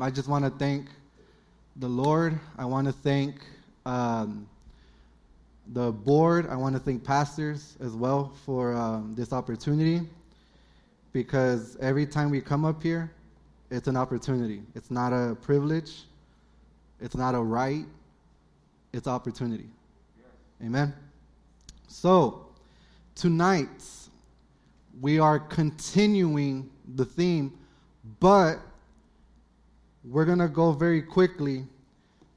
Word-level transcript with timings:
I 0.00 0.10
just 0.10 0.28
want 0.28 0.44
to 0.44 0.50
thank 0.50 0.90
the 1.74 1.88
Lord. 1.88 2.38
I 2.56 2.64
want 2.64 2.86
to 2.86 2.92
thank 2.92 3.34
um, 3.84 4.48
the 5.72 5.90
board. 5.90 6.46
I 6.48 6.54
want 6.54 6.76
to 6.76 6.80
thank 6.80 7.02
pastors 7.02 7.76
as 7.80 7.94
well 7.94 8.32
for 8.46 8.74
um, 8.74 9.16
this 9.16 9.32
opportunity 9.32 10.02
because 11.12 11.76
every 11.80 12.06
time 12.06 12.30
we 12.30 12.40
come 12.40 12.64
up 12.64 12.80
here, 12.80 13.10
it's 13.72 13.88
an 13.88 13.96
opportunity. 13.96 14.62
It's 14.76 14.88
not 14.88 15.12
a 15.12 15.34
privilege, 15.34 16.04
it's 17.00 17.16
not 17.16 17.34
a 17.34 17.40
right, 17.40 17.84
it's 18.92 19.08
opportunity. 19.08 19.68
Amen. 20.62 20.94
So, 21.88 22.46
tonight, 23.16 23.82
we 25.00 25.18
are 25.18 25.40
continuing 25.40 26.70
the 26.94 27.04
theme, 27.04 27.58
but 28.20 28.60
we're 30.10 30.24
going 30.24 30.38
to 30.38 30.48
go 30.48 30.72
very 30.72 31.02
quickly 31.02 31.64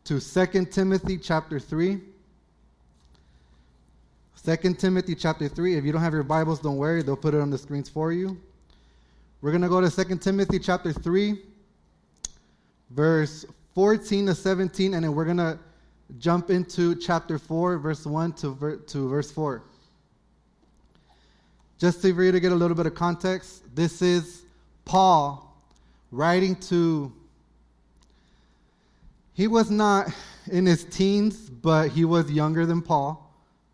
to 0.03 0.19
2 0.19 0.65
Timothy 0.65 1.17
chapter 1.17 1.59
3. 1.59 2.01
2 4.43 4.73
Timothy 4.73 5.15
chapter 5.15 5.47
3. 5.47 5.77
If 5.77 5.85
you 5.85 5.91
don't 5.93 6.01
have 6.01 6.13
your 6.13 6.23
Bibles, 6.23 6.59
don't 6.59 6.75
worry, 6.75 7.01
they'll 7.01 7.15
put 7.15 7.33
it 7.33 7.39
on 7.39 7.49
the 7.49 7.57
screens 7.57 7.87
for 7.87 8.11
you. 8.11 8.37
We're 9.41 9.51
going 9.51 9.61
to 9.61 9.69
go 9.69 9.79
to 9.79 9.89
2 9.89 10.17
Timothy 10.17 10.59
chapter 10.59 10.91
3, 10.91 11.41
verse 12.89 13.45
14 13.73 14.25
to 14.25 14.35
17, 14.35 14.93
and 14.93 15.03
then 15.05 15.15
we're 15.15 15.25
going 15.25 15.37
to 15.37 15.57
jump 16.19 16.49
into 16.49 16.95
chapter 16.95 17.39
4, 17.39 17.77
verse 17.77 18.05
1 18.05 18.33
to, 18.33 18.49
ver- 18.49 18.75
to 18.77 19.07
verse 19.07 19.31
4. 19.31 19.63
Just 21.79 22.01
for 22.01 22.07
you 22.07 22.31
to 22.31 22.39
get 22.39 22.51
a 22.51 22.55
little 22.55 22.75
bit 22.75 22.85
of 22.85 22.95
context, 22.95 23.63
this 23.73 24.01
is 24.01 24.43
Paul 24.83 25.55
writing 26.11 26.55
to 26.57 27.13
he 29.41 29.47
was 29.47 29.71
not 29.71 30.07
in 30.51 30.67
his 30.67 30.83
teens, 30.83 31.49
but 31.49 31.89
he 31.89 32.05
was 32.05 32.31
younger 32.31 32.63
than 32.63 32.79
Paul. 32.79 33.27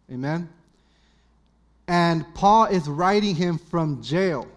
Amen. 0.10 0.48
And 1.90 2.24
Paul 2.34 2.68
is 2.68 2.88
writing 2.88 3.36
him 3.36 3.58
from 3.58 4.02
jail. 4.02 4.48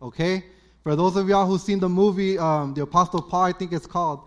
Okay? 0.00 0.42
For 0.84 0.96
those 0.96 1.16
of 1.16 1.28
y'all 1.28 1.46
who've 1.46 1.60
seen 1.60 1.80
the 1.80 1.88
movie, 1.90 2.38
um, 2.38 2.72
The 2.72 2.80
Apostle 2.80 3.20
Paul, 3.20 3.42
I 3.42 3.52
think 3.52 3.74
it's 3.74 3.86
called, 3.86 4.20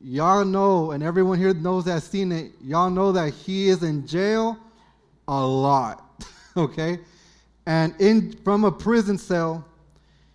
y'all 0.00 0.44
know, 0.44 0.90
and 0.90 1.04
everyone 1.04 1.38
here 1.38 1.54
knows 1.54 1.84
that 1.84 2.02
seen 2.02 2.32
it, 2.32 2.50
y'all 2.60 2.90
know 2.90 3.12
that 3.12 3.32
he 3.32 3.68
is 3.68 3.84
in 3.84 4.08
jail 4.08 4.58
a 5.28 5.46
lot. 5.46 6.20
okay? 6.56 6.98
And 7.64 7.94
in 8.00 8.32
from 8.42 8.64
a 8.64 8.72
prison 8.72 9.16
cell, 9.16 9.64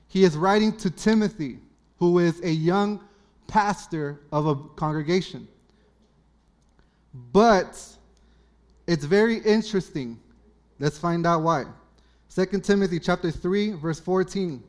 he 0.07 0.23
is 0.23 0.37
writing 0.37 0.71
to 0.77 0.89
Timothy, 0.89 1.57
who 1.99 2.19
is 2.19 2.41
a 2.41 2.51
young 2.51 3.01
pastor 3.47 4.21
of 4.31 4.47
a 4.47 4.55
congregation. 4.55 5.47
But 7.31 7.81
it's 8.87 9.05
very 9.05 9.37
interesting. 9.37 10.19
Let's 10.79 10.97
find 10.97 11.25
out 11.25 11.41
why. 11.41 11.65
2 12.33 12.45
Timothy 12.61 12.99
chapter 12.99 13.31
3 13.31 13.73
verse 13.73 13.99
14. 13.99 14.63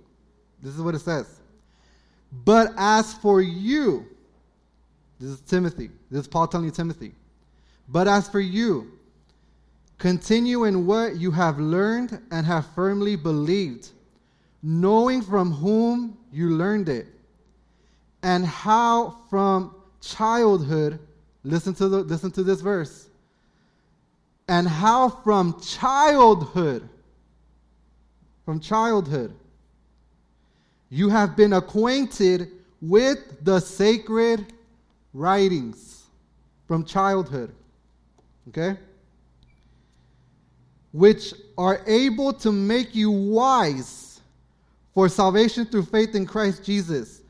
This 0.62 0.74
is 0.74 0.80
what 0.80 0.94
it 0.94 1.00
says. 1.00 1.40
But 2.44 2.72
as 2.76 3.14
for 3.14 3.40
you, 3.40 4.06
this 5.20 5.30
is 5.30 5.40
Timothy. 5.40 5.90
This 6.10 6.22
is 6.22 6.28
Paul 6.28 6.48
telling 6.48 6.66
you 6.66 6.72
Timothy. 6.72 7.12
But 7.88 8.08
as 8.08 8.28
for 8.28 8.40
you, 8.40 8.92
continue 9.98 10.64
in 10.64 10.86
what 10.86 11.16
you 11.16 11.30
have 11.30 11.58
learned 11.58 12.20
and 12.30 12.44
have 12.44 12.66
firmly 12.74 13.16
believed, 13.16 13.90
knowing 14.62 15.22
from 15.22 15.52
whom 15.52 16.18
you 16.32 16.50
learned 16.50 16.88
it 16.88 17.06
and 18.24 18.46
how 18.46 19.18
from 19.28 19.74
childhood, 20.00 20.98
listen 21.44 21.74
to, 21.74 21.88
the, 21.90 21.98
listen 21.98 22.30
to 22.30 22.42
this 22.42 22.62
verse, 22.62 23.06
and 24.48 24.66
how 24.66 25.10
from 25.10 25.60
childhood, 25.60 26.88
from 28.46 28.60
childhood, 28.60 29.34
you 30.88 31.10
have 31.10 31.36
been 31.36 31.52
acquainted 31.52 32.50
with 32.80 33.18
the 33.44 33.60
sacred 33.60 34.54
writings 35.12 36.04
from 36.66 36.82
childhood. 36.82 37.52
Okay? 38.48 38.78
Which 40.92 41.34
are 41.58 41.82
able 41.86 42.32
to 42.32 42.50
make 42.50 42.94
you 42.94 43.10
wise 43.10 44.22
for 44.94 45.10
salvation 45.10 45.66
through 45.66 45.84
faith 45.84 46.14
in 46.14 46.24
Christ 46.24 46.64
Jesus. 46.64 47.20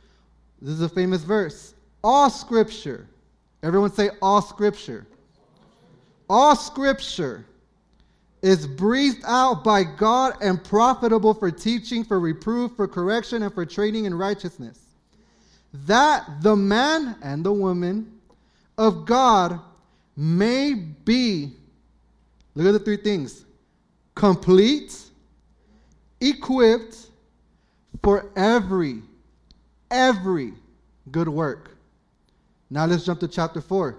This 0.61 0.75
is 0.75 0.83
a 0.83 0.89
famous 0.89 1.23
verse. 1.23 1.75
All 2.03 2.31
scripture, 2.31 3.09
everyone 3.63 3.93
say 3.93 4.11
all 4.21 4.43
scripture. 4.43 5.07
All 6.29 6.57
scripture 6.57 7.45
is 8.43 8.67
breathed 8.67 9.23
out 9.27 9.65
by 9.65 9.83
God 9.83 10.35
and 10.43 10.63
profitable 10.63 11.33
for 11.33 11.51
teaching, 11.51 12.05
for 12.05 12.21
reproof, 12.21 12.73
for 12.77 12.87
correction, 12.87 13.43
and 13.43 13.53
for 13.53 13.65
training 13.65 14.05
in 14.05 14.15
righteousness. 14.15 14.81
That 15.87 16.43
the 16.43 16.55
man 16.55 17.17
and 17.23 17.45
the 17.45 17.53
woman 17.53 18.21
of 18.77 19.07
God 19.07 19.61
may 20.17 20.75
be, 20.75 21.53
look 22.55 22.67
at 22.67 22.73
the 22.73 22.79
three 22.79 22.99
things 22.99 23.45
complete, 24.15 24.97
equipped 26.21 27.07
for 28.03 28.31
every 28.37 29.03
every 29.95 30.53
good 31.13 31.29
work. 31.29 31.71
Now 32.69 32.85
let's 32.85 33.07
jump 33.07 33.21
to 33.21 33.29
chapter 33.29 33.61
4. 33.61 33.97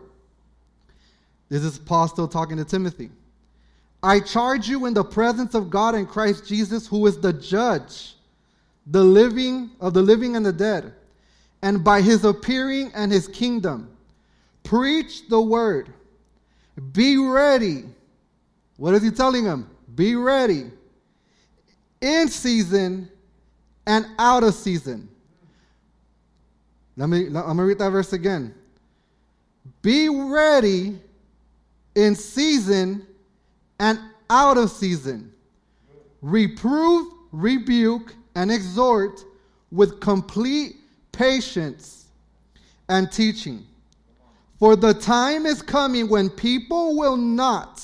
This 1.47 1.63
is 1.63 1.79
Paul 1.79 2.07
still 2.09 2.28
talking 2.28 2.57
to 2.57 2.66
Timothy. 2.66 3.09
I 4.03 4.19
charge 4.19 4.67
you 4.67 4.85
in 4.85 4.94
the 4.94 5.03
presence 5.03 5.56
of 5.56 5.69
God 5.69 5.95
and 5.95 6.07
Christ 6.07 6.45
Jesus, 6.45 6.85
who 6.85 7.07
is 7.07 7.19
the 7.19 7.31
judge, 7.31 8.16
the 8.85 9.03
living 9.03 9.72
of 9.79 9.94
the 9.94 10.01
living 10.01 10.35
and 10.35 10.45
the 10.45 10.51
dead, 10.51 10.94
and 11.61 11.83
by 11.83 12.01
his 12.01 12.25
appearing 12.25 12.91
and 12.94 13.12
his 13.12 13.27
kingdom. 13.27 13.89
Preach 14.63 15.27
the 15.29 15.41
word. 15.41 15.94
Be 16.91 17.17
ready. 17.17 17.85
What 18.77 18.94
is 18.95 19.01
he 19.01 19.12
telling 19.12 19.45
them? 19.45 19.69
Be 19.95 20.16
ready. 20.16 20.66
In 22.01 22.27
season 22.27 23.09
and 23.88 24.06
out 24.19 24.44
of 24.44 24.53
season. 24.53 25.07
Let 26.97 27.09
me, 27.09 27.28
I'm 27.28 27.33
going 27.33 27.57
to 27.57 27.63
read 27.63 27.79
that 27.79 27.89
verse 27.89 28.13
again. 28.13 28.53
Be 29.81 30.09
ready 30.09 31.00
in 31.95 32.16
season 32.16 33.06
and 33.79 34.00
out 34.29 34.57
of 34.57 34.72
season. 34.72 35.31
Reprove, 36.22 37.07
rebuke, 37.31 38.13
and 38.35 38.51
exhort 38.51 39.23
with 39.72 40.00
complete 40.00 40.78
patience 41.11 42.06
and 42.89 43.12
teaching. 43.12 43.66
For 44.59 44.75
the 44.75 44.94
time 44.94 45.45
is 45.45 45.62
coming 45.62 46.07
when 46.07 46.29
people 46.29 46.97
will 46.97 47.17
not 47.17 47.83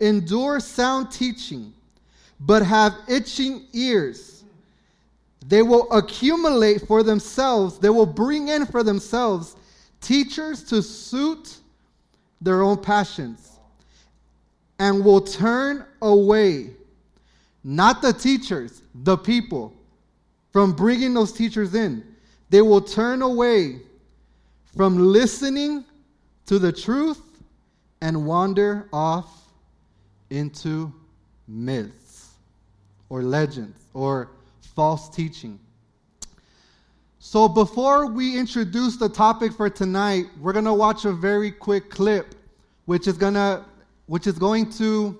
endure 0.00 0.58
sound 0.60 1.10
teaching, 1.10 1.72
but 2.40 2.62
have 2.62 2.94
itching 3.08 3.66
ears 3.72 4.37
they 5.46 5.62
will 5.62 5.90
accumulate 5.92 6.86
for 6.86 7.02
themselves, 7.02 7.78
they 7.78 7.90
will 7.90 8.06
bring 8.06 8.48
in 8.48 8.66
for 8.66 8.82
themselves 8.82 9.56
teachers 10.00 10.62
to 10.64 10.82
suit 10.82 11.56
their 12.40 12.62
own 12.62 12.76
passions 12.76 13.58
and 14.78 15.04
will 15.04 15.20
turn 15.20 15.84
away 16.02 16.70
not 17.64 18.00
the 18.00 18.12
teachers, 18.12 18.82
the 18.94 19.16
people, 19.16 19.74
from 20.52 20.72
bringing 20.72 21.12
those 21.12 21.32
teachers 21.32 21.74
in. 21.74 22.04
They 22.50 22.62
will 22.62 22.80
turn 22.80 23.20
away 23.20 23.80
from 24.76 24.96
listening 24.98 25.84
to 26.46 26.58
the 26.58 26.72
truth 26.72 27.20
and 28.00 28.26
wander 28.26 28.88
off 28.92 29.50
into 30.30 30.92
myths 31.46 32.30
or 33.08 33.22
legends 33.22 33.78
or 33.92 34.30
false 34.78 35.08
teaching. 35.08 35.58
So, 37.18 37.48
before 37.48 38.06
we 38.06 38.38
introduce 38.38 38.96
the 38.96 39.08
topic 39.08 39.52
for 39.52 39.68
tonight, 39.68 40.26
we're 40.40 40.52
going 40.52 40.66
to 40.66 40.72
watch 40.72 41.04
a 41.04 41.10
very 41.10 41.50
quick 41.50 41.90
clip, 41.90 42.36
which 42.84 43.08
is, 43.08 43.18
gonna, 43.18 43.64
which 44.06 44.28
is 44.28 44.38
going 44.38 44.70
to 44.74 45.18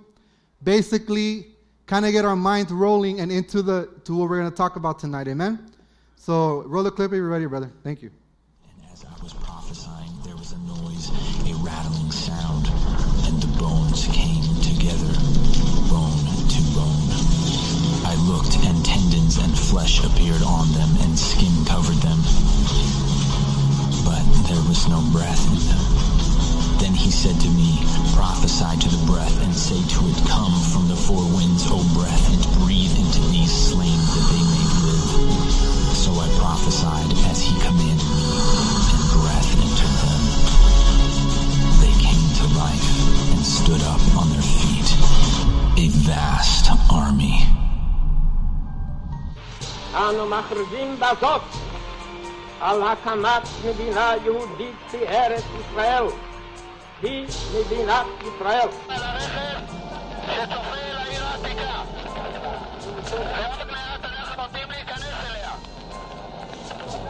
basically 0.62 1.48
kind 1.86 2.06
of 2.06 2.12
get 2.12 2.24
our 2.24 2.36
minds 2.36 2.70
rolling 2.70 3.18
and 3.18 3.32
into 3.32 3.60
the, 3.60 3.88
to 4.04 4.14
what 4.14 4.30
we're 4.30 4.38
going 4.38 4.48
to 4.48 4.56
talk 4.56 4.76
about 4.76 5.00
tonight. 5.00 5.26
Amen? 5.26 5.68
So, 6.14 6.62
roll 6.62 6.84
the 6.84 6.92
clip 6.92 7.10
if 7.10 7.16
you're 7.16 7.28
ready, 7.28 7.46
brother. 7.46 7.72
Thank 7.82 8.00
you. 8.00 8.12
And 8.62 8.92
as 8.92 9.04
I 9.04 9.20
was 9.20 9.32
prophesying, 9.32 10.12
there 10.24 10.36
was 10.36 10.52
a 10.52 10.58
noise, 10.58 11.10
a 11.50 11.54
rattling 11.64 12.12
sound, 12.12 12.68
and 13.26 13.42
the 13.42 13.58
bones 13.58 14.06
came 14.06 14.37
flesh 19.68 20.00
appeared 20.02 20.40
on 20.40 20.72
them, 20.72 20.88
and 21.04 21.12
skin 21.18 21.52
covered 21.68 22.00
them. 22.00 22.16
But 24.00 24.24
there 24.48 24.64
was 24.64 24.88
no 24.88 25.04
breath 25.12 25.44
in 25.52 25.60
them. 25.68 25.84
Then 26.80 26.94
he 26.96 27.10
said 27.10 27.36
to 27.36 27.50
me, 27.52 27.76
Prophesy 28.16 28.80
to 28.80 28.88
the 28.88 29.04
breath, 29.04 29.36
and 29.44 29.52
say 29.52 29.76
to 29.76 30.00
it, 30.08 30.16
Come 30.24 30.56
from 30.72 30.88
the 30.88 30.96
four 30.96 31.20
winds, 31.36 31.68
O 31.68 31.84
breath, 31.92 32.24
and 32.32 32.40
breathe 32.64 32.96
into 32.96 33.20
these 33.28 33.52
slain 33.52 33.92
that 33.92 34.26
they 34.32 34.40
may 34.40 34.66
live. 34.88 35.08
So 35.92 36.16
I 36.16 36.28
prophesied 36.40 37.12
as 37.28 37.44
he 37.44 37.52
commanded 37.60 38.08
me, 38.08 38.24
and 38.88 39.04
breath 39.20 39.52
entered 39.52 39.96
them. 40.00 40.22
They 41.84 41.94
came 42.00 42.24
to 42.40 42.46
life 42.56 42.88
and 43.36 43.44
stood 43.44 43.84
up 43.84 44.00
on 44.16 44.32
their 44.32 44.48
feet, 44.48 44.88
a 45.76 45.92
vast 46.08 46.72
army. 46.88 47.67
אנו 49.95 50.25
מכריזים 50.25 50.99
בזאת 50.99 51.41
על 52.61 52.83
הקמת 52.83 53.43
מדינה 53.65 54.13
יהודית 54.23 54.75
בארץ 54.91 55.43
ישראל. 55.59 56.03
היא 57.01 57.27
מדינת 57.53 58.05
ישראל. 58.21 58.67
שצופה 60.25 60.75
לעיר 60.93 61.23
העתיקה. 61.25 61.81
ועוד 63.11 63.71
מעט 63.71 64.05
אנחנו 64.05 64.43
עומדים 64.43 64.71
להיכנס 64.71 65.13
אליה. 65.29 65.51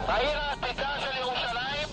בעיר 0.06 0.38
העתיקה 0.38 0.88
של 1.00 1.16
ירושלים. 1.20 1.88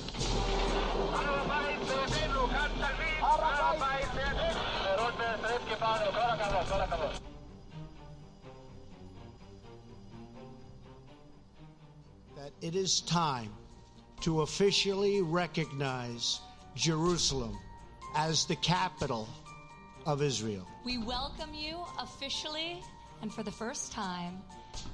הר 1.14 1.42
הבית 1.42 1.80
בידינו, 1.80 2.48
כאן 2.48 2.68
תלמיד, 2.78 3.22
הר 3.22 3.66
הבית 3.76 4.08
בידינו. 4.14 4.60
רות 4.98 5.14
וצריף 5.14 5.62
קיבלנו, 5.68 6.12
כל 6.12 6.20
הכבוד, 6.20 6.68
כל 6.70 6.82
הכבוד. 6.82 7.25
That 12.47 12.53
it 12.65 12.77
is 12.77 13.01
time 13.01 13.51
to 14.21 14.43
officially 14.43 15.21
recognize 15.21 16.39
Jerusalem 16.77 17.59
as 18.15 18.47
the 18.47 18.55
capital 18.57 19.29
of 20.07 20.23
Israel. 20.23 20.65
We 20.85 20.99
welcome 20.99 21.53
you 21.53 21.83
officially 21.99 22.81
and 23.21 23.35
for 23.35 23.43
the 23.43 23.51
first 23.51 23.91
time 23.91 24.39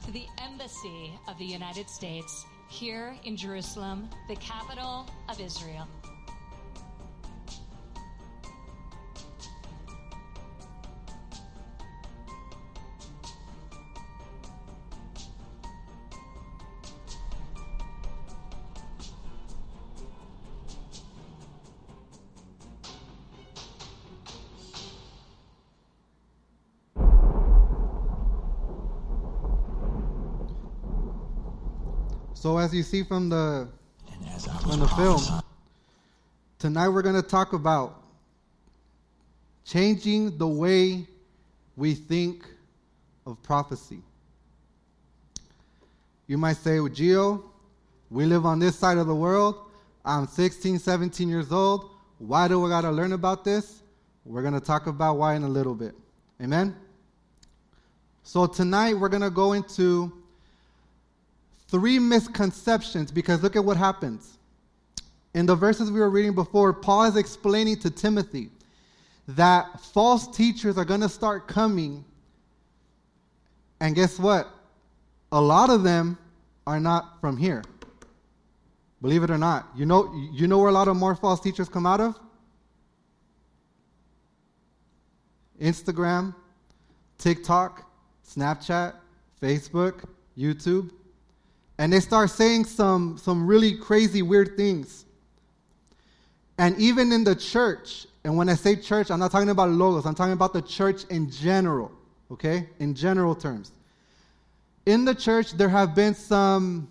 to 0.06 0.10
the 0.12 0.24
Embassy 0.42 1.12
of 1.28 1.36
the 1.36 1.44
United 1.44 1.90
States 1.90 2.46
here 2.70 3.14
in 3.24 3.36
Jerusalem, 3.36 4.08
the 4.28 4.36
capital 4.36 5.06
of 5.28 5.38
Israel. 5.38 5.86
So, 32.52 32.58
as 32.58 32.74
you 32.74 32.82
see 32.82 33.02
from 33.02 33.30
the 33.30 33.66
And 34.12 34.28
as 34.28 34.46
I 34.46 34.52
was 34.52 34.62
from 34.64 34.80
the 34.80 34.88
film, 34.88 35.22
tonight 36.58 36.90
we're 36.90 37.00
going 37.00 37.14
to 37.14 37.26
talk 37.26 37.54
about 37.54 38.02
changing 39.64 40.36
the 40.36 40.46
way 40.46 41.06
we 41.78 41.94
think 41.94 42.44
of 43.24 43.42
prophecy. 43.42 44.02
You 46.26 46.36
might 46.36 46.58
say, 46.58 46.78
well, 46.78 46.90
Gio, 46.90 47.42
we 48.10 48.26
live 48.26 48.44
on 48.44 48.58
this 48.58 48.78
side 48.78 48.98
of 48.98 49.06
the 49.06 49.14
world. 49.14 49.70
I'm 50.04 50.26
16, 50.26 50.78
17 50.78 51.30
years 51.30 51.50
old. 51.50 51.88
Why 52.18 52.48
do 52.48 52.60
we 52.60 52.68
got 52.68 52.82
to 52.82 52.90
learn 52.90 53.12
about 53.12 53.46
this? 53.46 53.80
We're 54.26 54.42
going 54.42 54.52
to 54.52 54.60
talk 54.60 54.88
about 54.88 55.16
why 55.16 55.36
in 55.36 55.42
a 55.42 55.48
little 55.48 55.74
bit. 55.74 55.94
Amen? 56.38 56.76
So, 58.24 58.44
tonight 58.44 58.92
we're 58.92 59.08
going 59.08 59.22
to 59.22 59.30
go 59.30 59.54
into 59.54 60.21
three 61.72 61.98
misconceptions 61.98 63.10
because 63.10 63.42
look 63.42 63.56
at 63.56 63.64
what 63.64 63.78
happens. 63.78 64.38
In 65.34 65.46
the 65.46 65.56
verses 65.56 65.90
we 65.90 65.98
were 65.98 66.10
reading 66.10 66.34
before, 66.34 66.74
Paul 66.74 67.04
is 67.04 67.16
explaining 67.16 67.78
to 67.78 67.90
Timothy 67.90 68.50
that 69.28 69.80
false 69.80 70.28
teachers 70.36 70.76
are 70.76 70.84
going 70.84 71.00
to 71.00 71.08
start 71.08 71.48
coming. 71.48 72.04
And 73.80 73.94
guess 73.94 74.18
what? 74.18 74.48
A 75.32 75.40
lot 75.40 75.70
of 75.70 75.82
them 75.82 76.18
are 76.66 76.78
not 76.78 77.18
from 77.22 77.38
here. 77.38 77.64
Believe 79.00 79.22
it 79.22 79.30
or 79.30 79.38
not. 79.38 79.66
You 79.74 79.86
know, 79.86 80.14
you 80.30 80.46
know 80.46 80.58
where 80.58 80.68
a 80.68 80.72
lot 80.72 80.88
of 80.88 80.96
more 80.96 81.16
false 81.16 81.40
teachers 81.40 81.70
come 81.70 81.86
out 81.86 82.02
of? 82.02 82.20
Instagram, 85.58 86.34
TikTok, 87.16 87.90
Snapchat, 88.28 88.94
Facebook, 89.40 90.04
YouTube 90.36 90.90
and 91.82 91.92
they 91.92 91.98
start 91.98 92.30
saying 92.30 92.64
some, 92.64 93.18
some 93.18 93.44
really 93.44 93.76
crazy, 93.76 94.22
weird 94.22 94.56
things. 94.56 95.04
And 96.56 96.78
even 96.78 97.10
in 97.10 97.24
the 97.24 97.34
church, 97.34 98.06
and 98.22 98.36
when 98.36 98.48
I 98.48 98.54
say 98.54 98.76
church, 98.76 99.10
I'm 99.10 99.18
not 99.18 99.32
talking 99.32 99.48
about 99.48 99.68
logos, 99.68 100.06
I'm 100.06 100.14
talking 100.14 100.32
about 100.32 100.52
the 100.52 100.62
church 100.62 101.02
in 101.10 101.28
general, 101.28 101.90
okay? 102.30 102.68
In 102.78 102.94
general 102.94 103.34
terms. 103.34 103.72
In 104.86 105.04
the 105.04 105.12
church, 105.12 105.54
there 105.54 105.68
have 105.68 105.92
been 105.92 106.14
some 106.14 106.88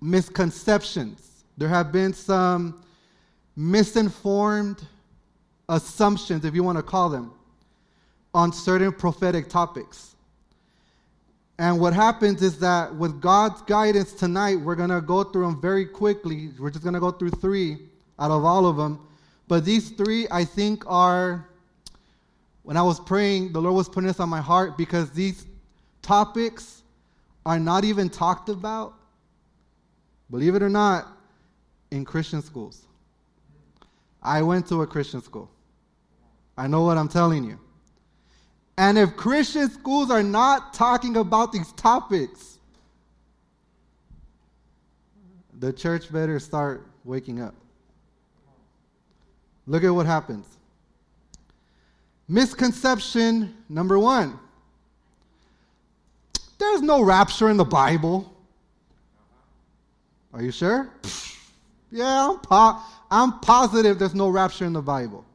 misconceptions, 0.00 1.44
there 1.58 1.68
have 1.68 1.92
been 1.92 2.14
some 2.14 2.82
misinformed 3.56 4.86
assumptions, 5.68 6.46
if 6.46 6.54
you 6.54 6.62
want 6.62 6.78
to 6.78 6.82
call 6.82 7.10
them, 7.10 7.30
on 8.32 8.54
certain 8.54 8.90
prophetic 8.90 9.50
topics. 9.50 10.16
And 11.62 11.78
what 11.78 11.92
happens 11.92 12.42
is 12.42 12.58
that 12.58 12.92
with 12.92 13.20
God's 13.20 13.62
guidance 13.62 14.12
tonight, 14.12 14.56
we're 14.56 14.74
going 14.74 14.90
to 14.90 15.00
go 15.00 15.22
through 15.22 15.44
them 15.46 15.60
very 15.60 15.86
quickly. 15.86 16.50
We're 16.58 16.70
just 16.70 16.82
going 16.82 16.94
to 16.94 16.98
go 16.98 17.12
through 17.12 17.30
three 17.30 17.78
out 18.18 18.32
of 18.32 18.44
all 18.44 18.66
of 18.66 18.76
them. 18.76 18.98
But 19.46 19.64
these 19.64 19.90
three, 19.90 20.26
I 20.28 20.44
think, 20.44 20.82
are, 20.88 21.46
when 22.64 22.76
I 22.76 22.82
was 22.82 22.98
praying, 22.98 23.52
the 23.52 23.62
Lord 23.62 23.76
was 23.76 23.88
putting 23.88 24.08
this 24.08 24.18
on 24.18 24.28
my 24.28 24.40
heart 24.40 24.76
because 24.76 25.12
these 25.12 25.46
topics 26.02 26.82
are 27.46 27.60
not 27.60 27.84
even 27.84 28.10
talked 28.10 28.48
about, 28.48 28.94
believe 30.32 30.56
it 30.56 30.64
or 30.64 30.68
not, 30.68 31.16
in 31.92 32.04
Christian 32.04 32.42
schools. 32.42 32.86
I 34.20 34.42
went 34.42 34.66
to 34.66 34.82
a 34.82 34.86
Christian 34.88 35.22
school. 35.22 35.48
I 36.58 36.66
know 36.66 36.82
what 36.82 36.98
I'm 36.98 37.08
telling 37.08 37.44
you. 37.44 37.60
And 38.78 38.96
if 38.98 39.16
Christian 39.16 39.70
schools 39.70 40.10
are 40.10 40.22
not 40.22 40.74
talking 40.74 41.16
about 41.16 41.52
these 41.52 41.72
topics, 41.72 42.58
the 45.58 45.72
church 45.72 46.10
better 46.12 46.38
start 46.38 46.86
waking 47.04 47.40
up. 47.40 47.54
Look 49.66 49.84
at 49.84 49.90
what 49.90 50.06
happens. 50.06 50.46
Misconception 52.28 53.54
number 53.68 53.98
one 53.98 54.38
there's 56.58 56.80
no 56.80 57.02
rapture 57.02 57.50
in 57.50 57.56
the 57.56 57.64
Bible. 57.64 58.32
Are 60.32 60.42
you 60.42 60.52
sure? 60.52 60.88
Yeah, 61.94 62.30
I'm, 62.30 62.38
po- 62.38 62.80
I'm 63.10 63.40
positive 63.40 63.98
there's 63.98 64.14
no 64.14 64.30
rapture 64.30 64.64
in 64.64 64.72
the 64.72 64.80
Bible. 64.80 65.26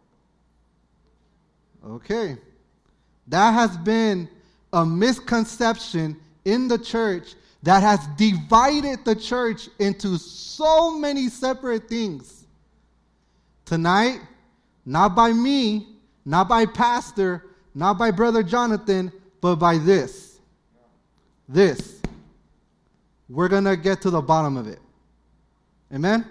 Okay. 1.86 2.36
That 3.28 3.52
has 3.52 3.78
been 3.78 4.30
a 4.72 4.86
misconception 4.86 6.18
in 6.46 6.68
the 6.68 6.78
church 6.78 7.36
that 7.64 7.84
has 7.84 8.06
divided 8.18 9.04
the 9.04 9.16
church 9.16 9.68
into 9.80 10.18
so 10.18 10.98
many 10.98 11.28
separate 11.28 11.90
things. 11.90 12.46
Tonight, 13.66 14.22
not 14.86 15.16
by 15.16 15.34
me, 15.34 15.88
not 16.24 16.48
by 16.48 16.66
Pastor, 16.66 17.46
not 17.76 17.98
by 17.98 18.12
Brother 18.12 18.44
Jonathan, 18.44 19.12
but 19.42 19.56
by 19.56 19.78
this. 19.78 20.40
This. 21.50 22.02
We're 23.30 23.50
going 23.50 23.66
to 23.66 23.76
get 23.76 24.02
to 24.04 24.10
the 24.10 24.22
bottom 24.22 24.56
of 24.56 24.68
it. 24.68 24.80
Amen? 25.94 26.26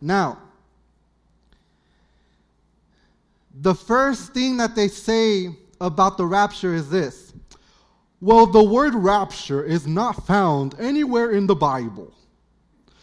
Now, 0.00 0.38
the 3.60 3.74
first 3.74 4.32
thing 4.32 4.56
that 4.58 4.74
they 4.74 4.88
say 4.88 5.48
about 5.80 6.16
the 6.16 6.26
rapture 6.26 6.74
is 6.74 6.90
this 6.90 7.28
well, 8.20 8.46
the 8.46 8.62
word 8.62 8.94
rapture 8.94 9.62
is 9.62 9.86
not 9.86 10.26
found 10.26 10.74
anywhere 10.80 11.30
in 11.30 11.46
the 11.46 11.54
Bible. 11.54 12.12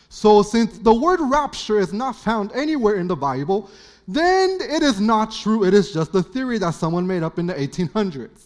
So, 0.10 0.44
since 0.44 0.78
the 0.78 0.94
word 0.94 1.20
rapture 1.22 1.80
is 1.80 1.94
not 1.94 2.16
found 2.16 2.52
anywhere 2.54 2.96
in 2.96 3.08
the 3.08 3.16
Bible, 3.16 3.70
then 4.08 4.60
it 4.62 4.84
is 4.84 5.00
not 5.00 5.32
true. 5.32 5.64
It 5.64 5.74
is 5.74 5.92
just 5.92 6.14
a 6.16 6.22
theory 6.22 6.58
that 6.60 6.74
someone 6.74 7.08
made 7.08 7.24
up 7.24 7.40
in 7.40 7.48
the 7.48 7.54
1800s. 7.54 8.44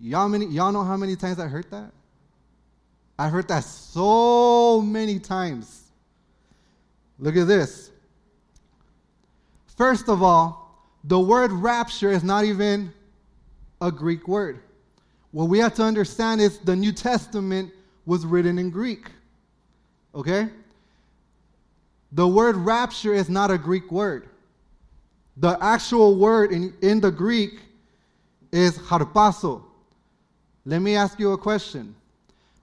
Y'all, 0.00 0.28
many, 0.28 0.46
y'all 0.46 0.72
know 0.72 0.84
how 0.84 0.96
many 0.96 1.16
times 1.16 1.38
I 1.38 1.46
heard 1.46 1.70
that? 1.70 1.92
I 3.18 3.28
heard 3.28 3.48
that 3.48 3.64
so 3.64 4.80
many 4.82 5.18
times. 5.18 5.84
Look 7.18 7.36
at 7.36 7.46
this. 7.46 7.90
First 9.76 10.08
of 10.08 10.22
all, 10.22 10.88
the 11.04 11.18
word 11.18 11.52
rapture 11.52 12.10
is 12.10 12.24
not 12.24 12.44
even 12.44 12.92
a 13.84 13.92
Greek 13.92 14.26
word. 14.26 14.60
What 15.30 15.44
we 15.44 15.58
have 15.58 15.74
to 15.74 15.82
understand 15.82 16.40
is 16.40 16.58
the 16.58 16.74
New 16.74 16.92
Testament 16.92 17.70
was 18.06 18.24
written 18.24 18.58
in 18.58 18.70
Greek. 18.70 19.10
Okay? 20.14 20.48
The 22.12 22.26
word 22.26 22.56
rapture 22.56 23.12
is 23.12 23.28
not 23.28 23.50
a 23.50 23.58
Greek 23.58 23.90
word. 23.92 24.28
The 25.36 25.58
actual 25.60 26.16
word 26.16 26.52
in, 26.52 26.72
in 26.80 27.00
the 27.00 27.10
Greek 27.10 27.60
is 28.52 28.78
harpazo. 28.78 29.62
Let 30.64 30.80
me 30.80 30.96
ask 30.96 31.18
you 31.18 31.32
a 31.32 31.38
question. 31.38 31.94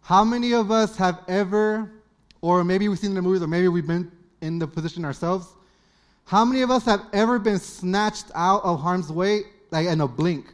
How 0.02 0.24
many 0.24 0.54
of 0.54 0.72
us 0.72 0.96
have 0.98 1.20
ever, 1.28 1.92
or 2.40 2.64
maybe 2.64 2.88
we've 2.88 2.98
seen 2.98 3.14
the 3.14 3.22
movies, 3.22 3.44
or 3.44 3.48
maybe 3.48 3.68
we've 3.68 3.86
been 3.86 4.12
in 4.42 4.58
the 4.58 4.68
position 4.68 5.06
ourselves, 5.06 5.48
how 6.26 6.46
many 6.46 6.62
of 6.62 6.72
us 6.72 6.86
have 6.86 7.06
ever 7.14 7.38
been 7.38 7.60
snatched 7.60 8.28
out 8.34 8.64
of 8.64 8.80
harm's 8.80 9.12
way, 9.12 9.42
like 9.70 9.88
in 9.88 10.02
a 10.02 10.08
blink? 10.08 10.54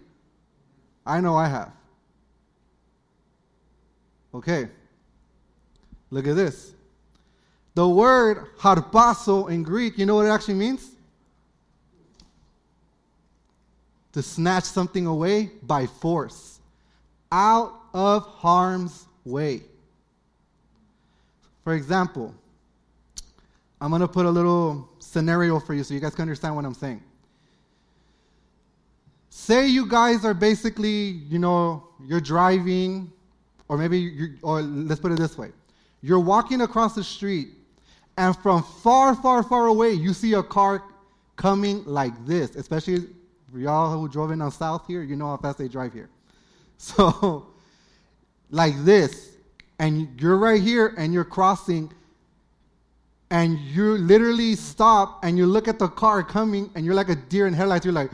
I 1.07 1.21
know 1.21 1.35
I 1.35 1.47
have. 1.47 1.71
Okay. 4.33 4.67
Look 6.11 6.27
at 6.27 6.35
this. 6.35 6.73
The 7.73 7.87
word 7.87 8.55
harpazo 8.57 9.49
in 9.49 9.63
Greek, 9.63 9.97
you 9.97 10.05
know 10.05 10.15
what 10.15 10.25
it 10.25 10.29
actually 10.29 10.55
means? 10.55 10.91
To 14.13 14.21
snatch 14.21 14.63
something 14.63 15.05
away 15.05 15.51
by 15.63 15.85
force, 15.85 16.59
out 17.31 17.73
of 17.93 18.23
harm's 18.23 19.05
way. 19.25 19.61
For 21.63 21.73
example, 21.73 22.33
I'm 23.79 23.89
going 23.89 24.01
to 24.01 24.07
put 24.07 24.25
a 24.25 24.29
little 24.29 24.89
scenario 24.99 25.59
for 25.59 25.73
you 25.73 25.83
so 25.83 25.93
you 25.93 25.99
guys 25.99 26.15
can 26.15 26.23
understand 26.23 26.55
what 26.55 26.65
I'm 26.65 26.73
saying. 26.73 27.03
Say 29.37 29.67
you 29.67 29.85
guys 29.85 30.25
are 30.25 30.33
basically, 30.33 31.21
you 31.29 31.37
know, 31.37 31.83
you're 32.03 32.19
driving, 32.19 33.11
or 33.69 33.77
maybe, 33.77 33.99
you 33.99 34.33
or 34.41 34.63
let's 34.63 34.99
put 34.99 35.11
it 35.11 35.19
this 35.19 35.37
way 35.37 35.51
you're 36.01 36.19
walking 36.19 36.61
across 36.61 36.95
the 36.95 37.03
street, 37.03 37.49
and 38.17 38.35
from 38.37 38.63
far, 38.63 39.13
far, 39.15 39.43
far 39.43 39.67
away, 39.67 39.91
you 39.91 40.11
see 40.11 40.33
a 40.33 40.41
car 40.41 40.83
coming 41.35 41.85
like 41.85 42.13
this, 42.25 42.55
especially 42.55 43.05
for 43.51 43.59
y'all 43.59 43.99
who 43.99 44.09
drove 44.09 44.31
in 44.31 44.41
on 44.41 44.51
South 44.51 44.87
here, 44.87 45.03
you 45.03 45.15
know 45.15 45.27
how 45.27 45.37
fast 45.37 45.59
they 45.59 45.67
drive 45.67 45.93
here. 45.93 46.09
So, 46.79 47.47
like 48.49 48.73
this, 48.85 49.33
and 49.77 50.19
you're 50.19 50.37
right 50.37 50.61
here 50.61 50.95
and 50.97 51.13
you're 51.13 51.23
crossing, 51.23 51.91
and 53.29 53.59
you 53.59 53.97
literally 53.99 54.55
stop 54.55 55.23
and 55.23 55.37
you 55.37 55.45
look 55.45 55.67
at 55.67 55.77
the 55.77 55.89
car 55.89 56.23
coming, 56.23 56.71
and 56.73 56.83
you're 56.85 56.95
like 56.95 57.09
a 57.09 57.15
deer 57.15 57.45
in 57.45 57.53
headlights. 57.53 57.85
You're 57.85 57.93
like, 57.93 58.11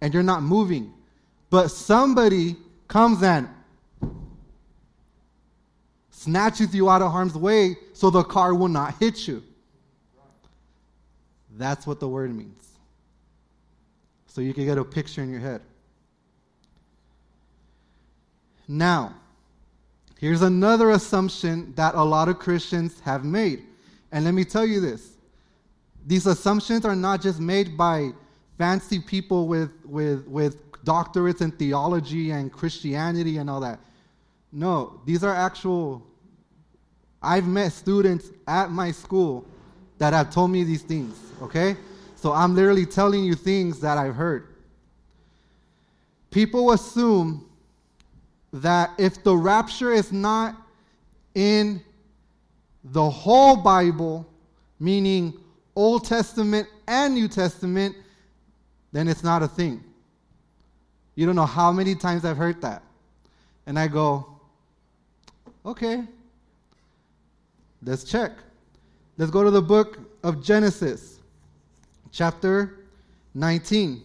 and 0.00 0.12
you're 0.14 0.22
not 0.22 0.42
moving. 0.42 0.92
But 1.50 1.68
somebody 1.68 2.56
comes 2.88 3.22
and 3.22 3.48
snatches 6.10 6.74
you 6.74 6.88
out 6.88 7.02
of 7.02 7.10
harm's 7.10 7.34
way 7.34 7.76
so 7.92 8.10
the 8.10 8.22
car 8.22 8.54
will 8.54 8.68
not 8.68 8.94
hit 8.98 9.26
you. 9.26 9.42
That's 11.56 11.86
what 11.86 12.00
the 12.00 12.08
word 12.08 12.34
means. 12.34 12.68
So 14.26 14.40
you 14.40 14.54
can 14.54 14.64
get 14.64 14.78
a 14.78 14.84
picture 14.84 15.22
in 15.22 15.30
your 15.30 15.40
head. 15.40 15.60
Now, 18.68 19.16
here's 20.18 20.42
another 20.42 20.90
assumption 20.90 21.74
that 21.74 21.96
a 21.96 22.02
lot 22.02 22.28
of 22.28 22.38
Christians 22.38 23.00
have 23.00 23.24
made. 23.24 23.64
And 24.12 24.24
let 24.24 24.34
me 24.34 24.44
tell 24.44 24.64
you 24.64 24.80
this 24.80 25.10
these 26.06 26.26
assumptions 26.26 26.84
are 26.84 26.96
not 26.96 27.20
just 27.20 27.40
made 27.40 27.76
by 27.76 28.10
fancy 28.60 28.98
people 28.98 29.48
with, 29.48 29.70
with, 29.86 30.28
with 30.28 30.70
doctorates 30.84 31.40
in 31.40 31.50
theology 31.50 32.30
and 32.30 32.52
Christianity 32.52 33.38
and 33.38 33.48
all 33.48 33.60
that. 33.60 33.80
No, 34.52 35.00
these 35.06 35.24
are 35.24 35.34
actual. 35.34 36.06
I've 37.22 37.46
met 37.46 37.72
students 37.72 38.28
at 38.46 38.70
my 38.70 38.90
school 38.90 39.46
that 39.96 40.12
have 40.12 40.28
told 40.30 40.50
me 40.50 40.62
these 40.62 40.82
things, 40.82 41.16
okay? 41.40 41.74
So 42.16 42.34
I'm 42.34 42.54
literally 42.54 42.84
telling 42.84 43.24
you 43.24 43.34
things 43.34 43.80
that 43.80 43.96
I've 43.96 44.14
heard. 44.14 44.48
People 46.30 46.72
assume 46.72 47.46
that 48.52 48.90
if 48.98 49.24
the 49.24 49.34
rapture 49.34 49.90
is 49.90 50.12
not 50.12 50.54
in 51.34 51.82
the 52.84 53.08
whole 53.08 53.56
Bible, 53.56 54.30
meaning 54.78 55.32
Old 55.74 56.04
Testament 56.04 56.68
and 56.86 57.14
New 57.14 57.26
Testament, 57.26 57.96
then 58.92 59.08
it's 59.08 59.22
not 59.22 59.42
a 59.42 59.48
thing. 59.48 59.82
You 61.14 61.26
don't 61.26 61.36
know 61.36 61.46
how 61.46 61.72
many 61.72 61.94
times 61.94 62.24
I've 62.24 62.36
heard 62.36 62.60
that. 62.62 62.82
And 63.66 63.78
I 63.78 63.88
go, 63.88 64.26
okay, 65.64 66.04
let's 67.82 68.04
check. 68.04 68.32
Let's 69.18 69.30
go 69.30 69.44
to 69.44 69.50
the 69.50 69.62
book 69.62 69.98
of 70.22 70.42
Genesis, 70.42 71.20
chapter 72.10 72.78
19. 73.34 74.02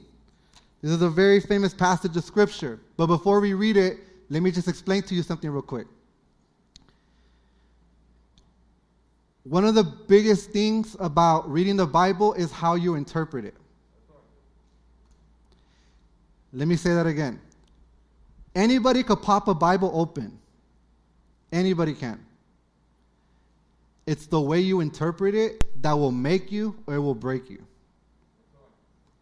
This 0.81 0.91
is 0.91 1.01
a 1.01 1.09
very 1.09 1.39
famous 1.39 1.73
passage 1.73 2.15
of 2.17 2.23
scripture. 2.23 2.79
But 2.97 3.07
before 3.07 3.39
we 3.39 3.53
read 3.53 3.77
it, 3.77 3.97
let 4.29 4.43
me 4.43 4.51
just 4.51 4.67
explain 4.67 5.03
to 5.03 5.15
you 5.15 5.23
something 5.23 5.49
real 5.49 5.61
quick. 5.61 5.87
One 9.43 9.63
of 9.63 9.75
the 9.75 9.83
biggest 9.83 10.51
things 10.51 10.95
about 10.99 11.49
reading 11.49 11.75
the 11.75 11.85
Bible 11.85 12.33
is 12.33 12.51
how 12.51 12.75
you 12.75 12.95
interpret 12.95 13.45
it. 13.45 13.55
Let 16.55 16.69
me 16.69 16.77
say 16.77 16.93
that 16.93 17.05
again. 17.05 17.41
Anybody 18.55 19.03
could 19.03 19.21
pop 19.21 19.49
a 19.49 19.53
Bible 19.53 19.91
open. 19.93 20.39
Anybody 21.51 21.93
can. 21.93 22.25
It's 24.07 24.27
the 24.27 24.39
way 24.39 24.61
you 24.61 24.79
interpret 24.79 25.35
it 25.35 25.81
that 25.81 25.91
will 25.91 26.13
make 26.13 26.53
you 26.53 26.75
or 26.87 26.95
it 26.95 26.99
will 26.99 27.13
break 27.13 27.49
you. 27.49 27.61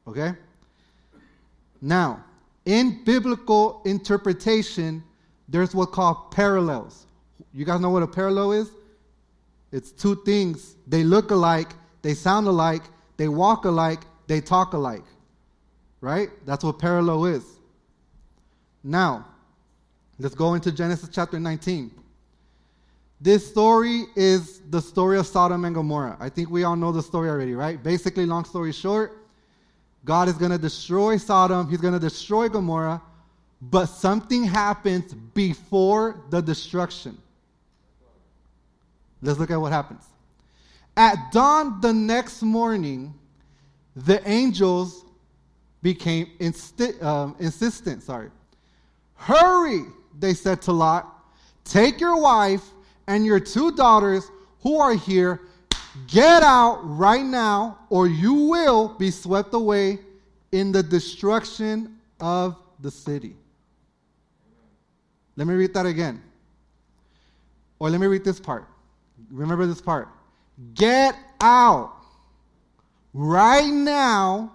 Okay? 0.07 0.33
Now, 1.81 2.23
in 2.65 3.03
biblical 3.03 3.81
interpretation, 3.83 5.03
there's 5.49 5.73
what's 5.73 5.91
called 5.91 6.29
parallels. 6.31 7.07
You 7.51 7.65
guys 7.65 7.81
know 7.81 7.89
what 7.89 8.03
a 8.03 8.07
parallel 8.07 8.51
is? 8.51 8.69
It's 9.71 9.91
two 9.91 10.21
things. 10.23 10.75
They 10.85 11.03
look 11.03 11.31
alike, 11.31 11.73
they 12.03 12.13
sound 12.13 12.47
alike, 12.47 12.83
they 13.17 13.27
walk 13.27 13.65
alike, 13.65 14.01
they 14.27 14.39
talk 14.39 14.73
alike. 14.73 15.03
Right? 16.03 16.31
That's 16.45 16.65
what 16.65 16.79
parallel 16.79 17.23
is. 17.27 17.45
Now, 18.83 19.25
let's 20.19 20.35
go 20.35 20.53
into 20.53 20.69
Genesis 20.69 21.07
chapter 21.09 21.39
19. 21.39 21.91
This 23.21 23.47
story 23.47 24.03
is 24.13 24.59
the 24.69 24.81
story 24.81 25.17
of 25.17 25.25
Sodom 25.25 25.63
and 25.63 25.73
Gomorrah. 25.73 26.17
I 26.19 26.27
think 26.27 26.49
we 26.49 26.65
all 26.65 26.75
know 26.75 26.91
the 26.91 27.01
story 27.01 27.29
already, 27.29 27.55
right? 27.55 27.81
Basically, 27.81 28.25
long 28.25 28.43
story 28.43 28.73
short, 28.73 29.13
God 30.03 30.27
is 30.27 30.33
going 30.33 30.51
to 30.51 30.57
destroy 30.57 31.15
Sodom, 31.15 31.69
He's 31.69 31.79
going 31.79 31.93
to 31.93 32.01
destroy 32.01 32.49
Gomorrah, 32.49 33.01
but 33.61 33.85
something 33.85 34.43
happens 34.43 35.13
before 35.13 36.21
the 36.31 36.41
destruction. 36.41 37.17
Let's 39.21 39.39
look 39.39 39.51
at 39.51 39.61
what 39.61 39.71
happens. 39.71 40.03
At 40.97 41.31
dawn 41.31 41.79
the 41.79 41.93
next 41.93 42.41
morning, 42.41 43.13
the 43.95 44.21
angels 44.29 45.02
became 45.83 46.31
insti- 46.39 47.01
um, 47.03 47.35
insistent. 47.39 48.01
Sorry. 48.01 48.31
Hurry, 49.13 49.83
they 50.17 50.33
said 50.33 50.63
to 50.63 50.71
Lot. 50.71 51.07
Take 51.63 52.01
your 52.01 52.19
wife 52.19 52.63
and 53.05 53.23
your 53.23 53.39
two 53.39 53.71
daughters 53.73 54.31
who 54.61 54.79
are 54.79 54.95
here 54.95 55.41
Get 56.07 56.41
out 56.41 56.79
right 56.83 57.23
now, 57.23 57.77
or 57.89 58.07
you 58.07 58.33
will 58.33 58.89
be 58.97 59.11
swept 59.11 59.53
away 59.53 59.99
in 60.51 60.71
the 60.71 60.81
destruction 60.81 61.99
of 62.19 62.57
the 62.79 62.89
city. 62.89 63.35
Let 65.35 65.47
me 65.47 65.53
read 65.53 65.73
that 65.75 65.85
again. 65.85 66.21
Or 67.77 67.89
let 67.89 67.99
me 67.99 68.07
read 68.07 68.23
this 68.23 68.39
part. 68.39 68.67
Remember 69.29 69.67
this 69.67 69.81
part. 69.81 70.09
Get 70.73 71.15
out 71.41 71.93
right 73.13 73.71
now, 73.71 74.51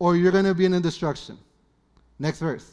or 0.00 0.16
you're 0.16 0.32
going 0.32 0.46
to 0.46 0.54
be 0.54 0.64
in 0.64 0.72
the 0.72 0.80
destruction. 0.80 1.38
Next 2.18 2.40
verse. 2.40 2.68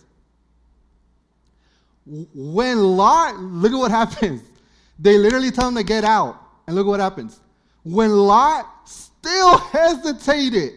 When 2.05 2.79
Lot, 2.79 3.38
look 3.38 3.72
at 3.74 3.77
what 3.77 3.91
happens. 3.91 4.41
They 5.00 5.19
literally 5.19 5.51
tell 5.51 5.67
him 5.67 5.75
to 5.75 5.84
get 5.84 6.03
out. 6.03 6.41
And 6.65 6.75
look 6.75 6.88
what 6.88 7.00
happens. 7.00 7.39
When 7.84 8.10
Lot 8.10 8.65
still 8.86 9.57
hesitated, 9.72 10.74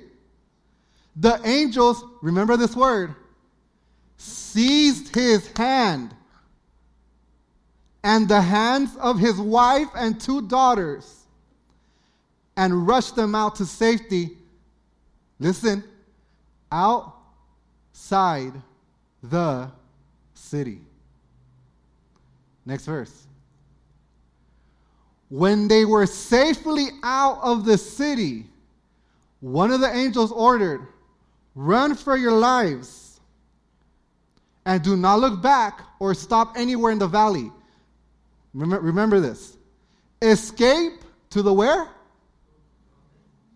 the 1.17 1.41
angels, 1.43 2.05
remember 2.21 2.59
this 2.59 2.77
word, 2.77 3.15
seized 4.19 5.15
his 5.15 5.51
hand 5.57 6.15
and 8.05 8.29
the 8.29 8.43
hands 8.43 8.95
of 8.97 9.19
his 9.19 9.39
wife 9.39 9.89
and 9.97 10.21
two 10.21 10.43
daughters 10.43 11.25
and 12.59 12.87
rushed 12.87 13.17
them 13.17 13.35
out 13.35 13.57
to 13.57 13.65
safety. 13.65 14.37
Listen, 15.39 15.83
outside 16.73 18.53
the 19.23 19.71
city. 20.35 20.81
Next 22.67 22.87
verse. 22.87 23.27
When 25.29 25.69
they 25.69 25.85
were 25.85 26.07
safely 26.07 26.89
out 27.03 27.39
of 27.43 27.65
the 27.65 27.79
city, 27.79 28.47
one 29.41 29.71
of 29.71 29.81
the 29.81 29.95
angels 29.95 30.33
ordered, 30.33 30.87
Run 31.55 31.95
for 31.95 32.17
your 32.17 32.33
lives 32.33 33.21
and 34.65 34.83
do 34.83 34.97
not 34.97 35.21
look 35.21 35.43
back 35.43 35.83
or 35.99 36.15
stop 36.15 36.57
anywhere 36.57 36.91
in 36.91 36.99
the 36.99 37.07
valley. 37.07 37.53
Remember, 38.55 39.21
this. 39.21 39.59
Escape 40.23 41.03
to 41.29 41.43
the 41.43 41.53
where? 41.53 41.87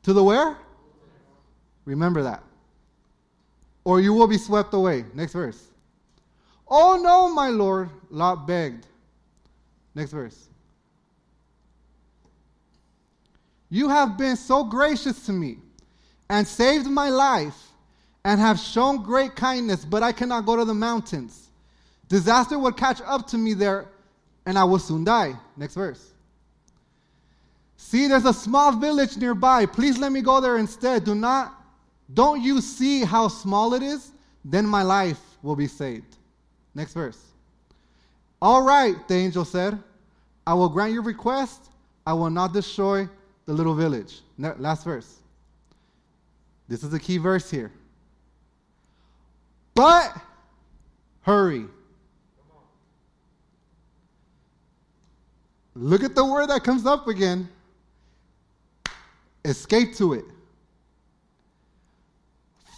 To 0.03 0.13
the 0.13 0.23
where? 0.23 0.59
Remember 1.87 2.23
that. 2.23 2.44
Or 3.85 4.01
you 4.01 4.15
will 4.15 4.27
be 4.27 4.39
swept 4.39 4.73
away. 4.75 5.05
Next 5.15 5.33
verse. 5.33 5.63
Oh 6.67 6.99
no, 7.03 7.33
my 7.33 7.49
Lord, 7.49 7.91
Lot 8.11 8.47
begged. 8.47 8.87
Next 9.95 10.11
verse. 10.11 10.49
You 13.69 13.89
have 13.89 14.17
been 14.17 14.37
so 14.37 14.65
gracious 14.65 15.27
to 15.27 15.33
me 15.33 15.59
and 16.31 16.47
saved 16.47 16.87
my 16.87 17.11
life 17.11 17.71
and 18.25 18.41
have 18.41 18.59
shown 18.59 19.03
great 19.03 19.37
kindness, 19.37 19.85
but 19.85 20.03
I 20.03 20.13
cannot 20.13 20.47
go 20.47 20.57
to 20.57 20.65
the 20.65 20.75
mountains. 20.75 21.51
Disaster 22.09 22.59
would 22.59 22.77
catch 22.77 23.01
up 23.05 23.27
to 23.29 23.39
me 23.39 23.55
there 23.55 23.89
and 24.47 24.59
I 24.59 24.65
will 24.65 24.79
soon 24.79 25.05
die. 25.05 25.35
Next 25.57 25.75
verse. 25.75 26.13
See, 27.77 28.07
there's 28.09 28.25
a 28.25 28.33
small 28.33 28.73
village 28.73 29.17
nearby. 29.17 29.67
Please 29.67 29.99
let 29.99 30.13
me 30.13 30.23
go 30.23 30.41
there 30.41 30.57
instead. 30.57 31.05
Do 31.05 31.15
not, 31.15 31.53
don't 32.13 32.43
you 32.43 32.61
see 32.61 33.03
how 33.03 33.29
small 33.29 33.75
it 33.75 33.83
is? 33.83 34.13
Then 34.45 34.67
my 34.67 34.83
life 34.83 35.21
will 35.43 35.57
be 35.57 35.67
saved. 35.67 36.17
Next 36.75 36.93
verse. 36.93 37.19
All 38.43 38.63
right, 38.63 38.97
the 39.09 39.15
angel 39.15 39.45
said, 39.45 39.79
I 40.47 40.53
will 40.53 40.69
grant 40.69 40.93
your 40.93 41.03
request. 41.03 41.71
I 42.07 42.13
will 42.13 42.29
not 42.29 42.53
destroy 42.53 43.09
the 43.47 43.55
little 43.55 43.75
village. 43.75 44.21
Last 44.37 44.85
verse. 44.85 45.21
This 46.69 46.83
is 46.83 46.91
the 46.91 47.01
key 47.01 47.17
verse 47.17 47.51
here. 47.51 47.73
But 49.75 50.15
hurry. 51.23 51.65
Look 55.75 56.05
at 56.05 56.15
the 56.15 56.25
word 56.25 56.51
that 56.51 56.63
comes 56.63 56.85
up 56.87 57.09
again. 57.09 57.49
Escape 59.45 59.95
to 59.97 60.13
it. 60.13 60.25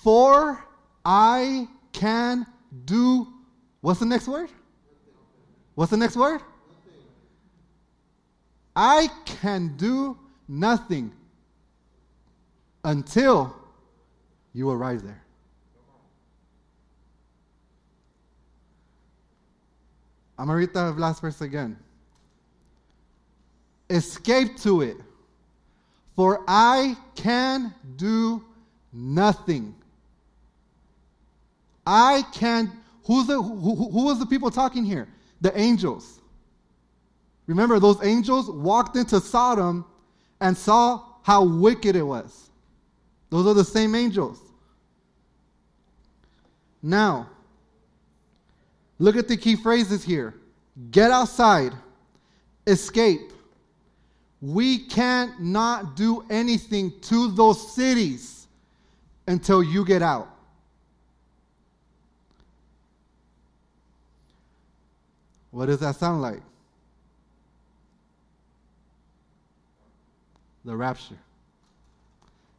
For 0.07 0.65
I 1.05 1.67
can 1.91 2.47
do. 2.85 3.27
What's 3.81 3.99
the 3.99 4.07
next 4.07 4.29
word? 4.29 4.51
What's 5.75 5.91
the 5.91 5.97
next 5.97 6.15
word? 6.15 6.43
I 8.77 9.09
can 9.25 9.77
do 9.77 10.17
nothing 10.47 11.11
until 12.85 13.57
you 14.53 14.71
arrive 14.71 15.03
there. 15.03 15.25
I'm 20.39 20.47
going 20.47 20.69
to 20.69 20.81
read 20.81 20.99
last 21.01 21.21
verse 21.21 21.41
again. 21.41 21.77
Escape 23.91 24.57
to 24.59 24.83
it, 24.83 24.99
for 26.15 26.45
I 26.47 26.97
can 27.17 27.75
do 27.97 28.45
nothing. 28.93 29.75
I 31.87 32.25
can. 32.33 32.73
Who's 33.05 33.27
the, 33.29 33.41
who, 33.41 33.75
who 33.75 34.05
was 34.05 34.19
the 34.19 34.27
people 34.27 34.51
talking 34.51 34.85
here? 34.85 35.09
The 35.41 35.57
angels. 35.59 36.21
Remember, 37.47 37.79
those 37.79 38.03
angels 38.05 38.51
walked 38.51 38.97
into 38.97 39.21
Sodom 39.21 39.85
and 40.41 40.57
saw 40.57 41.03
how 41.23 41.45
wicked 41.45 41.95
it 41.95 42.03
was. 42.03 42.51
Those 43.31 43.47
are 43.47 43.55
the 43.55 43.65
same 43.65 43.95
angels. 43.95 44.41
Now, 46.83 47.29
look 48.99 49.17
at 49.17 49.29
the 49.29 49.37
key 49.37 49.57
phrases 49.57 50.05
here 50.05 50.35
get 50.91 51.11
outside, 51.11 51.73
escape. 52.67 53.33
We 54.43 54.79
can't 54.79 55.41
not 55.41 55.97
do 55.97 56.25
anything 56.29 56.93
to 57.03 57.31
those 57.33 57.75
cities 57.75 58.47
until 59.27 59.63
you 59.63 59.85
get 59.85 60.03
out. 60.03 60.36
What 65.57 65.67
does 65.69 65.81
that 65.81 65.97
sound 65.97 66.21
like? 66.21 66.43
The 70.67 70.77
rapture. 70.77 71.17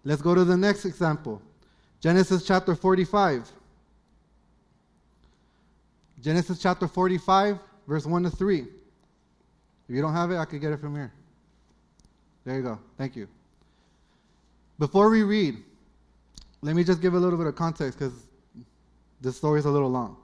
Let's 0.03 0.23
go 0.23 0.33
to 0.33 0.43
the 0.43 0.57
next 0.57 0.83
example 0.83 1.39
Genesis 2.01 2.43
chapter 2.43 2.73
45. 2.73 3.51
Genesis 6.23 6.60
chapter 6.60 6.88
45, 6.88 7.60
verse 7.88 8.07
1 8.07 8.23
to 8.23 8.31
3. 8.31 8.62
If 8.62 8.67
you 9.89 10.01
don't 10.01 10.13
have 10.13 10.31
it, 10.31 10.38
I 10.38 10.45
could 10.45 10.60
get 10.60 10.71
it 10.71 10.79
from 10.79 10.95
here. 10.95 11.13
There 12.45 12.55
you 12.55 12.63
go. 12.63 12.79
Thank 12.97 13.15
you. 13.15 13.27
Before 14.79 15.12
we 15.12 15.21
read, 15.21 15.57
let 16.63 16.75
me 16.75 16.83
just 16.83 16.99
give 16.99 17.13
a 17.13 17.19
little 17.19 17.38
bit 17.38 17.45
of 17.45 17.55
context 17.55 17.99
because 17.99 18.25
this 19.21 19.38
story 19.38 19.60
is 19.60 19.65
a 19.65 19.71
little 19.71 19.91
long. 19.91 20.17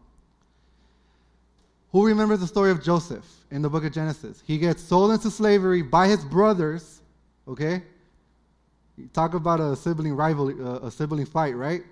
Who 1.94 2.08
remembers 2.08 2.40
the 2.40 2.48
story 2.48 2.72
of 2.72 2.84
Joseph 2.84 3.26
in 3.52 3.62
the 3.62 3.70
book 3.70 3.86
of 3.86 3.94
Genesis? 3.94 4.42
He 4.46 4.58
gets 4.58 4.82
sold 4.82 5.12
into 5.12 5.30
slavery 5.30 5.84
by 5.84 6.08
his 6.08 6.26
brothers, 6.26 7.02
okay? 7.48 7.84
talk 9.14 9.34
about 9.34 9.60
a 9.60 9.76
sibling 9.76 10.16
rivalry, 10.16 10.56
uh, 10.60 10.80
a 10.80 10.92
sibling 10.92 11.26
fight, 11.26 11.56
right? 11.56 11.84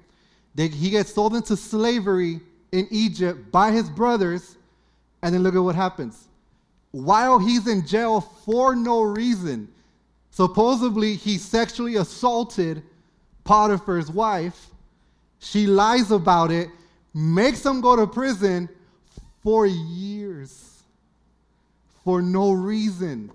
They, 0.56 0.68
he 0.68 0.90
gets 0.90 1.14
sold 1.14 1.36
into 1.36 1.56
slavery 1.56 2.40
in 2.72 2.88
Egypt 2.92 3.52
by 3.52 3.72
his 3.72 3.90
brothers, 3.90 4.58
and 5.22 5.34
then 5.34 5.44
look 5.44 5.56
at 5.56 5.60
what 5.60 5.76
happens. 5.76 6.28
While 6.92 7.40
he's 7.40 7.68
in 7.68 7.86
jail 7.86 8.22
for 8.22 8.76
no 8.76 9.02
reason, 9.04 9.68
supposedly 10.32 11.16
he 11.16 11.38
sexually 11.38 11.96
assaulted 11.96 12.84
Potiphar's 13.44 14.12
wife. 14.12 14.68
She 15.40 15.68
lies 15.68 16.12
about 16.12 16.52
it, 16.52 16.70
makes 17.14 17.66
him 17.66 17.82
go 17.82 17.96
to 17.96 18.08
prison 18.08 18.70
for 19.44 19.66
years 19.66 20.72
for 22.04 22.22
no 22.22 22.52
reason. 22.52 23.32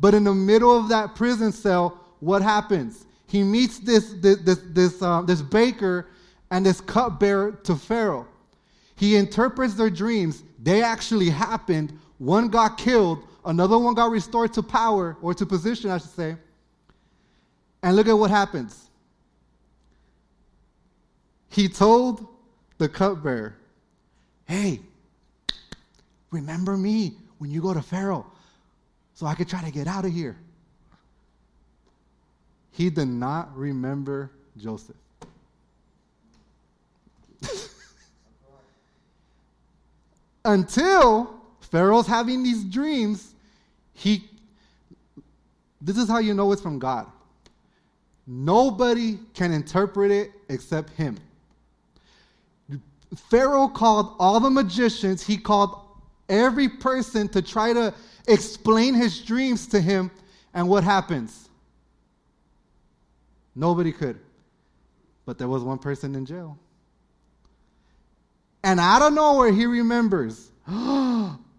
But 0.00 0.14
in 0.14 0.24
the 0.24 0.34
middle 0.34 0.76
of 0.76 0.88
that 0.88 1.14
prison 1.14 1.52
cell, 1.52 2.00
what 2.20 2.42
happens? 2.42 3.06
He 3.26 3.42
meets 3.42 3.78
this, 3.78 4.14
this, 4.14 4.38
this, 4.38 4.60
this, 4.70 5.02
uh, 5.02 5.22
this 5.22 5.42
baker 5.42 6.06
and 6.50 6.64
this 6.64 6.80
cupbearer 6.80 7.52
to 7.64 7.76
Pharaoh. 7.76 8.26
He 8.96 9.16
interprets 9.16 9.74
their 9.74 9.90
dreams. 9.90 10.42
They 10.62 10.82
actually 10.82 11.30
happened. 11.30 11.92
One 12.18 12.48
got 12.48 12.78
killed, 12.78 13.22
another 13.44 13.78
one 13.78 13.94
got 13.94 14.10
restored 14.10 14.52
to 14.54 14.62
power, 14.62 15.16
or 15.22 15.34
to 15.34 15.46
position, 15.46 15.90
I 15.90 15.98
should 15.98 16.10
say. 16.10 16.36
And 17.82 17.94
look 17.94 18.08
at 18.08 18.12
what 18.12 18.30
happens. 18.30 18.88
He 21.50 21.68
told 21.68 22.26
the 22.78 22.88
cupbearer, 22.88 23.54
Hey, 24.46 24.80
Remember 26.30 26.76
me 26.76 27.14
when 27.38 27.50
you 27.50 27.62
go 27.62 27.72
to 27.72 27.82
Pharaoh 27.82 28.26
so 29.14 29.26
I 29.26 29.34
could 29.34 29.48
try 29.48 29.62
to 29.64 29.70
get 29.70 29.86
out 29.86 30.04
of 30.04 30.12
here. 30.12 30.36
He 32.72 32.90
did 32.90 33.08
not 33.08 33.56
remember 33.56 34.30
Joseph. 34.56 34.96
Until 40.44 41.40
Pharaoh's 41.60 42.06
having 42.06 42.42
these 42.42 42.62
dreams, 42.64 43.34
he 43.94 44.28
this 45.80 45.96
is 45.96 46.08
how 46.08 46.18
you 46.18 46.34
know 46.34 46.52
it's 46.52 46.60
from 46.60 46.78
God. 46.78 47.06
Nobody 48.26 49.18
can 49.32 49.52
interpret 49.52 50.10
it 50.10 50.32
except 50.48 50.90
him. 50.90 51.16
Pharaoh 53.30 53.68
called 53.68 54.14
all 54.18 54.38
the 54.38 54.50
magicians, 54.50 55.26
he 55.26 55.38
called 55.38 55.80
every 56.28 56.68
person 56.68 57.28
to 57.28 57.42
try 57.42 57.72
to 57.72 57.94
explain 58.26 58.94
his 58.94 59.20
dreams 59.20 59.66
to 59.68 59.80
him, 59.80 60.10
and 60.54 60.68
what 60.68 60.84
happens? 60.84 61.48
Nobody 63.54 63.92
could. 63.92 64.18
But 65.24 65.38
there 65.38 65.48
was 65.48 65.62
one 65.62 65.78
person 65.78 66.14
in 66.14 66.24
jail. 66.24 66.58
And 68.62 68.80
out 68.80 69.02
of 69.02 69.12
nowhere, 69.12 69.52
he 69.52 69.66
remembers 69.66 70.50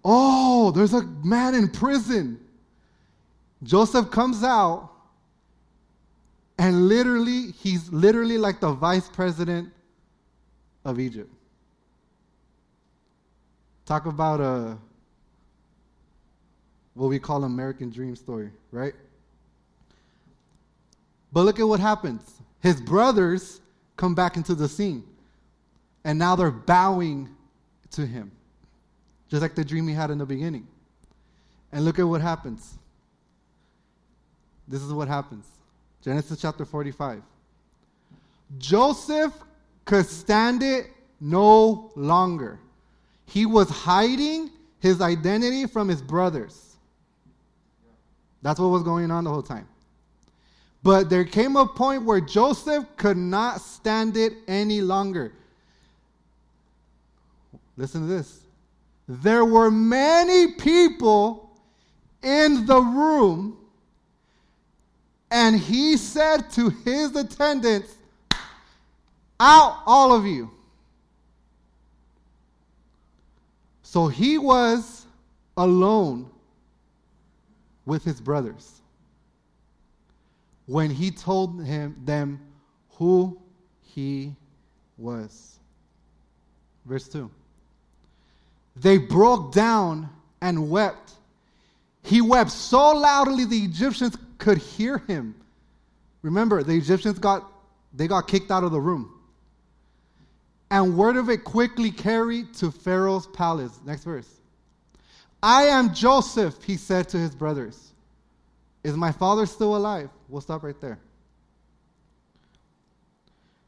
Oh, 0.05 0.71
there's 0.71 0.93
a 0.93 1.03
man 1.03 1.55
in 1.55 1.69
prison. 1.69 2.39
Joseph 3.63 4.09
comes 4.09 4.43
out, 4.43 4.89
and 6.57 6.87
literally, 6.87 7.51
he's 7.51 7.91
literally 7.91 8.37
like 8.37 8.61
the 8.61 8.71
vice 8.71 9.09
president 9.09 9.69
of 10.85 10.99
Egypt. 10.99 11.31
Talk 13.89 14.05
about 14.05 14.39
a 14.39 14.77
what 16.93 17.07
we 17.07 17.17
call 17.17 17.43
American 17.43 17.89
dream 17.89 18.15
story, 18.15 18.51
right? 18.71 18.93
But 21.33 21.41
look 21.41 21.59
at 21.59 21.67
what 21.67 21.79
happens. 21.79 22.21
His 22.59 22.79
brothers 22.79 23.61
come 23.97 24.13
back 24.13 24.37
into 24.37 24.53
the 24.53 24.69
scene. 24.69 25.03
And 26.03 26.19
now 26.19 26.35
they're 26.35 26.51
bowing 26.51 27.29
to 27.93 28.05
him. 28.05 28.31
Just 29.27 29.41
like 29.41 29.55
the 29.55 29.65
dream 29.65 29.87
he 29.87 29.95
had 29.95 30.11
in 30.11 30.19
the 30.19 30.25
beginning. 30.27 30.67
And 31.71 31.83
look 31.83 31.97
at 31.97 32.03
what 32.03 32.21
happens. 32.21 32.77
This 34.67 34.83
is 34.83 34.93
what 34.93 35.07
happens. 35.07 35.47
Genesis 36.03 36.39
chapter 36.39 36.63
45. 36.63 37.23
Joseph 38.59 39.33
could 39.83 40.05
stand 40.05 40.61
it 40.61 40.91
no 41.19 41.91
longer. 41.95 42.59
He 43.29 43.45
was 43.45 43.69
hiding 43.69 44.49
his 44.79 45.01
identity 45.01 45.67
from 45.67 45.87
his 45.87 46.01
brothers. 46.01 46.75
That's 48.41 48.59
what 48.59 48.67
was 48.67 48.83
going 48.83 49.11
on 49.11 49.23
the 49.23 49.29
whole 49.29 49.43
time. 49.43 49.67
But 50.81 51.09
there 51.09 51.25
came 51.25 51.55
a 51.55 51.67
point 51.67 52.05
where 52.05 52.21
Joseph 52.21 52.85
could 52.97 53.17
not 53.17 53.61
stand 53.61 54.17
it 54.17 54.33
any 54.47 54.81
longer. 54.81 55.33
Listen 57.77 58.01
to 58.01 58.07
this. 58.07 58.41
There 59.07 59.45
were 59.45 59.69
many 59.69 60.53
people 60.53 61.51
in 62.23 62.65
the 62.65 62.81
room, 62.81 63.57
and 65.29 65.59
he 65.59 65.97
said 65.97 66.49
to 66.51 66.69
his 66.69 67.15
attendants, 67.15 67.95
Out, 69.39 69.83
all 69.85 70.13
of 70.13 70.25
you. 70.25 70.49
So 73.91 74.07
he 74.07 74.37
was 74.37 75.07
alone 75.57 76.29
with 77.87 78.03
his 78.03 78.21
brothers 78.21 78.81
when 80.67 80.91
he 80.91 81.09
told 81.09 81.63
him 81.63 81.99
them 82.05 82.39
who 82.91 83.41
he 83.81 84.35
was. 84.95 85.57
Verse 86.85 87.07
2. 87.07 87.31
They 88.75 88.99
broke 88.99 89.53
down 89.53 90.07
and 90.39 90.69
wept. 90.69 91.13
He 92.03 92.21
wept 92.21 92.51
so 92.51 92.91
loudly 92.91 93.45
the 93.45 93.57
Egyptians 93.57 94.15
could 94.37 94.59
hear 94.59 94.99
him. 94.99 95.33
Remember, 96.21 96.61
the 96.61 96.77
Egyptians 96.77 97.17
got 97.17 97.51
they 97.91 98.07
got 98.07 98.27
kicked 98.27 98.51
out 98.51 98.63
of 98.63 98.71
the 98.71 98.79
room. 98.79 99.18
And 100.71 100.97
word 100.97 101.17
of 101.17 101.29
it 101.29 101.43
quickly 101.43 101.91
carried 101.91 102.53
to 102.55 102.71
Pharaoh's 102.71 103.27
palace. 103.27 103.79
Next 103.85 104.03
verse. 104.03 104.29
I 105.41 105.63
am 105.63 105.93
Joseph, 105.93 106.61
he 106.63 106.75
said 106.77 107.09
to 107.09 107.17
his 107.17 107.33
brothers. 107.33 107.93
Is 108.83 108.95
my 108.95 109.11
father 109.11 109.45
still 109.45 109.75
alive? 109.75 110.09
We'll 110.27 110.41
stop 110.41 110.63
right 110.63 110.79
there. 110.79 110.99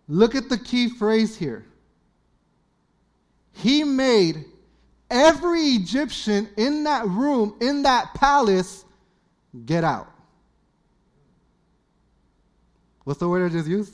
Look 0.07 0.35
at 0.35 0.49
the 0.49 0.57
key 0.57 0.89
phrase 0.89 1.37
here. 1.37 1.65
He 3.53 3.83
made 3.83 4.45
every 5.09 5.61
Egyptian 5.61 6.49
in 6.57 6.83
that 6.83 7.07
room, 7.07 7.55
in 7.61 7.83
that 7.83 8.13
palace, 8.13 8.85
get 9.65 9.83
out. 9.83 10.09
What's 13.03 13.19
the 13.19 13.27
word 13.27 13.49
I 13.49 13.53
just 13.53 13.67
used? 13.67 13.93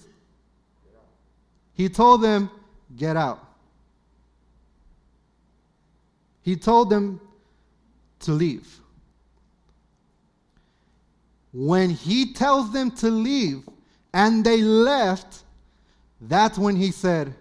He 1.73 1.89
told 1.89 2.21
them, 2.21 2.49
get 2.97 3.15
out. 3.15 3.45
He 6.41 6.55
told 6.55 6.89
them 6.89 7.19
to 8.21 8.31
leave. 8.31 8.67
When 11.53 11.89
he 11.89 12.33
tells 12.33 12.71
them 12.71 12.91
to 12.91 13.09
leave 13.09 13.67
and 14.13 14.45
they 14.45 14.61
left, 14.61 15.43
that's 16.21 16.57
when 16.57 16.75
he 16.75 16.91
said, 16.91 17.33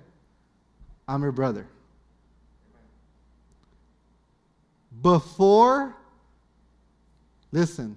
I'm 1.07 1.23
your 1.23 1.33
brother. 1.33 1.67
Before, 5.03 5.95
listen, 7.53 7.97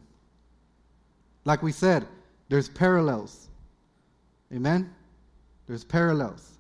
like 1.46 1.64
we 1.64 1.72
said, 1.72 2.06
there's 2.50 2.70
parallels. 2.70 3.48
Amen? 4.54 4.94
There's 5.66 5.84
parallels. 5.84 6.59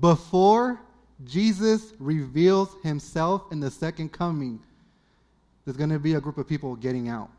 Before 0.00 0.80
Jesus 1.24 1.92
reveals 1.98 2.76
himself 2.82 3.52
in 3.52 3.60
the 3.60 3.70
second 3.70 4.12
coming, 4.12 4.58
there's 5.64 5.76
going 5.76 5.90
to 5.90 5.98
be 5.98 6.14
a 6.14 6.20
group 6.20 6.38
of 6.38 6.48
people 6.48 6.74
getting 6.76 7.08
out. 7.08 7.30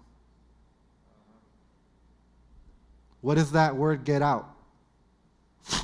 What 3.21 3.35
does 3.35 3.51
that 3.53 3.75
word 3.75 4.03
get 4.03 4.21
out? 4.21 4.49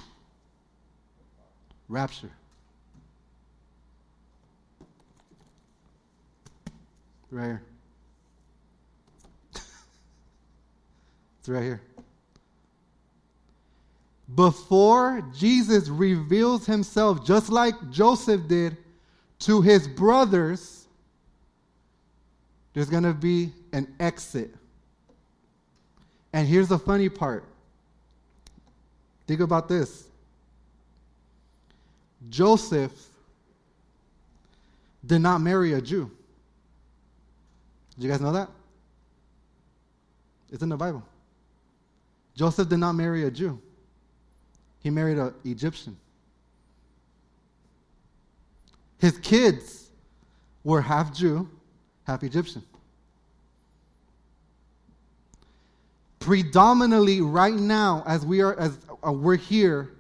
Rapture. 1.89 2.32
Right 7.32 7.45
here. 7.45 7.63
it's 11.39 11.47
right 11.47 11.63
here. 11.63 11.82
Before 14.35 15.23
Jesus 15.35 15.89
reveals 15.89 16.65
himself, 16.65 17.25
just 17.25 17.49
like 17.49 17.73
Joseph 17.89 18.47
did 18.47 18.77
to 19.39 19.61
his 19.61 19.87
brothers, 19.87 20.87
there's 22.73 22.89
going 22.89 23.03
to 23.03 23.13
be 23.13 23.51
an 23.73 23.93
exit. 23.99 24.53
And 26.31 26.47
here's 26.47 26.67
the 26.67 26.77
funny 26.77 27.09
part. 27.09 27.43
Think 29.25 29.41
about 29.41 29.67
this. 29.67 30.07
Joseph 32.29 32.91
did 35.05 35.19
not 35.19 35.39
marry 35.39 35.73
a 35.73 35.81
Jew. 35.81 36.11
Did 37.95 38.03
you 38.03 38.09
guys 38.11 38.21
know 38.21 38.33
that? 38.33 38.49
It's 40.51 40.61
in 40.61 40.69
the 40.69 40.77
Bible. 40.77 41.03
Joseph 42.35 42.69
did 42.69 42.77
not 42.77 42.93
marry 42.93 43.23
a 43.23 43.31
Jew. 43.31 43.59
He 44.81 44.89
married 44.89 45.17
an 45.17 45.33
Egyptian. 45.43 45.97
His 48.97 49.17
kids 49.19 49.89
were 50.63 50.81
half 50.81 51.13
Jew, 51.13 51.49
half 52.05 52.23
Egyptian. 52.23 52.63
Predominantly, 56.19 57.21
right 57.21 57.53
now, 57.53 58.03
as 58.05 58.25
we 58.25 58.41
are, 58.41 58.57
as 58.59 58.77
uh, 59.05 59.11
we're 59.11 59.37
here, 59.37 59.91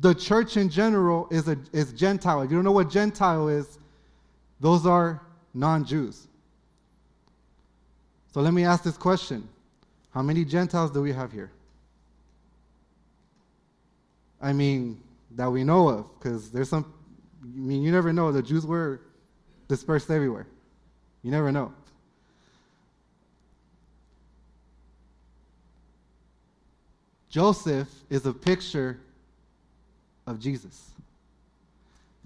the 0.00 0.14
church 0.14 0.56
in 0.56 0.70
general 0.70 1.28
is 1.30 1.48
a 1.48 1.58
is 1.72 1.92
Gentile. 1.92 2.42
If 2.42 2.50
you 2.50 2.56
don't 2.56 2.64
know 2.64 2.72
what 2.72 2.88
Gentile 2.88 3.48
is, 3.48 3.78
those 4.58 4.86
are 4.86 5.20
non-Jews. 5.52 6.26
So 8.32 8.40
let 8.40 8.54
me 8.54 8.64
ask 8.64 8.82
this 8.82 8.96
question: 8.96 9.46
How 10.10 10.22
many 10.22 10.46
Gentiles 10.46 10.90
do 10.90 11.02
we 11.02 11.12
have 11.12 11.30
here? 11.30 11.50
I 14.44 14.52
mean, 14.52 15.00
that 15.36 15.50
we 15.50 15.64
know 15.64 15.88
of, 15.88 16.06
because 16.18 16.50
there's 16.50 16.68
some. 16.68 16.92
I 17.42 17.46
mean, 17.46 17.82
you 17.82 17.90
never 17.90 18.12
know. 18.12 18.30
The 18.30 18.42
Jews 18.42 18.66
were 18.66 19.00
dispersed 19.68 20.10
everywhere. 20.10 20.46
You 21.22 21.30
never 21.30 21.50
know. 21.50 21.72
Joseph 27.30 27.88
is 28.10 28.26
a 28.26 28.34
picture 28.34 29.00
of 30.26 30.38
Jesus. 30.38 30.90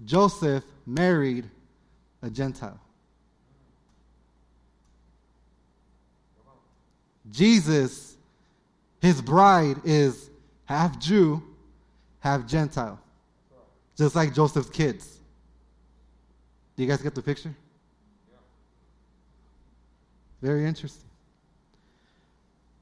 Joseph 0.03 0.65
married 0.85 1.49
a 2.21 2.29
Gentile. 2.29 2.79
Jesus, 7.31 8.17
his 9.01 9.21
bride, 9.21 9.77
is 9.85 10.29
half 10.65 10.99
Jew, 10.99 11.41
half 12.19 12.45
Gentile. 12.45 12.99
Just 13.97 14.15
like 14.15 14.33
Joseph's 14.33 14.69
kids. 14.69 15.19
Do 16.75 16.83
you 16.83 16.89
guys 16.89 17.01
get 17.01 17.15
the 17.15 17.21
picture? 17.21 17.53
Very 20.41 20.65
interesting. 20.65 21.09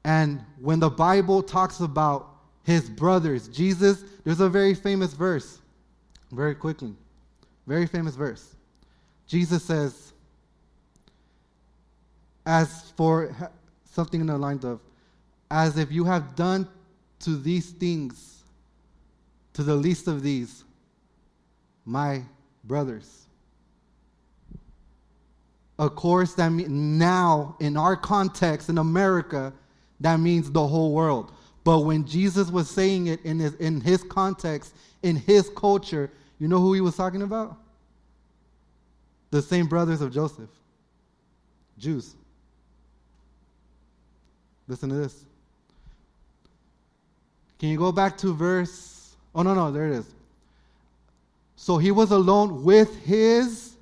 And 0.04 0.40
when 0.60 0.78
the 0.78 0.90
Bible 0.90 1.42
talks 1.42 1.80
about 1.80 2.28
his 2.62 2.88
brothers, 2.88 3.48
Jesus, 3.48 4.04
there's 4.24 4.40
a 4.40 4.48
very 4.48 4.74
famous 4.74 5.12
verse, 5.12 5.58
very 6.30 6.54
quickly. 6.54 6.94
Very 7.66 7.86
famous 7.86 8.14
verse. 8.14 8.54
Jesus 9.26 9.62
says, 9.62 10.12
as 12.46 12.92
for 12.96 13.34
something 13.84 14.20
in 14.20 14.26
the 14.28 14.38
lines 14.38 14.64
of, 14.64 14.80
as 15.50 15.76
if 15.76 15.90
you 15.92 16.04
have 16.04 16.34
done 16.34 16.66
to 17.20 17.36
these 17.36 17.70
things, 17.70 18.37
to 19.58 19.64
the 19.64 19.74
least 19.74 20.06
of 20.06 20.22
these, 20.22 20.62
my 21.84 22.22
brothers. 22.62 23.26
Of 25.80 25.96
course, 25.96 26.34
that 26.34 26.50
mean, 26.50 26.96
now 26.96 27.56
in 27.58 27.76
our 27.76 27.96
context 27.96 28.68
in 28.68 28.78
America, 28.78 29.52
that 29.98 30.20
means 30.20 30.48
the 30.52 30.64
whole 30.64 30.92
world. 30.92 31.32
But 31.64 31.80
when 31.80 32.06
Jesus 32.06 32.52
was 32.52 32.70
saying 32.70 33.08
it 33.08 33.20
in 33.24 33.40
his, 33.40 33.54
in 33.54 33.80
his 33.80 34.04
context, 34.04 34.76
in 35.02 35.16
his 35.16 35.50
culture, 35.56 36.08
you 36.38 36.46
know 36.46 36.60
who 36.60 36.72
he 36.72 36.80
was 36.80 36.96
talking 36.96 37.22
about? 37.22 37.56
The 39.32 39.42
same 39.42 39.66
brothers 39.66 40.00
of 40.00 40.14
Joseph, 40.14 40.50
Jews. 41.78 42.14
Listen 44.68 44.88
to 44.90 44.94
this. 44.94 45.24
Can 47.58 47.70
you 47.70 47.76
go 47.76 47.90
back 47.90 48.16
to 48.18 48.32
verse? 48.32 48.97
Oh, 49.38 49.42
no, 49.42 49.54
no, 49.54 49.70
there 49.70 49.86
it 49.86 49.92
is. 49.92 50.06
So 51.54 51.78
he 51.78 51.92
was 51.92 52.10
alone 52.10 52.64
with 52.64 53.04
his 53.04 53.76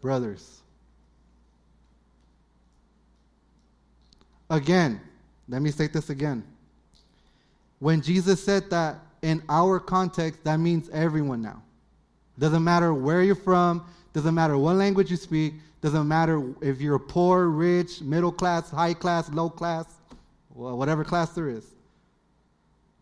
brothers. 0.00 0.62
Again, 4.50 5.00
let 5.48 5.62
me 5.62 5.70
state 5.70 5.92
this 5.92 6.10
again. 6.10 6.42
When 7.78 8.02
Jesus 8.02 8.42
said 8.42 8.68
that 8.70 8.96
in 9.22 9.44
our 9.48 9.78
context, 9.78 10.42
that 10.42 10.56
means 10.56 10.88
everyone 10.88 11.40
now. 11.40 11.62
Doesn't 12.36 12.64
matter 12.64 12.92
where 12.92 13.22
you're 13.22 13.36
from, 13.36 13.86
doesn't 14.12 14.34
matter 14.34 14.58
what 14.58 14.74
language 14.74 15.12
you 15.12 15.16
speak, 15.16 15.54
doesn't 15.80 16.08
matter 16.08 16.42
if 16.60 16.80
you're 16.80 16.98
poor, 16.98 17.46
rich, 17.46 18.00
middle 18.00 18.32
class, 18.32 18.70
high 18.70 18.94
class, 18.94 19.30
low 19.30 19.48
class, 19.48 19.84
whatever 20.52 21.04
class 21.04 21.30
there 21.30 21.48
is. 21.48 21.73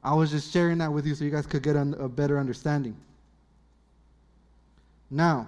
I 0.04 0.14
was 0.14 0.30
just 0.30 0.52
sharing 0.52 0.78
that 0.78 0.92
with 0.92 1.06
you 1.06 1.14
so 1.14 1.24
you 1.24 1.30
guys 1.30 1.46
could 1.46 1.62
get 1.62 1.76
a 1.76 2.08
better 2.08 2.38
understanding. 2.38 2.96
Now, 5.10 5.46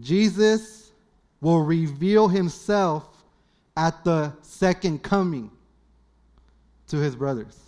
Jesus 0.00 0.90
will 1.40 1.62
reveal 1.62 2.28
himself 2.28 3.06
at 3.76 4.04
the 4.04 4.32
second 4.42 5.02
coming 5.02 5.50
to 6.88 6.96
his 6.96 7.14
brothers. 7.14 7.58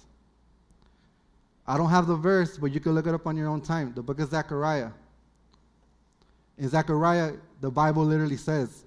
I 1.66 1.76
don't 1.76 1.90
have 1.90 2.06
the 2.06 2.16
verse, 2.16 2.56
but 2.56 2.72
you 2.72 2.80
can 2.80 2.92
look 2.92 3.06
it 3.06 3.14
up 3.14 3.26
on 3.26 3.36
your 3.36 3.48
own 3.48 3.60
time. 3.60 3.92
The 3.94 4.02
book 4.02 4.18
of 4.20 4.30
Zechariah. 4.30 4.90
In 6.58 6.68
Zechariah, 6.68 7.34
the 7.60 7.70
Bible 7.70 8.04
literally 8.04 8.36
says 8.36 8.84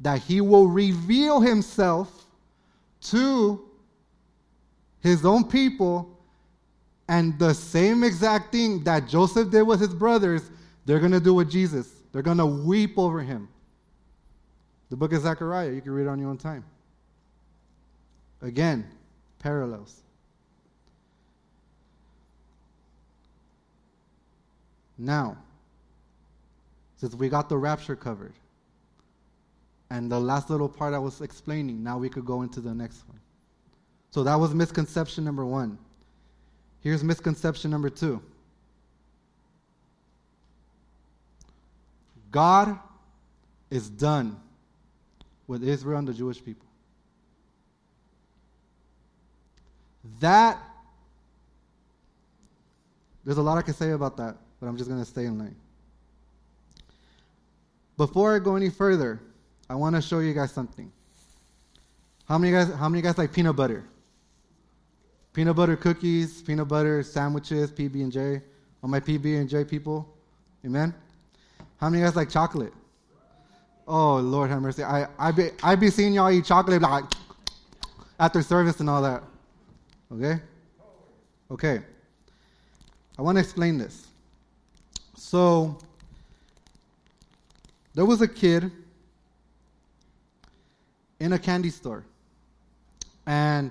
that 0.00 0.20
he 0.20 0.40
will 0.40 0.66
reveal 0.66 1.40
himself 1.40 2.26
to 3.02 3.69
his 5.00 5.24
own 5.24 5.44
people, 5.44 6.18
and 7.08 7.38
the 7.38 7.54
same 7.54 8.04
exact 8.04 8.52
thing 8.52 8.84
that 8.84 9.08
Joseph 9.08 9.50
did 9.50 9.62
with 9.62 9.80
his 9.80 9.94
brothers, 9.94 10.50
they're 10.86 11.00
going 11.00 11.12
to 11.12 11.20
do 11.20 11.34
with 11.34 11.50
Jesus. 11.50 11.90
They're 12.12 12.22
going 12.22 12.38
to 12.38 12.46
weep 12.46 12.98
over 12.98 13.20
him. 13.20 13.48
The 14.90 14.96
book 14.96 15.12
of 15.12 15.22
Zechariah, 15.22 15.72
you 15.72 15.80
can 15.80 15.92
read 15.92 16.02
it 16.02 16.08
on 16.08 16.18
your 16.18 16.30
own 16.30 16.38
time. 16.38 16.64
Again, 18.42 18.84
parallels. 19.38 20.00
Now, 24.98 25.38
since 26.96 27.14
we 27.14 27.28
got 27.28 27.48
the 27.48 27.56
rapture 27.56 27.96
covered, 27.96 28.34
and 29.88 30.10
the 30.10 30.20
last 30.20 30.50
little 30.50 30.68
part 30.68 30.94
I 30.94 30.98
was 30.98 31.20
explaining, 31.20 31.82
now 31.82 31.98
we 31.98 32.08
could 32.08 32.24
go 32.24 32.42
into 32.42 32.60
the 32.60 32.74
next 32.74 33.08
one. 33.08 33.19
So 34.10 34.24
that 34.24 34.34
was 34.34 34.54
misconception 34.54 35.24
number 35.24 35.44
one. 35.44 35.78
Here's 36.80 37.04
misconception 37.04 37.70
number 37.70 37.90
two 37.90 38.22
God 42.30 42.78
is 43.70 43.88
done 43.88 44.36
with 45.46 45.62
Israel 45.64 45.98
and 45.98 46.08
the 46.08 46.14
Jewish 46.14 46.44
people. 46.44 46.66
That, 50.20 50.58
there's 53.24 53.38
a 53.38 53.42
lot 53.42 53.58
I 53.58 53.62
can 53.62 53.74
say 53.74 53.90
about 53.90 54.16
that, 54.16 54.36
but 54.60 54.66
I'm 54.66 54.76
just 54.76 54.88
going 54.88 55.00
to 55.00 55.06
stay 55.06 55.24
in 55.24 55.38
line. 55.38 55.56
Before 57.96 58.34
I 58.34 58.38
go 58.38 58.56
any 58.56 58.70
further, 58.70 59.20
I 59.68 59.74
want 59.74 59.94
to 59.94 60.02
show 60.02 60.20
you 60.20 60.32
guys 60.32 60.52
something. 60.52 60.90
How 62.26 62.38
many 62.38 62.52
guys 62.52 62.72
how 62.72 62.88
many 62.88 63.02
guys 63.02 63.18
like 63.18 63.32
peanut 63.32 63.56
butter? 63.56 63.84
Peanut 65.32 65.56
butter 65.56 65.76
cookies, 65.76 66.42
peanut 66.42 66.68
butter 66.68 67.02
sandwiches, 67.02 67.70
PB 67.70 67.94
and 67.94 68.12
J. 68.12 68.42
All 68.82 68.90
my 68.90 69.00
PB 69.00 69.38
and 69.38 69.48
J 69.48 69.64
people. 69.64 70.12
Amen. 70.64 70.94
How 71.76 71.88
many 71.88 72.02
of 72.02 72.06
you 72.06 72.08
guys 72.08 72.16
like 72.16 72.30
chocolate? 72.30 72.72
Oh 73.86 74.16
Lord 74.18 74.50
have 74.50 74.60
mercy. 74.60 74.82
I 74.82 75.06
I 75.18 75.30
be 75.32 75.50
I 75.62 75.74
be 75.74 75.90
seeing 75.90 76.12
y'all 76.12 76.30
eat 76.30 76.44
chocolate 76.44 76.82
like 76.82 77.04
after 78.18 78.42
service 78.42 78.80
and 78.80 78.90
all 78.90 79.02
that. 79.02 79.22
Okay? 80.12 80.40
Okay. 81.50 81.80
I 83.18 83.22
want 83.22 83.36
to 83.36 83.40
explain 83.40 83.78
this. 83.78 84.06
So 85.16 85.78
there 87.94 88.04
was 88.04 88.20
a 88.20 88.28
kid 88.28 88.70
in 91.18 91.32
a 91.32 91.38
candy 91.38 91.70
store. 91.70 92.04
And 93.26 93.70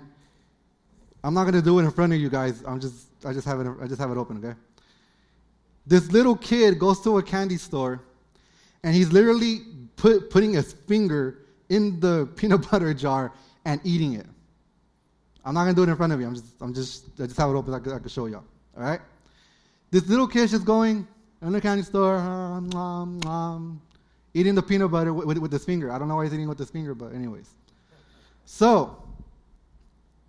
I'm 1.24 1.34
not 1.34 1.46
gonna 1.46 1.62
do 1.62 1.80
it 1.80 1.84
in 1.84 1.92
front 1.92 2.14
of 2.14 2.20
you 2.20 2.30
guys. 2.30 2.64
I'm 2.66 2.80
just 2.80 3.08
I 3.26 3.34
just 3.34 3.46
have 3.46 3.60
it 3.60 3.68
I 3.82 3.88
just 3.88 4.00
have 4.00 4.12
it 4.12 4.18
open, 4.18 4.38
okay? 4.38 4.58
This 5.86 6.12
little 6.12 6.36
kid 6.36 6.80
goes 6.80 7.02
to 7.02 7.18
a 7.18 7.24
candy 7.24 7.58
store 7.58 8.02
and 8.84 8.96
he's 8.96 9.12
literally 9.12 9.62
put, 9.96 10.30
putting 10.30 10.54
his 10.54 10.74
finger 10.74 11.40
in 11.70 12.00
the 12.00 12.30
peanut 12.36 12.70
butter 12.70 12.94
jar 12.94 13.34
and 13.66 13.82
eating 13.84 14.14
it. 14.14 14.26
I'm 15.44 15.54
not 15.54 15.62
gonna 15.62 15.74
do 15.74 15.84
it 15.84 15.90
in 15.90 15.96
front 15.96 16.14
of 16.14 16.20
you. 16.20 16.28
I'm 16.28 16.36
just 16.36 16.54
I'm 16.62 16.74
just 16.74 17.06
I 17.20 17.26
just 17.26 17.38
have 17.38 17.50
it 17.50 17.54
open. 17.54 17.74
I 17.74 17.80
could, 17.80 17.94
I 17.94 18.00
could 18.00 18.12
show 18.12 18.26
y'all. 18.28 18.44
All 18.78 18.84
right. 18.84 19.02
This 19.92 20.08
little 20.08 20.28
kid's 20.28 20.52
just 20.52 20.66
going 20.66 21.08
in 21.42 21.52
the 21.52 21.62
candy 21.62 21.84
store, 21.84 22.18
um, 22.18 22.72
um, 22.74 23.22
um, 23.26 23.82
eating 24.34 24.54
the 24.54 24.62
peanut 24.62 24.92
butter 24.92 25.14
with, 25.14 25.26
with, 25.26 25.38
with 25.40 25.52
his 25.52 25.66
finger. 25.66 25.92
I 25.92 25.98
don't 25.98 26.08
know 26.08 26.18
why 26.18 26.26
he's 26.26 26.34
eating 26.34 26.48
with 26.48 26.60
his 26.60 26.70
finger, 26.70 26.94
but 26.94 27.14
anyways. 27.14 27.50
So 28.46 29.02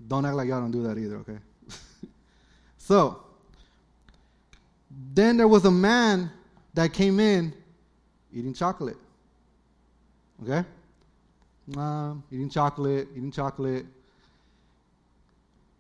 don't 0.09 0.25
act 0.25 0.37
like 0.37 0.49
y'all 0.49 0.61
don't 0.61 0.71
do 0.71 0.83
that 0.83 0.99
either, 0.99 1.17
okay? 1.17 1.39
so 2.79 3.23
then 5.15 5.37
there 5.37 5.49
was 5.49 5.65
a 5.65 5.71
man 5.71 6.31
that 6.75 6.93
came 6.93 7.21
in 7.21 7.53
eating 8.33 8.55
chocolate. 8.55 8.97
Okay? 10.43 10.65
Um, 11.77 12.23
eating 12.31 12.51
chocolate, 12.51 13.09
eating 13.13 13.31
chocolate. 13.31 13.87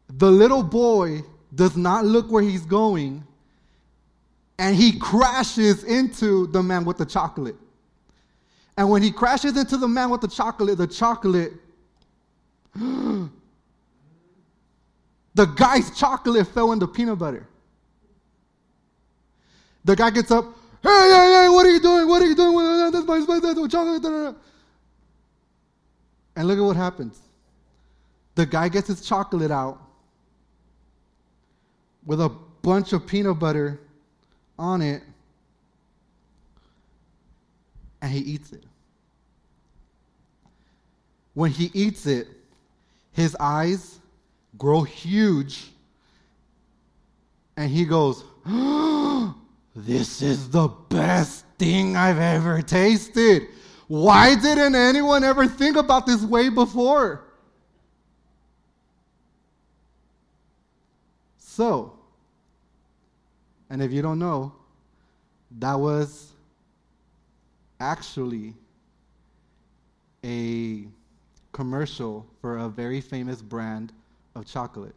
The 0.08 0.30
little 0.30 0.62
boy 0.62 1.22
does 1.54 1.76
not 1.76 2.04
look 2.04 2.30
where 2.30 2.42
he's 2.42 2.64
going, 2.64 3.24
and 4.58 4.76
he 4.76 4.98
crashes 4.98 5.84
into 5.84 6.46
the 6.48 6.62
man 6.62 6.84
with 6.84 6.98
the 6.98 7.06
chocolate. 7.06 7.56
And 8.76 8.90
when 8.90 9.02
he 9.02 9.10
crashes 9.10 9.56
into 9.56 9.76
the 9.76 9.88
man 9.88 10.10
with 10.10 10.20
the 10.20 10.28
chocolate, 10.28 10.78
the 10.78 10.86
chocolate, 10.86 11.52
the 15.34 15.46
guy's 15.46 15.96
chocolate 15.98 16.46
fell 16.48 16.72
in 16.72 16.78
the 16.78 16.88
peanut 16.88 17.18
butter. 17.18 17.46
The 19.84 19.96
guy 19.96 20.10
gets 20.10 20.30
up, 20.30 20.44
hey, 20.82 20.88
hey, 20.88 21.44
hey, 21.44 21.48
what 21.48 21.64
are 21.64 21.70
you 21.70 21.80
doing? 21.80 22.08
What 22.08 22.20
are 22.22 22.26
you 22.26 22.34
doing? 22.34 22.92
That's 22.92 23.06
my, 23.06 23.40
that's 23.40 23.72
chocolate. 23.72 24.36
And 26.36 26.48
look 26.48 26.58
at 26.58 26.62
what 26.62 26.76
happens. 26.76 27.18
The 28.34 28.46
guy 28.46 28.68
gets 28.68 28.88
his 28.88 29.00
chocolate 29.02 29.50
out 29.50 29.78
with 32.04 32.20
a 32.20 32.28
bunch 32.62 32.92
of 32.92 33.06
peanut 33.06 33.38
butter 33.38 33.80
on 34.58 34.82
it, 34.82 35.02
and 38.02 38.10
he 38.10 38.18
eats 38.18 38.52
it. 38.52 38.64
When 41.34 41.50
he 41.50 41.70
eats 41.72 42.06
it, 42.06 42.26
his 43.12 43.36
eyes 43.38 43.99
grow 44.60 44.82
huge, 44.82 45.72
and 47.56 47.70
he 47.70 47.84
goes, 47.84 48.22
This 49.74 50.20
is 50.20 50.50
the 50.50 50.68
best 50.88 51.46
thing 51.58 51.96
I've 51.96 52.18
ever 52.18 52.60
tasted. 52.60 53.46
Why 53.88 54.34
didn't 54.34 54.74
anyone 54.74 55.24
ever 55.24 55.46
think 55.46 55.76
about 55.76 56.06
this 56.06 56.22
way 56.22 56.50
before? 56.50 57.24
So, 61.38 61.94
And 63.70 63.80
if 63.82 63.92
you 63.92 64.02
don't 64.02 64.18
know, 64.18 64.52
that 65.58 65.74
was 65.74 66.32
actually 67.78 68.54
a 70.24 70.86
commercial 71.52 72.26
for 72.40 72.58
a 72.58 72.68
very 72.68 73.00
famous 73.00 73.40
brand 73.40 73.92
of 74.34 74.46
chocolate, 74.46 74.94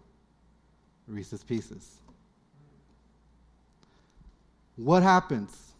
Reese's 1.07 1.43
Pieces. 1.43 1.99
What 4.75 5.03
happens? 5.03 5.73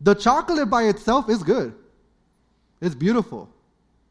The 0.00 0.14
chocolate 0.14 0.70
by 0.70 0.84
itself 0.84 1.28
is 1.28 1.42
good. 1.42 1.74
It's 2.80 2.94
beautiful. 2.94 3.48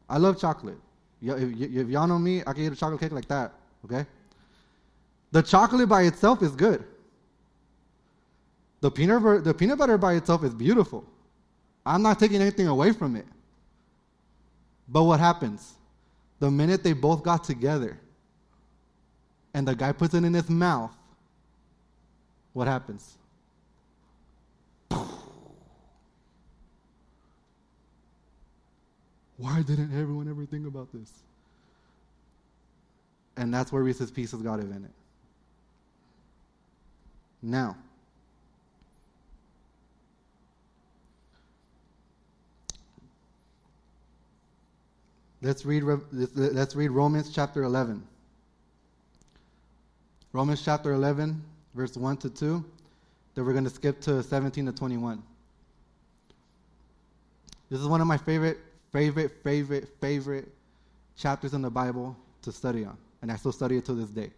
I 0.08 0.18
love 0.18 0.40
chocolate. 0.40 0.78
If 1.22 1.88
y'all 1.88 2.06
know 2.06 2.18
me, 2.18 2.42
I 2.46 2.52
can 2.52 2.64
eat 2.64 2.72
a 2.72 2.76
chocolate 2.76 3.00
cake 3.00 3.12
like 3.12 3.28
that, 3.28 3.52
okay? 3.84 4.06
The 5.32 5.42
chocolate 5.42 5.88
by 5.88 6.02
itself 6.02 6.42
is 6.42 6.52
good. 6.52 6.84
The 8.80 8.90
peanut, 8.90 9.22
butter, 9.22 9.40
the 9.40 9.52
peanut 9.52 9.78
butter 9.78 9.98
by 9.98 10.14
itself 10.14 10.42
is 10.44 10.54
beautiful. 10.54 11.04
I'm 11.84 12.02
not 12.02 12.18
taking 12.18 12.40
anything 12.40 12.66
away 12.66 12.92
from 12.92 13.16
it. 13.16 13.26
But 14.88 15.04
what 15.04 15.20
happens? 15.20 15.74
The 16.38 16.50
minute 16.50 16.82
they 16.82 16.94
both 16.94 17.22
got 17.22 17.44
together 17.44 17.98
and 19.54 19.66
the 19.66 19.74
guy 19.74 19.92
puts 19.92 20.14
it 20.14 20.24
in 20.24 20.34
his 20.34 20.48
mouth, 20.48 20.92
what 22.52 22.66
happens? 22.66 23.16
Why 29.36 29.62
didn't 29.62 29.98
everyone 29.98 30.28
ever 30.28 30.44
think 30.44 30.66
about 30.66 30.92
this? 30.92 31.10
And 33.36 33.54
that's 33.54 33.72
where 33.72 33.82
Reese's 33.82 34.10
Pieces 34.10 34.42
got 34.42 34.60
invented. 34.60 34.90
Now, 37.40 37.76
let's 45.40 45.64
read, 45.64 45.84
let's- 46.12 46.76
read 46.76 46.90
Romans 46.90 47.30
chapter 47.30 47.62
11. 47.62 48.06
Romans 50.32 50.62
chapter 50.64 50.92
11, 50.92 51.42
verse 51.74 51.96
1 51.96 52.16
to 52.18 52.30
2. 52.30 52.64
Then 53.34 53.44
we're 53.44 53.52
going 53.52 53.64
to 53.64 53.70
skip 53.70 54.00
to 54.02 54.22
17 54.22 54.66
to 54.66 54.72
21. 54.72 55.22
This 57.68 57.80
is 57.80 57.86
one 57.86 58.00
of 58.00 58.06
my 58.06 58.16
favorite, 58.16 58.58
favorite, 58.92 59.32
favorite, 59.42 59.88
favorite 60.00 60.48
chapters 61.16 61.54
in 61.54 61.62
the 61.62 61.70
Bible 61.70 62.16
to 62.42 62.52
study 62.52 62.84
on. 62.84 62.96
And 63.22 63.30
I 63.30 63.36
still 63.36 63.52
study 63.52 63.76
it 63.76 63.84
to 63.86 63.94
this 63.94 64.10
day. 64.10 64.30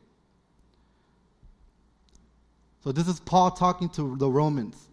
So 2.83 2.91
this 2.91 3.07
is 3.07 3.21
Paul 3.21 3.51
talking 3.51 3.89
to 3.91 4.17
the 4.17 4.29
Romans. 4.29 4.89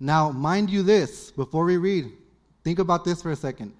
Now, 0.00 0.30
mind 0.30 0.70
you 0.70 0.82
this, 0.82 1.30
before 1.32 1.64
we 1.64 1.76
read, 1.76 2.10
think 2.64 2.78
about 2.78 3.04
this 3.04 3.20
for 3.20 3.30
a 3.30 3.36
second. 3.36 3.72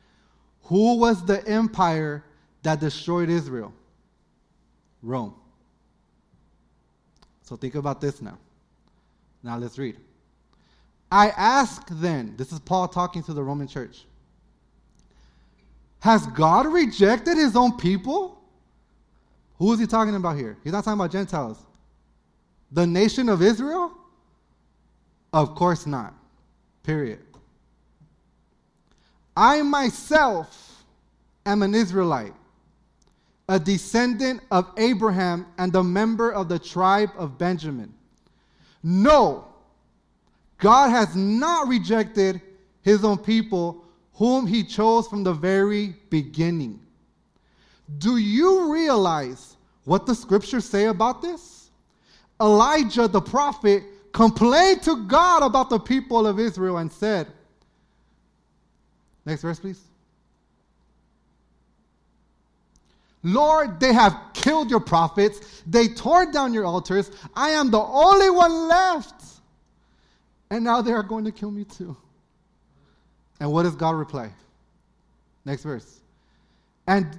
Who 0.65 0.99
was 0.99 1.25
the 1.25 1.47
empire 1.49 2.25
that 2.63 2.81
destroyed 2.81 3.29
Israel? 3.29 3.73
Rome. 5.03 5.35
So 7.47 7.57
think 7.57 7.77
about 7.77 8.01
this 8.01 8.21
now. 8.21 8.37
Now 9.43 9.57
let's 9.57 9.79
read. 9.79 9.97
I 11.11 11.29
ask 11.29 11.87
then, 11.91 12.35
this 12.37 12.53
is 12.53 12.59
Paul 12.59 12.89
talking 12.89 13.23
to 13.23 13.33
the 13.33 13.43
Roman 13.43 13.69
church. 13.69 14.05
Has 16.01 16.27
God 16.27 16.67
rejected 16.67 17.37
his 17.37 17.55
own 17.55 17.77
people? 17.77 18.39
Who 19.59 19.73
is 19.73 19.79
he 19.79 19.87
talking 19.87 20.17
about 20.17 20.37
here? 20.37 20.59
He's 20.65 20.73
not 20.73 20.85
talking 20.85 20.99
about 20.99 21.13
Gentiles. 21.13 21.59
The 22.73 22.87
nation 22.87 23.29
of 23.29 23.41
Israel? 23.41 23.93
Of 25.33 25.55
course 25.55 25.87
not. 25.87 26.15
Period. 26.83 27.21
I 29.37 29.63
myself 29.63 30.85
am 31.45 31.63
an 31.63 31.75
Israelite, 31.75 32.35
a 33.49 33.59
descendant 33.59 34.41
of 34.51 34.71
Abraham 34.77 35.47
and 35.59 35.75
a 35.75 35.83
member 35.83 36.33
of 36.33 36.49
the 36.49 36.59
tribe 36.59 37.11
of 37.17 37.39
Benjamin. 37.39 37.95
No, 38.83 39.47
God 40.59 40.91
has 40.91 41.15
not 41.15 41.69
rejected 41.69 42.41
his 42.83 43.05
own 43.05 43.19
people, 43.19 43.85
whom 44.15 44.47
he 44.47 44.65
chose 44.65 45.07
from 45.09 45.23
the 45.23 45.33
very 45.33 45.95
beginning. 46.11 46.81
Do 47.99 48.17
you 48.17 48.73
realize 48.73 49.57
what 49.85 50.07
the 50.07 50.15
scriptures 50.15 50.65
say 50.65 50.87
about 50.87 51.23
this? 51.23 51.71
Elijah 52.41 53.09
the 53.09 53.21
prophet 53.21 53.85
complained 54.13 54.83
to 54.83 55.05
God 55.07 55.43
about 55.43 55.71
the 55.71 55.79
people 55.79 56.27
of 56.27 56.41
Israel 56.41 56.79
and 56.79 56.91
said, 56.91 57.29
Next 59.25 59.43
verse, 59.43 59.59
please. 59.59 59.86
Lord, 63.27 63.81
they 63.81 63.93
have 63.93 64.17
killed 64.35 64.71
your 64.71 64.79
prophets. 64.79 65.65
They 65.67 65.89
tore 65.89 66.31
down 66.31 66.55
your 66.55 66.65
altars. 66.65 67.11
I 67.35 67.51
am 67.51 67.73
the 67.73 67.81
only 67.81 68.31
one 68.31 68.69
left. 68.69 69.21
And 70.49 70.63
now 70.63 70.81
they 70.81 70.93
are 70.93 71.03
going 71.03 71.25
to 71.25 71.33
kill 71.33 71.51
me 71.51 71.65
too. 71.65 71.97
And 73.41 73.51
what 73.51 73.65
does 73.65 73.75
God 73.75 73.97
reply? 73.97 74.31
Next 75.45 75.65
verse. 75.65 75.99
And 76.87 77.19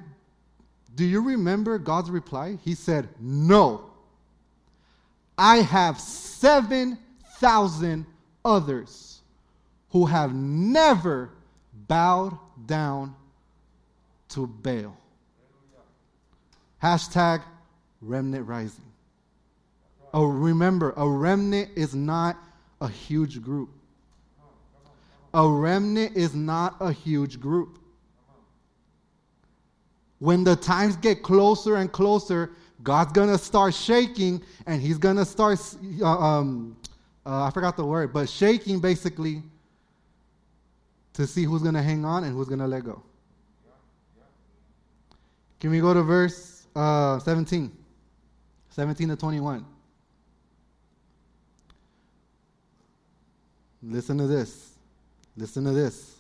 do 0.96 1.04
you 1.04 1.22
remember 1.22 1.78
God's 1.78 2.10
reply? 2.10 2.58
He 2.64 2.74
said, 2.74 3.10
No. 3.20 3.90
I 5.38 5.58
have 5.58 6.00
7,000 6.00 8.06
others 8.46 9.20
who 9.90 10.06
have 10.06 10.34
never 10.34 11.32
bowed 11.74 12.40
down 12.66 13.14
to 14.30 14.48
Baal. 14.48 14.96
Hashtag 16.82 17.42
remnant 18.02 18.48
rising. 18.48 18.86
Oh, 20.14 20.26
remember, 20.26 20.94
a 20.96 21.08
remnant 21.08 21.72
is 21.76 21.94
not 21.96 22.38
a 22.82 22.88
huge 22.88 23.42
group. 23.42 23.70
A 25.34 25.48
remnant 25.48 26.16
is 26.16 26.34
not 26.34 26.76
a 26.80 26.92
huge 26.92 27.40
group. 27.40 27.80
When 30.20 30.44
the 30.44 30.56
times 30.56 30.96
get 30.96 31.22
closer 31.22 31.76
and 31.76 31.92
closer, 31.92 32.52
God's 32.84 33.12
going 33.12 33.30
to 33.30 33.38
start 33.38 33.74
shaking 33.74 34.42
and 34.66 34.82
he's 34.82 34.98
going 34.98 35.18
to 35.18 35.26
start, 35.26 35.60
uh, 36.02 36.06
um, 36.06 36.78
uh, 37.26 37.44
I 37.44 37.52
forgot 37.52 37.76
the 37.76 37.86
word, 37.86 38.14
but 38.14 38.30
shaking 38.30 38.80
basically 38.80 39.44
to 41.14 41.28
see 41.28 41.44
who's 41.44 41.62
going 41.62 41.76
to 41.76 41.82
hang 41.82 42.06
on 42.06 42.24
and 42.24 42.34
who's 42.34 42.48
going 42.48 42.60
to 42.60 42.68
let 42.68 42.84
go. 42.84 43.04
Can 45.60 45.72
we 45.72 45.80
go 45.80 45.94
to 45.94 46.04
verse 46.04 46.57
uh, 46.78 47.20
17? 47.20 47.72
17 48.70 49.10
to 49.10 49.16
21. 49.16 49.66
Listen 53.82 54.18
to 54.18 54.28
this. 54.28 54.74
Listen 55.36 55.64
to 55.64 55.72
this. 55.72 56.16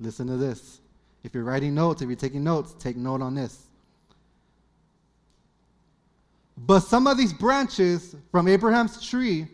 Listen 0.00 0.26
to 0.26 0.36
this. 0.36 0.80
If 1.22 1.34
you're 1.34 1.44
writing 1.44 1.74
notes, 1.74 2.02
if 2.02 2.08
you're 2.08 2.16
taking 2.16 2.44
notes, 2.44 2.74
take 2.78 2.96
note 2.96 3.22
on 3.22 3.34
this. 3.34 3.62
But 6.56 6.80
some 6.80 7.06
of 7.06 7.16
these 7.16 7.32
branches 7.32 8.16
from 8.30 8.48
Abraham's 8.48 9.04
tree, 9.06 9.46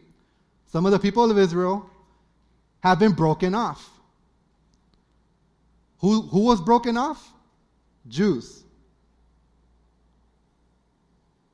some 0.67 0.87
of 0.87 0.93
the 0.93 0.99
people 0.99 1.31
of 1.31 1.39
Israel, 1.39 1.89
have 2.81 2.99
been 2.99 3.13
broken 3.13 3.55
off. 3.55 3.91
Who, 5.99 6.23
who 6.23 6.41
was 6.41 6.61
broken 6.61 6.97
off? 6.97 7.33
Jews. 8.09 8.63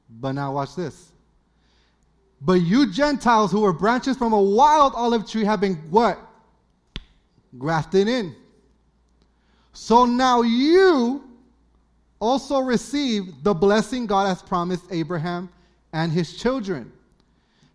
But 0.08 0.32
now 0.32 0.52
watch 0.52 0.74
this. 0.74 1.12
But 2.40 2.54
you 2.54 2.90
Gentiles 2.92 3.50
who 3.50 3.60
were 3.60 3.72
branches 3.72 4.16
from 4.16 4.32
a 4.32 4.40
wild 4.40 4.92
olive 4.94 5.28
tree 5.28 5.44
have 5.44 5.60
been 5.60 5.76
what? 5.90 6.18
Grafted 7.58 8.08
in. 8.08 8.34
So 9.72 10.04
now 10.04 10.42
you 10.42 11.24
also 12.20 12.60
receive 12.60 13.42
the 13.42 13.54
blessing 13.54 14.06
God 14.06 14.26
has 14.26 14.42
promised 14.42 14.84
Abraham 14.90 15.48
and 15.92 16.12
his 16.12 16.36
children, 16.36 16.92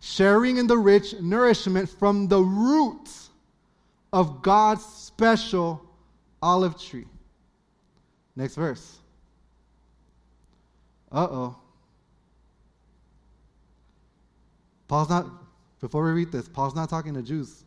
sharing 0.00 0.58
in 0.58 0.66
the 0.66 0.78
rich 0.78 1.14
nourishment 1.20 1.88
from 1.88 2.28
the 2.28 2.40
roots 2.40 3.30
of 4.12 4.42
God's 4.42 4.84
special 4.84 5.82
olive 6.42 6.80
tree. 6.80 7.06
Next 8.36 8.54
verse. 8.54 8.98
Uh 11.10 11.28
oh. 11.30 11.56
Paul's 14.94 15.10
not, 15.10 15.26
before 15.80 16.04
we 16.04 16.12
read 16.12 16.30
this, 16.30 16.48
Paul's 16.48 16.76
not 16.76 16.88
talking 16.88 17.14
to 17.14 17.20
Jews. 17.20 17.64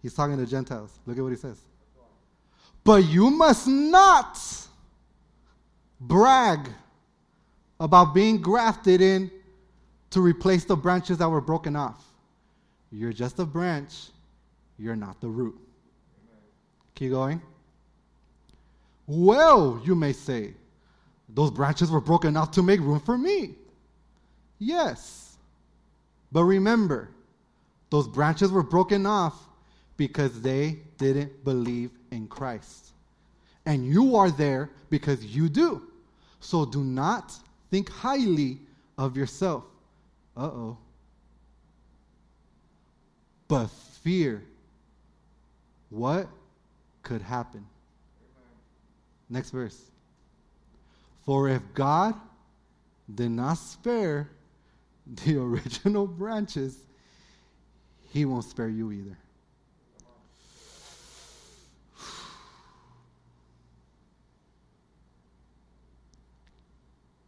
He's 0.00 0.14
talking 0.14 0.36
to 0.36 0.46
Gentiles. 0.46 1.00
Look 1.04 1.18
at 1.18 1.20
what 1.20 1.30
he 1.30 1.36
says. 1.36 1.58
But 2.84 2.98
you 3.06 3.28
must 3.28 3.66
not 3.66 4.38
brag 6.00 6.68
about 7.80 8.14
being 8.14 8.40
grafted 8.40 9.00
in 9.00 9.32
to 10.10 10.20
replace 10.20 10.64
the 10.64 10.76
branches 10.76 11.18
that 11.18 11.28
were 11.28 11.40
broken 11.40 11.74
off. 11.74 12.04
You're 12.92 13.12
just 13.12 13.40
a 13.40 13.44
branch, 13.44 14.10
you're 14.78 14.94
not 14.94 15.20
the 15.20 15.26
root. 15.26 15.58
Keep 16.94 17.10
going. 17.10 17.42
Well, 19.08 19.82
you 19.84 19.96
may 19.96 20.12
say, 20.12 20.54
those 21.28 21.50
branches 21.50 21.90
were 21.90 22.00
broken 22.00 22.36
off 22.36 22.52
to 22.52 22.62
make 22.62 22.78
room 22.78 23.00
for 23.00 23.18
me. 23.18 23.56
Yes. 24.60 25.38
But 26.30 26.44
remember, 26.44 27.08
those 27.88 28.06
branches 28.06 28.52
were 28.52 28.62
broken 28.62 29.06
off 29.06 29.48
because 29.96 30.40
they 30.40 30.78
didn't 30.98 31.44
believe 31.44 31.90
in 32.12 32.28
Christ. 32.28 32.92
And 33.66 33.84
you 33.84 34.14
are 34.16 34.30
there 34.30 34.70
because 34.90 35.24
you 35.24 35.48
do. 35.48 35.82
So 36.38 36.64
do 36.64 36.84
not 36.84 37.34
think 37.70 37.90
highly 37.90 38.60
of 38.96 39.16
yourself. 39.16 39.64
Uh 40.36 40.44
oh. 40.44 40.78
But 43.48 43.66
fear 44.02 44.44
what 45.88 46.28
could 47.02 47.22
happen. 47.22 47.66
Next 49.28 49.50
verse. 49.50 49.80
For 51.24 51.48
if 51.48 51.62
God 51.74 52.14
did 53.12 53.30
not 53.30 53.54
spare 53.54 54.30
the 55.24 55.40
original 55.40 56.06
branches, 56.06 56.78
he 58.12 58.24
won't 58.24 58.44
spare 58.44 58.68
you 58.68 58.92
either. 58.92 59.16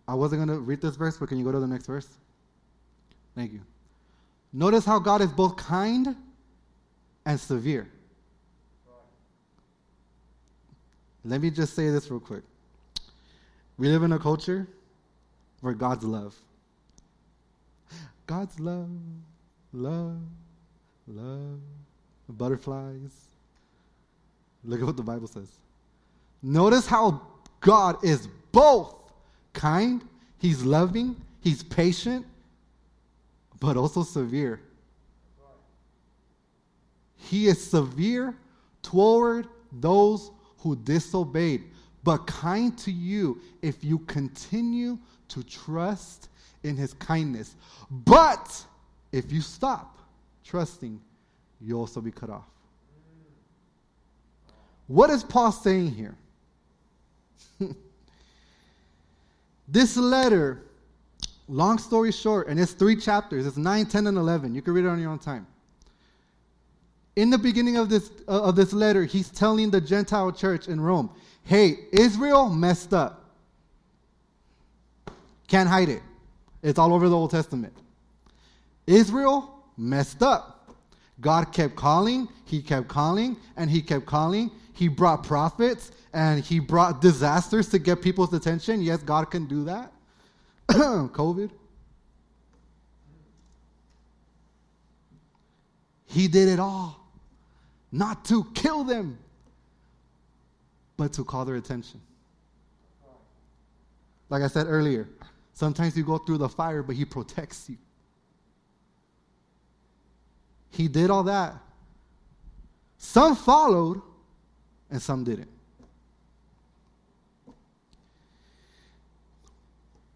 I 0.07 0.15
wasn't 0.15 0.45
going 0.45 0.59
to 0.59 0.63
read 0.63 0.81
this 0.81 0.97
verse, 0.97 1.17
but 1.17 1.29
can 1.29 1.39
you 1.39 1.45
go 1.45 1.53
to 1.53 1.61
the 1.61 1.67
next 1.67 1.87
verse? 1.87 2.09
Thank 3.35 3.53
you. 3.53 3.61
Notice 4.53 4.85
how 4.85 4.99
God 4.99 5.23
is 5.23 5.33
both 5.33 5.57
kind 5.57 6.15
and 7.25 7.41
severe. 7.41 7.89
Let 11.25 11.41
me 11.41 11.51
just 11.51 11.75
say 11.75 11.89
this 11.89 12.11
real 12.11 12.21
quick. 12.21 12.43
We 13.79 13.89
live 13.89 14.03
in 14.03 14.13
a 14.13 14.19
culture 14.19 14.67
where 15.61 15.73
God's 15.73 16.05
love. 16.05 16.35
God's 18.27 18.59
love, 18.61 18.89
love, 19.73 20.21
love, 21.07 21.61
butterflies. 22.29 23.13
Look 24.65 24.81
at 24.81 24.87
what 24.87 24.97
the 24.97 25.03
Bible 25.03 25.27
says. 25.27 25.49
Notice 26.43 26.87
how 26.87 27.21
God 27.61 28.03
is 28.05 28.29
both 28.53 28.95
kind, 29.53 30.05
He's 30.39 30.65
loving, 30.65 31.17
He's 31.41 31.63
patient, 31.63 32.27
but 33.61 33.77
also 33.77 34.03
severe. 34.03 34.61
He 37.17 37.47
is 37.47 37.65
severe 37.65 38.37
toward 38.83 39.47
those 39.71 40.31
who 40.59 40.77
disobeyed, 40.77 41.65
but 42.05 42.27
kind 42.27 42.77
to 42.79 42.91
you 42.91 43.41
if 43.63 43.83
you 43.85 44.01
continue 44.01 44.99
to 45.29 45.43
trust 45.45 46.29
in 46.65 46.77
his 46.77 46.95
kindness. 46.95 47.57
But 47.91 48.65
if 49.11 49.33
you 49.33 49.41
stop 49.41 49.99
trusting, 50.45 51.01
you'll 51.61 51.81
also 51.81 52.01
be 52.01 52.11
cut 52.11 52.31
off. 52.31 52.47
What 54.87 55.11
is 55.11 55.23
Paul 55.25 55.53
saying 55.53 55.93
here? 55.93 56.17
this 59.69 59.97
letter, 59.97 60.63
long 61.49 61.79
story 61.79 62.13
short, 62.13 62.49
and 62.49 62.59
it's 62.59 62.73
three 62.73 62.97
chapters, 62.97 63.47
it's 63.47 63.57
9, 63.57 63.87
10, 63.87 64.07
and 64.07 64.19
11. 64.19 64.55
You 64.55 64.63
can 64.63 64.75
read 64.75 64.85
it 64.85 64.89
on 64.89 65.01
your 65.01 65.11
own 65.11 65.19
time. 65.19 65.47
In 67.15 67.31
the 67.31 67.39
beginning 67.39 67.77
of 67.77 67.89
this, 67.89 68.11
uh, 68.27 68.43
of 68.43 68.57
this 68.57 68.73
letter, 68.73 69.05
he's 69.05 69.31
telling 69.31 69.71
the 69.71 69.81
Gentile 69.81 70.33
church 70.33 70.69
in 70.69 70.81
Rome, 70.81 71.11
hey, 71.45 71.77
Israel 71.93 72.49
messed 72.49 72.95
up. 72.95 73.31
Can't 75.47 75.69
hide 75.69 75.91
it. 75.91 76.03
It's 76.63 76.79
all 76.79 76.95
over 76.95 77.09
the 77.09 77.17
Old 77.17 77.31
Testament. 77.31 77.73
Israel 78.87 79.65
messed 79.77 80.23
up. 80.23 80.77
God 81.21 81.53
kept 81.53 81.77
calling, 81.77 82.29
he 82.45 82.63
kept 82.63 82.89
calling, 82.89 83.37
and 83.57 83.71
he 83.71 83.81
kept 83.83 84.07
calling. 84.07 84.51
He 84.73 84.89
brought 84.89 85.23
prophets 85.23 85.93
and 86.13 86.43
he 86.43 86.59
brought 86.59 87.01
disasters 87.01 87.69
to 87.69 87.79
get 87.79 88.03
people's 88.03 88.33
attention. 88.33 88.83
Yes, 88.83 89.03
God 89.03 89.31
can 89.31 89.47
do 89.47 89.65
that. 89.65 89.93
COVID. 90.69 91.51
He 96.07 96.29
did 96.29 96.49
it 96.49 96.59
all. 96.59 97.01
Not 97.91 98.25
to 98.27 98.45
kill 98.55 98.85
them, 98.85 99.19
but 100.97 101.13
to 101.15 101.25
call 101.25 101.45
their 101.45 101.57
attention. 101.57 102.01
Like 104.29 104.43
I 104.43 104.49
said 104.49 104.67
earlier, 104.67 105.09
sometimes 105.53 105.97
you 105.97 106.05
go 106.05 106.19
through 106.19 106.39
the 106.39 106.49
fire, 106.49 106.83
but 106.83 106.97
He 106.97 107.05
protects 107.05 107.69
you. 107.69 107.77
He 110.71 110.89
did 110.89 111.11
all 111.11 111.25
that. 111.25 111.55
Some 112.99 113.37
followed, 113.37 114.01
and 114.91 115.03
some 115.03 115.25
didn't. 115.25 115.51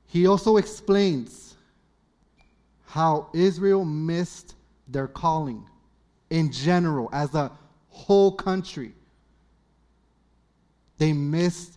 He 0.06 0.26
also 0.26 0.56
explains 0.56 1.56
how 2.86 3.28
Israel 3.34 3.84
missed 3.84 4.54
their 4.88 5.08
calling 5.08 5.68
in 6.30 6.50
general, 6.50 7.08
as 7.12 7.34
a 7.34 7.52
whole 7.90 8.32
country. 8.32 8.92
They 10.98 11.12
missed 11.12 11.75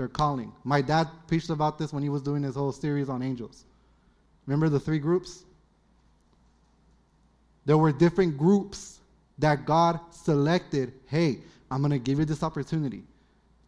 their 0.00 0.08
calling. 0.08 0.50
My 0.64 0.80
dad 0.80 1.08
preached 1.26 1.50
about 1.50 1.76
this 1.78 1.92
when 1.92 2.02
he 2.02 2.08
was 2.08 2.22
doing 2.22 2.42
his 2.42 2.54
whole 2.54 2.72
series 2.72 3.10
on 3.10 3.22
angels. 3.22 3.66
Remember 4.46 4.70
the 4.70 4.80
three 4.80 4.98
groups? 4.98 5.44
There 7.66 7.76
were 7.76 7.92
different 7.92 8.38
groups 8.38 9.00
that 9.38 9.66
God 9.66 10.00
selected. 10.10 10.94
Hey, 11.06 11.40
I'm 11.70 11.82
going 11.82 11.90
to 11.90 11.98
give 11.98 12.18
you 12.18 12.24
this 12.24 12.42
opportunity. 12.42 13.02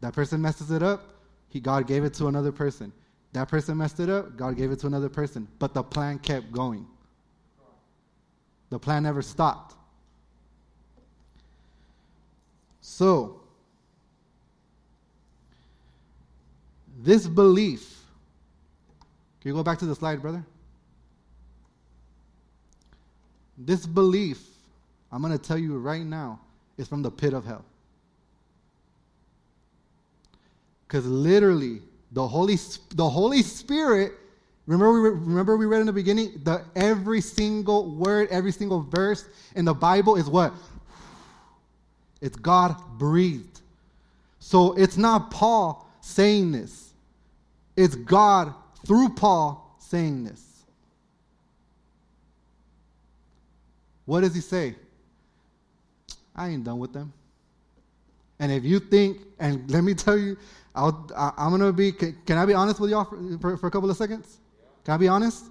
That 0.01 0.15
person 0.15 0.41
messes 0.41 0.71
it 0.71 0.83
up, 0.83 1.03
he, 1.51 1.61
God 1.61 1.87
gave 1.87 2.03
it 2.03 2.15
to 2.15 2.29
another 2.29 2.51
person. 2.51 2.95
That 3.35 3.49
person 3.49 3.77
messed 3.77 4.01
it 4.01 4.09
up, 4.09 4.35
God 4.35 4.57
gave 4.57 4.73
it 4.73 4.81
to 4.81 4.87
another 4.87 5.11
person. 5.11 5.47
But 5.59 5.75
the 5.75 5.83
plan 5.83 6.19
kept 6.19 6.51
going. 6.51 6.87
The 8.71 8.79
plan 8.79 9.03
never 9.03 9.21
stopped. 9.21 9.75
So, 12.81 13.42
this 17.03 17.27
belief, 17.27 18.05
can 19.41 19.49
you 19.49 19.55
go 19.55 19.63
back 19.63 19.79
to 19.79 19.87
the 19.87 19.95
slide, 19.95 20.23
brother? 20.23 20.45
This 23.59 23.87
belief, 23.87 24.41
I'm 25.11 25.21
going 25.21 25.37
to 25.37 25.39
tell 25.39 25.59
you 25.59 25.79
right 25.79 26.05
now, 26.05 26.41
is 26.79 26.89
from 26.89 27.03
the 27.03 27.11
pit 27.11 27.35
of 27.35 27.45
hell. 27.45 27.65
Because 30.87 31.07
literally, 31.07 31.81
the 32.13 32.27
Holy, 32.27 32.57
the 32.95 33.09
Holy 33.09 33.43
Spirit, 33.43 34.13
remember 34.67 35.03
we, 35.03 35.09
remember 35.09 35.57
we 35.57 35.67
read 35.67 35.81
in 35.81 35.87
the 35.87 35.93
beginning, 35.93 36.41
the 36.45 36.63
every 36.77 37.21
single 37.21 37.95
word, 37.95 38.29
every 38.31 38.53
single 38.53 38.81
verse 38.81 39.27
in 39.57 39.65
the 39.65 39.75
Bible 39.75 40.17
is 40.17 40.29
what? 40.29 40.53
It's 42.21 42.37
God 42.37 42.77
breathed. 42.99 43.61
So 44.39 44.75
it's 44.75 44.97
not 44.97 45.31
Paul 45.31 45.89
saying 46.01 46.53
this, 46.53 46.92
it's 47.77 47.95
God 47.95 48.55
through 48.87 49.11
Paul 49.11 49.77
saying 49.79 50.25
this. 50.25 50.65
What 54.05 54.23
does 54.23 54.35
he 54.35 54.41
say? 54.41 54.75
I 56.35 56.49
ain't 56.49 56.65
done 56.65 56.79
with 56.79 56.93
them. 56.93 57.13
And 58.39 58.51
if 58.51 58.65
you 58.65 58.81
think, 58.81 59.19
and 59.39 59.71
let 59.71 59.85
me 59.85 59.95
tell 59.95 60.19
you, 60.19 60.37
I'll, 60.75 61.09
I, 61.17 61.33
am 61.39 61.51
going 61.51 61.61
to 61.61 61.73
be, 61.73 61.93
can, 61.93 62.19
can, 62.27 62.39
I 62.39 62.47
be 62.47 62.55
honest 62.55 62.81
with 62.81 62.91
y'all 62.91 63.05
for, 63.05 63.39
for, 63.39 63.57
for 63.57 63.67
a 63.67 63.71
couple 63.71 63.91
of 63.91 63.97
seconds? 63.97 64.39
Can 64.85 64.95
I 64.95 64.97
be 64.97 65.09
honest? 65.09 65.45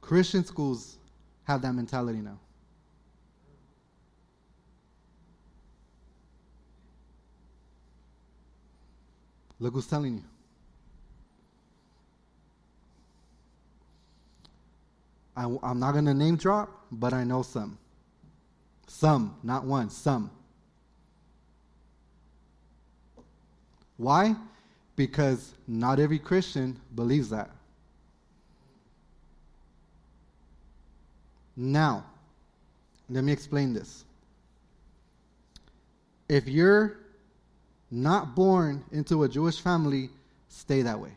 Christian 0.00 0.44
schools 0.44 0.96
have 1.44 1.62
that 1.62 1.72
mentality 1.72 2.18
now. 2.18 2.38
Look 9.58 9.74
who's 9.74 9.86
telling 9.86 10.14
you. 10.16 10.24
I, 15.36 15.44
am 15.44 15.78
not 15.78 15.92
going 15.92 16.06
to 16.06 16.14
name 16.14 16.36
drop, 16.36 16.86
but 16.90 17.12
I 17.12 17.24
know 17.24 17.42
some. 17.42 17.78
Some, 18.86 19.36
not 19.42 19.64
one, 19.64 19.90
some. 19.90 20.30
Why? 23.96 24.34
Because 24.94 25.52
not 25.66 26.00
every 26.00 26.18
Christian 26.18 26.78
believes 26.94 27.30
that. 27.30 27.50
Now, 31.56 32.04
let 33.08 33.24
me 33.24 33.32
explain 33.32 33.72
this. 33.72 34.04
If 36.28 36.48
you're 36.48 36.98
not 37.90 38.34
born 38.34 38.84
into 38.92 39.22
a 39.22 39.28
Jewish 39.28 39.60
family, 39.60 40.10
stay 40.48 40.82
that 40.82 40.98
way. 40.98 41.12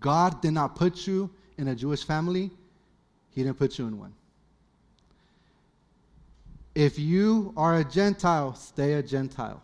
God 0.00 0.40
did 0.42 0.52
not 0.52 0.76
put 0.76 1.06
you 1.06 1.30
in 1.56 1.68
a 1.68 1.74
Jewish 1.74 2.04
family, 2.04 2.50
He 3.30 3.42
didn't 3.42 3.58
put 3.58 3.78
you 3.78 3.86
in 3.86 3.98
one. 3.98 4.14
If 6.74 6.98
you 6.98 7.52
are 7.56 7.78
a 7.78 7.84
Gentile, 7.84 8.54
stay 8.54 8.92
a 8.92 9.02
Gentile. 9.02 9.60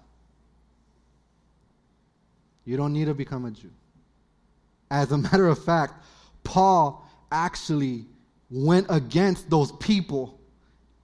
You 2.64 2.76
don't 2.76 2.92
need 2.92 3.04
to 3.04 3.14
become 3.14 3.44
a 3.44 3.50
Jew. 3.50 3.70
As 4.90 5.12
a 5.12 5.18
matter 5.18 5.46
of 5.46 5.62
fact, 5.62 5.94
Paul 6.42 7.08
actually 7.30 8.06
went 8.50 8.86
against 8.90 9.48
those 9.50 9.72
people 9.72 10.38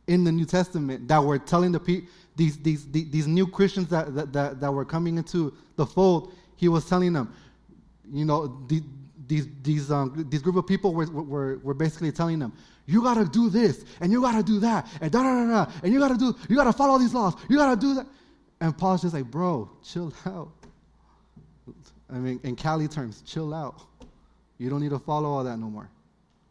in 0.06 0.24
the 0.24 0.32
New 0.32 0.44
Testament 0.44 1.06
that 1.08 1.22
were 1.22 1.38
telling 1.38 1.72
the 1.72 1.80
people, 1.80 2.11
these, 2.41 2.57
these, 2.57 2.91
these, 2.91 3.26
new 3.26 3.47
Christians 3.47 3.88
that, 3.88 4.14
that, 4.14 4.32
that, 4.32 4.61
that, 4.61 4.72
were 4.72 4.86
coming 4.86 5.18
into 5.18 5.53
the 5.76 5.84
fold, 5.84 6.32
he 6.57 6.68
was 6.68 6.88
telling 6.88 7.12
them, 7.12 7.34
you 8.11 8.24
know, 8.24 8.64
the, 8.66 8.82
these, 9.26 9.47
these, 9.61 9.91
um, 9.91 10.26
these 10.30 10.41
group 10.41 10.57
of 10.57 10.66
people 10.66 10.95
were, 10.95 11.05
were, 11.05 11.59
were 11.59 11.74
basically 11.74 12.11
telling 12.11 12.38
them, 12.38 12.55
you 12.86 13.03
got 13.03 13.14
to 13.14 13.26
do 13.26 13.51
this, 13.51 13.84
and 14.01 14.11
you 14.11 14.22
got 14.22 14.38
to 14.38 14.43
do 14.43 14.59
that, 14.59 14.88
and 15.03 15.12
da 15.12 15.22
da 15.22 15.47
da 15.47 15.72
and 15.82 15.93
you 15.93 15.99
got 15.99 16.09
to 16.09 16.16
do, 16.16 16.34
you 16.49 16.57
got 16.57 16.64
to 16.64 16.72
follow 16.72 16.99
these 16.99 17.12
laws, 17.12 17.34
you 17.51 17.59
got 17.59 17.74
to 17.74 17.80
do 17.80 17.93
that. 17.93 18.07
And 18.62 18.76
Paul's 18.76 19.03
just 19.03 19.12
like, 19.12 19.30
bro, 19.30 19.70
chill 19.84 20.11
out. 20.24 20.51
I 22.11 22.14
mean, 22.14 22.41
in 22.43 22.57
Cali 22.57 22.88
terms, 22.88 23.22
chill 23.26 23.53
out. 23.53 23.82
You 24.57 24.70
don't 24.70 24.80
need 24.80 24.91
to 24.91 24.99
follow 24.99 25.28
all 25.28 25.45
that 25.45 25.59
no 25.59 25.68
more. 25.68 25.91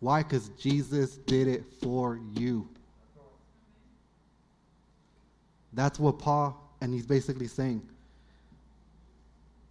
Why? 0.02 0.22
Because 0.22 0.50
Jesus 0.50 1.18
did 1.18 1.48
it 1.48 1.64
for 1.82 2.20
you. 2.34 2.70
That's 5.74 6.00
what 6.00 6.20
Paul, 6.20 6.60
and 6.82 6.94
he's 6.94 7.06
basically 7.06 7.48
saying. 7.48 7.82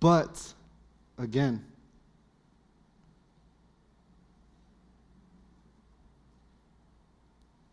But, 0.01 0.55
again, 1.19 1.65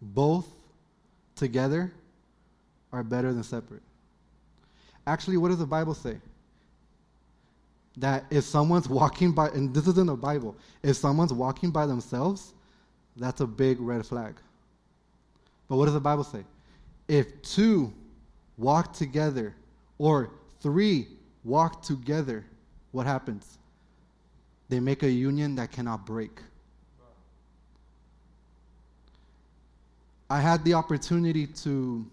both 0.02 0.48
together 1.36 1.92
are 2.92 3.04
better 3.04 3.32
than 3.32 3.44
separate. 3.44 3.84
Actually, 5.06 5.38
what 5.38 5.50
does 5.50 5.60
the 5.60 5.66
Bible 5.66 5.94
say? 5.94 6.18
that 7.98 8.26
if 8.30 8.44
someone's 8.44 8.90
walking 8.90 9.32
by, 9.32 9.48
and 9.50 9.74
this 9.74 9.88
is 9.88 9.98
in 9.98 10.08
the 10.08 10.16
Bible, 10.16 10.56
if 10.84 10.98
someone's 10.98 11.34
walking 11.34 11.72
by 11.72 11.86
themselves, 11.86 12.54
that's 13.16 13.42
a 13.42 13.48
big 13.48 13.80
red 13.80 14.06
flag. 14.06 14.36
But 15.70 15.78
what 15.78 15.86
does 15.86 15.94
the 15.94 16.00
Bible 16.00 16.24
say? 16.24 16.44
If 17.08 17.42
two 17.42 17.94
walk 18.58 18.94
together 18.94 19.56
or 19.98 20.32
three 20.62 21.08
walk 21.44 21.82
together, 21.82 22.46
what 22.92 23.06
happens? 23.06 23.58
They 24.70 24.80
make 24.80 25.04
a 25.04 25.10
union 25.10 25.56
that 25.56 25.72
cannot 25.72 26.06
break. 26.06 26.40
I 30.30 30.40
had 30.40 30.64
the 30.64 30.74
opportunity 30.74 31.46
to, 31.48 32.06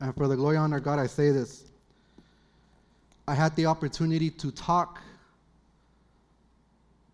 and 0.00 0.14
for 0.16 0.28
the 0.28 0.36
glory 0.36 0.56
and 0.56 0.64
honor 0.64 0.78
of 0.78 0.84
God, 0.84 0.98
I 0.98 1.06
say 1.06 1.30
this. 1.30 1.64
I 3.28 3.34
had 3.34 3.54
the 3.54 3.66
opportunity 3.66 4.30
to 4.30 4.50
talk 4.50 4.98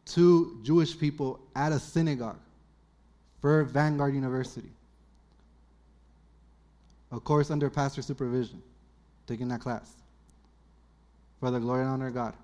to 0.06 0.60
Jewish 0.62 0.98
people 0.98 1.40
at 1.56 1.72
a 1.72 1.80
synagogue 1.80 2.38
for 3.40 3.64
Vanguard 3.64 4.14
University. 4.14 4.70
Of 7.10 7.24
course, 7.24 7.50
under 7.50 7.70
pastor 7.70 8.02
supervision, 8.02 8.62
taking 9.26 9.48
that 9.48 9.60
class 9.60 9.92
for 11.40 11.50
the 11.50 11.60
glory 11.60 11.82
and 11.82 11.90
honor 11.90 12.08
of 12.08 12.14
God. 12.14 12.34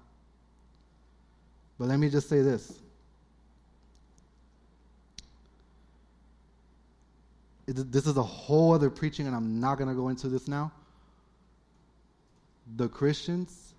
But 1.78 1.88
let 1.88 1.98
me 1.98 2.08
just 2.08 2.28
say 2.28 2.42
this. 2.42 2.78
this 7.66 8.06
is 8.06 8.16
a 8.16 8.22
whole 8.22 8.74
other 8.74 8.90
preaching, 8.90 9.26
and 9.26 9.34
I'm 9.34 9.58
not 9.60 9.78
going 9.78 9.88
to 9.88 9.94
go 9.94 10.08
into 10.08 10.28
this 10.28 10.46
now 10.46 10.72
the 12.76 12.88
Christians, 12.88 13.74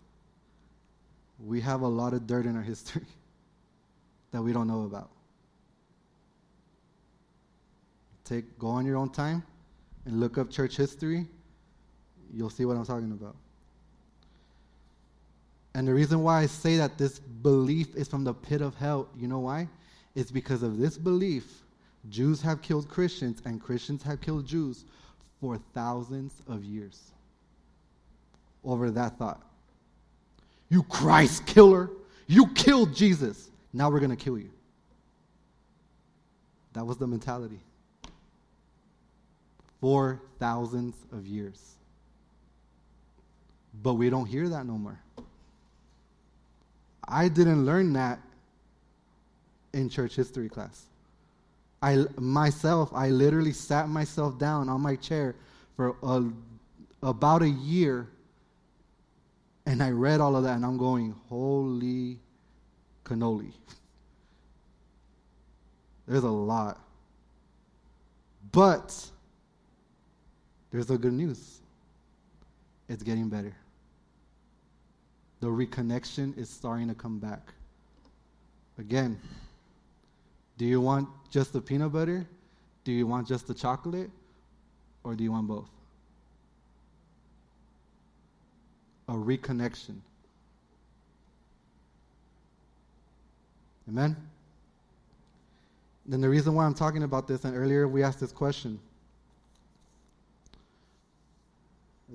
we 1.40 1.62
have 1.62 1.82
a 1.82 1.88
lot 1.88 2.14
of 2.14 2.28
dirt 2.28 2.46
in 2.46 2.56
our 2.56 2.62
history 2.62 3.06
that 4.32 4.42
we 4.42 4.54
don't 4.54 4.68
know 4.68 4.84
about. 4.84 5.10
Take 8.26 8.58
go 8.58 8.68
on 8.68 8.86
your 8.86 8.98
own 8.98 9.10
time 9.10 9.44
and 10.06 10.20
look 10.20 10.38
up 10.38 10.50
church 10.50 10.78
history. 10.78 11.26
You'll 12.34 12.50
see 12.50 12.66
what 12.66 12.78
I'm 12.78 12.86
talking 12.86 13.12
about. 13.12 13.36
And 15.76 15.88
the 15.88 15.94
reason 15.94 16.22
why 16.22 16.42
I 16.42 16.46
say 16.46 16.78
that 16.78 16.98
this 16.98 17.20
belief 17.20 17.96
is 17.96 18.08
from 18.08 18.24
the 18.24 18.34
pit 18.34 18.62
of 18.62 18.76
hell, 18.76 19.08
you 19.18 19.28
know 19.28 19.40
why? 19.40 19.68
It's 20.16 20.32
because 20.32 20.62
of 20.62 20.78
this 20.78 20.98
belief, 20.98 21.64
Jews 22.10 22.42
have 22.42 22.62
killed 22.62 22.88
Christians 22.90 23.42
and 23.46 23.62
Christians 23.62 24.04
have 24.04 24.22
killed 24.22 24.46
Jews 24.46 24.86
for 25.40 25.60
thousands 25.74 26.42
of 26.48 26.64
years 26.64 27.12
over 28.64 28.92
that 28.92 29.18
thought. 29.18 29.42
You 30.70 30.84
Christ 30.84 31.46
killer. 31.46 31.90
You 32.28 32.48
killed 32.48 32.96
Jesus. 32.96 33.50
Now 33.74 33.90
we're 33.90 34.00
going 34.00 34.10
to 34.10 34.16
kill 34.16 34.38
you. 34.38 34.50
That 36.74 36.86
was 36.86 36.98
the 36.98 37.08
mentality. 37.08 37.60
For 39.84 40.22
thousands 40.40 40.96
of 41.12 41.28
years. 41.28 41.76
But 43.82 43.96
we 43.96 44.10
don't 44.10 44.28
hear 44.28 44.48
that 44.48 44.66
no 44.66 44.78
more. 44.78 44.98
I 47.06 47.28
didn't 47.28 47.66
learn 47.66 47.92
that 47.92 48.22
in 49.74 49.90
church 49.90 50.16
history 50.16 50.48
class. 50.48 50.86
I 51.82 52.06
myself, 52.18 52.94
I 52.94 53.10
literally 53.10 53.52
sat 53.52 53.90
myself 53.90 54.40
down 54.40 54.70
on 54.70 54.80
my 54.80 54.96
chair 54.96 55.36
for 55.76 55.98
a, 56.02 56.24
about 57.06 57.42
a 57.42 57.50
year 57.50 58.08
and 59.66 59.84
I 59.84 59.90
read 59.90 60.22
all 60.22 60.38
of 60.38 60.46
that 60.46 60.56
and 60.56 60.66
I'm 60.66 60.78
going, 60.78 61.14
holy 61.28 62.20
cannoli. 63.04 63.52
There's 66.08 66.24
a 66.24 66.30
lot. 66.30 66.80
But 68.54 69.10
there's 70.74 70.88
the 70.88 70.98
good 70.98 71.14
news. 71.14 71.60
It's 72.90 73.02
getting 73.02 73.30
better. 73.30 73.56
The 75.40 75.48
reconnection 75.48 76.38
is 76.38 76.50
starting 76.50 76.90
to 76.90 76.94
come 76.94 77.20
back. 77.20 77.54
Again, 78.78 79.18
do 80.58 80.66
you 80.66 80.82
want 80.82 81.08
just 81.30 81.54
the 81.54 81.62
peanut 81.62 81.94
butter? 81.94 82.28
Do 82.84 82.92
you 82.92 83.08
want 83.08 83.26
just 83.26 83.48
the 83.48 83.54
chocolate? 83.54 84.10
Or 85.06 85.16
do 85.16 85.24
you 85.24 85.32
want 85.32 85.48
both? 85.48 85.70
a 89.10 89.14
reconnection. 89.14 89.96
Amen? 93.90 94.16
Then 96.06 96.22
the 96.22 96.30
reason 96.30 96.54
why 96.54 96.66
I'm 96.66 96.74
talking 96.74 97.04
about 97.04 97.28
this, 97.28 97.44
and 97.44 97.56
earlier 97.56 97.88
we 97.88 98.04
asked 98.04 98.20
this 98.20 98.32
question 98.32 98.80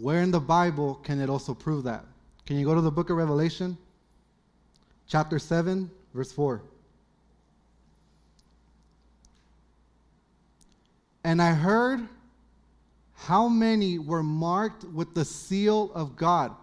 where 0.01 0.23
in 0.23 0.31
the 0.31 0.41
Bible 0.41 0.95
can 0.97 1.21
it 1.21 1.29
also 1.29 1.55
prove 1.55 1.85
that? 1.85 2.05
Can 2.47 2.57
you 2.57 2.65
go 2.65 2.75
to 2.75 2.81
the 2.81 2.91
book 2.91 3.11
of 3.11 3.17
Revelation, 3.17 3.77
chapter 5.07 5.39
7, 5.39 5.91
verse 6.15 6.33
4? 6.33 6.63
And 11.25 11.43
I 11.43 11.53
heard 11.53 12.09
how 13.15 13.49
many 13.49 13.99
were 13.99 14.23
marked 14.23 14.85
with 14.85 15.15
the 15.15 15.25
seal 15.25 15.91
of 15.95 16.17
God. 16.17 16.55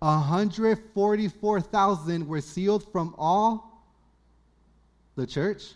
144,000 0.00 2.26
were 2.26 2.40
sealed 2.40 2.90
from 2.90 3.14
all 3.16 3.84
the 5.14 5.26
church. 5.26 5.74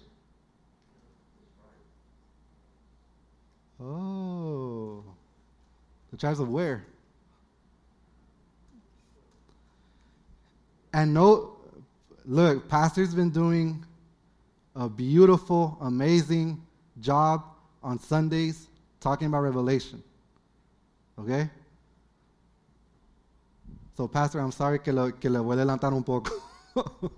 Oh, 3.81 5.05
the 6.11 6.17
tribes 6.17 6.41
of 6.41 6.49
where? 6.49 6.85
And 10.95 11.13
no, 11.13 11.57
look, 12.25 12.69
Pastor's 12.69 13.13
been 13.17 13.31
doing 13.31 13.85
a 14.77 14.89
beautiful, 14.89 15.77
amazing 15.81 16.63
job 17.01 17.45
on 17.83 17.99
Sundays 17.99 18.69
talking 19.01 19.27
about 19.27 19.41
Revelation. 19.41 20.01
Okay? 21.19 21.51
So, 23.97 24.07
Pastor, 24.07 24.39
I'm 24.39 24.53
sorry 24.53 24.79
que, 24.79 24.93
lo, 24.93 25.11
que 25.11 25.29
le 25.29 25.41
voy 25.41 25.57
a 25.57 25.65
adelantar 25.65 25.93
un 25.93 26.05
poco. 26.05 26.33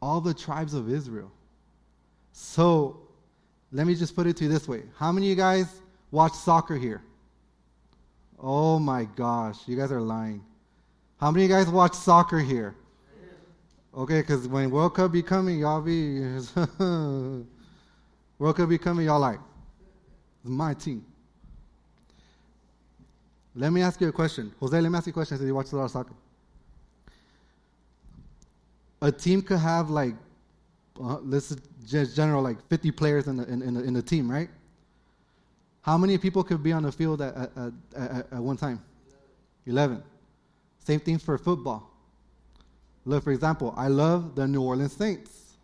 all 0.00 0.22
the 0.22 0.32
tribes 0.32 0.72
of 0.72 0.90
Israel. 0.90 1.30
So 2.32 2.96
let 3.70 3.86
me 3.86 3.94
just 3.94 4.16
put 4.16 4.26
it 4.26 4.38
to 4.38 4.44
you 4.44 4.50
this 4.50 4.66
way. 4.66 4.84
How 4.96 5.12
many 5.12 5.26
of 5.26 5.30
you 5.30 5.36
guys 5.36 5.66
watch 6.10 6.32
soccer 6.32 6.76
here? 6.76 7.02
Oh 8.42 8.80
my 8.80 9.04
gosh, 9.04 9.68
you 9.68 9.76
guys 9.76 9.92
are 9.92 10.00
lying. 10.00 10.44
How 11.20 11.30
many 11.30 11.44
of 11.44 11.50
you 11.50 11.56
guys 11.56 11.68
watch 11.68 11.94
soccer 11.94 12.40
here? 12.40 12.74
Okay, 13.96 14.20
because 14.20 14.48
when 14.48 14.70
World 14.70 14.96
Cup 14.96 15.12
be 15.12 15.22
coming, 15.22 15.60
y'all 15.60 15.80
be 15.80 16.20
World 18.38 18.56
Cup 18.56 18.68
be 18.68 18.78
coming, 18.78 19.06
y'all 19.06 19.20
like, 19.20 19.38
my 20.42 20.74
team. 20.74 21.04
Let 23.54 23.72
me 23.72 23.82
ask 23.82 24.00
you 24.00 24.08
a 24.08 24.12
question. 24.12 24.52
Jose, 24.58 24.80
let 24.80 24.90
me 24.90 24.96
ask 24.96 25.06
you 25.06 25.10
a 25.10 25.14
question 25.14 25.36
since 25.36 25.46
you 25.46 25.54
watch 25.54 25.70
a 25.70 25.76
lot 25.76 25.84
of 25.84 25.90
soccer. 25.92 26.14
A 29.02 29.12
team 29.12 29.42
could 29.42 29.58
have 29.58 29.90
like, 29.90 30.14
uh, 31.00 31.18
let's 31.22 31.54
just 31.86 32.16
general, 32.16 32.42
like 32.42 32.66
50 32.68 32.90
players 32.92 33.28
in 33.28 33.36
the, 33.36 33.44
in, 33.44 33.62
in, 33.62 33.74
the, 33.74 33.84
in 33.84 33.92
the 33.92 34.02
team, 34.02 34.28
right? 34.28 34.48
How 35.82 35.98
many 35.98 36.16
people 36.16 36.44
could 36.44 36.62
be 36.62 36.72
on 36.72 36.84
the 36.84 36.92
field 36.92 37.20
at, 37.20 37.36
at, 37.36 37.72
at, 37.96 38.32
at 38.32 38.38
one 38.38 38.56
time? 38.56 38.80
11. 39.66 40.02
Same 40.84 41.00
thing 41.00 41.18
for 41.18 41.36
football. 41.38 41.90
Look, 43.04 43.24
for 43.24 43.32
example, 43.32 43.74
I 43.76 43.88
love 43.88 44.34
the 44.34 44.46
New 44.46 44.62
Orleans 44.62 44.92
Saints. 44.92 45.54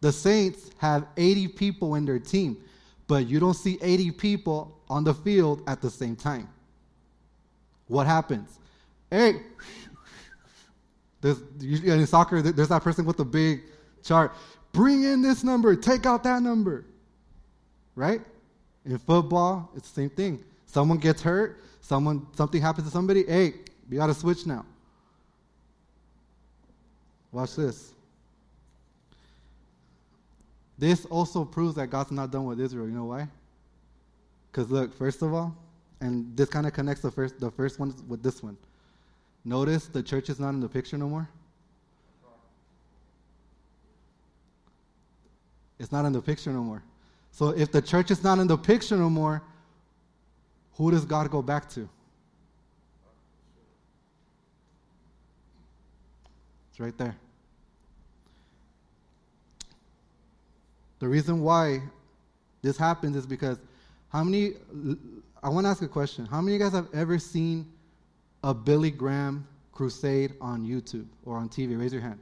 The 0.00 0.12
Saints 0.12 0.70
have 0.78 1.06
80 1.16 1.48
people 1.48 1.94
in 1.94 2.04
their 2.04 2.18
team, 2.18 2.56
but 3.06 3.26
you 3.28 3.38
don't 3.38 3.54
see 3.54 3.78
80 3.80 4.10
people 4.12 4.80
on 4.88 5.04
the 5.04 5.14
field 5.14 5.62
at 5.68 5.80
the 5.80 5.90
same 5.90 6.16
time. 6.16 6.48
What 7.86 8.06
happens? 8.06 8.58
Hey, 9.08 9.42
there's 11.20 11.40
in 11.60 12.06
soccer, 12.06 12.42
there's 12.42 12.68
that 12.68 12.82
person 12.82 13.04
with 13.04 13.16
the 13.16 13.24
big 13.24 13.62
chart. 14.02 14.32
Bring 14.72 15.04
in 15.04 15.22
this 15.22 15.44
number, 15.44 15.76
take 15.76 16.06
out 16.06 16.24
that 16.24 16.42
number. 16.42 16.84
Right? 17.94 18.22
In 18.84 18.98
football, 18.98 19.70
it's 19.76 19.90
the 19.90 20.02
same 20.02 20.10
thing. 20.10 20.42
Someone 20.66 20.98
gets 20.98 21.22
hurt, 21.22 21.62
someone 21.80 22.26
something 22.34 22.60
happens 22.60 22.86
to 22.86 22.92
somebody, 22.92 23.24
hey, 23.24 23.54
we 23.88 23.96
got 23.96 24.06
to 24.06 24.14
switch 24.14 24.46
now. 24.46 24.64
Watch 27.30 27.56
this. 27.56 27.92
This 30.78 31.04
also 31.06 31.44
proves 31.44 31.74
that 31.76 31.88
God's 31.88 32.10
not 32.10 32.30
done 32.30 32.44
with 32.44 32.60
Israel. 32.60 32.86
You 32.86 32.92
know 32.92 33.04
why? 33.04 33.28
Because 34.50 34.70
look, 34.70 34.92
first 34.96 35.22
of 35.22 35.32
all, 35.32 35.54
and 36.00 36.36
this 36.36 36.48
kind 36.48 36.66
of 36.66 36.72
connects 36.72 37.02
the 37.02 37.10
first 37.10 37.38
the 37.38 37.50
first 37.50 37.78
one 37.78 37.94
with 38.08 38.22
this 38.22 38.42
one. 38.42 38.56
Notice 39.44 39.86
the 39.86 40.02
church 40.02 40.28
is 40.28 40.40
not 40.40 40.50
in 40.50 40.60
the 40.60 40.68
picture 40.68 40.98
no 40.98 41.08
more. 41.08 41.28
It's 45.78 45.90
not 45.90 46.04
in 46.04 46.12
the 46.12 46.20
picture 46.20 46.52
no 46.52 46.62
more. 46.62 46.82
So 47.32 47.48
if 47.48 47.72
the 47.72 47.82
church 47.82 48.10
is 48.10 48.22
not 48.22 48.38
in 48.38 48.46
the 48.46 48.58
picture 48.58 48.96
no 48.96 49.10
more, 49.10 49.42
who 50.74 50.90
does 50.90 51.04
God 51.04 51.30
go 51.30 51.42
back 51.42 51.68
to? 51.70 51.88
It's 56.70 56.78
right 56.78 56.96
there. 56.96 57.16
The 60.98 61.08
reason 61.08 61.42
why 61.42 61.82
this 62.60 62.76
happens 62.76 63.16
is 63.16 63.26
because 63.26 63.58
how 64.10 64.22
many, 64.22 64.52
I 65.42 65.48
want 65.48 65.64
to 65.64 65.70
ask 65.70 65.82
a 65.82 65.88
question. 65.88 66.26
How 66.26 66.40
many 66.40 66.54
of 66.54 66.60
you 66.60 66.66
guys 66.66 66.74
have 66.74 66.88
ever 66.94 67.18
seen 67.18 67.66
a 68.44 68.52
Billy 68.54 68.90
Graham 68.90 69.46
crusade 69.72 70.34
on 70.40 70.66
YouTube 70.66 71.06
or 71.24 71.36
on 71.38 71.48
TV? 71.48 71.78
Raise 71.80 71.92
your 71.92 72.02
hand. 72.02 72.20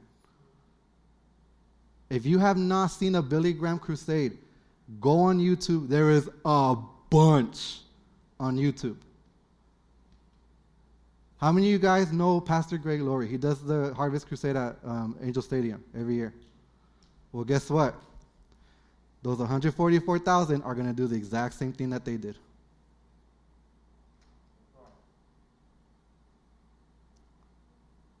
If 2.09 2.25
you 2.25 2.39
have 2.39 2.57
not 2.57 2.87
seen 2.87 3.15
a 3.15 3.21
Billy 3.21 3.53
Graham 3.53 3.77
crusade, 3.77 4.37
go 4.99 5.19
on 5.19 5.39
YouTube. 5.39 5.87
There 5.87 6.11
is 6.11 6.29
a 6.45 6.75
bunch 7.09 7.79
on 8.39 8.57
YouTube. 8.57 8.97
How 11.39 11.51
many 11.51 11.67
of 11.67 11.71
you 11.71 11.79
guys 11.79 12.11
know 12.11 12.39
Pastor 12.39 12.77
Greg 12.77 13.01
Laurie? 13.01 13.27
He 13.27 13.37
does 13.37 13.63
the 13.63 13.93
Harvest 13.95 14.27
Crusade 14.27 14.55
at 14.55 14.77
um, 14.83 15.17
Angel 15.23 15.41
Stadium 15.41 15.83
every 15.97 16.15
year. 16.15 16.33
Well, 17.31 17.43
guess 17.43 17.69
what? 17.69 17.95
Those 19.23 19.39
144,000 19.39 20.61
are 20.63 20.75
going 20.75 20.87
to 20.87 20.93
do 20.93 21.07
the 21.07 21.15
exact 21.15 21.55
same 21.55 21.73
thing 21.73 21.89
that 21.91 22.05
they 22.05 22.17
did. 22.17 22.35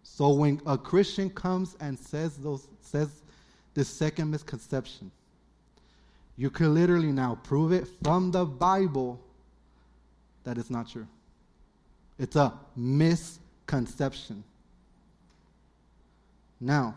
So 0.03 0.29
when 0.29 0.61
a 0.67 0.77
Christian 0.77 1.29
comes 1.31 1.75
and 1.79 1.97
says 1.97 2.37
those 2.37 2.67
says 2.81 3.09
this 3.73 3.87
second 3.87 4.29
misconception, 4.29 5.09
you 6.41 6.49
can 6.49 6.73
literally 6.73 7.11
now 7.11 7.37
prove 7.43 7.71
it 7.71 7.87
from 8.01 8.31
the 8.31 8.43
Bible 8.43 9.21
that 10.43 10.57
it's 10.57 10.71
not 10.71 10.89
true. 10.89 11.05
It's 12.17 12.35
a 12.35 12.51
misconception. 12.75 14.43
Now, 16.59 16.95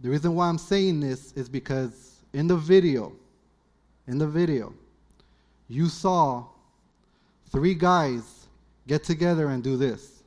the 0.00 0.08
reason 0.08 0.34
why 0.34 0.48
I'm 0.48 0.56
saying 0.56 1.00
this 1.00 1.32
is 1.32 1.46
because 1.46 2.20
in 2.32 2.46
the 2.46 2.56
video, 2.56 3.12
in 4.06 4.16
the 4.16 4.26
video, 4.26 4.72
you 5.68 5.88
saw 5.88 6.46
three 7.50 7.74
guys 7.74 8.46
get 8.86 9.04
together 9.04 9.48
and 9.48 9.62
do 9.62 9.76
this. 9.76 10.22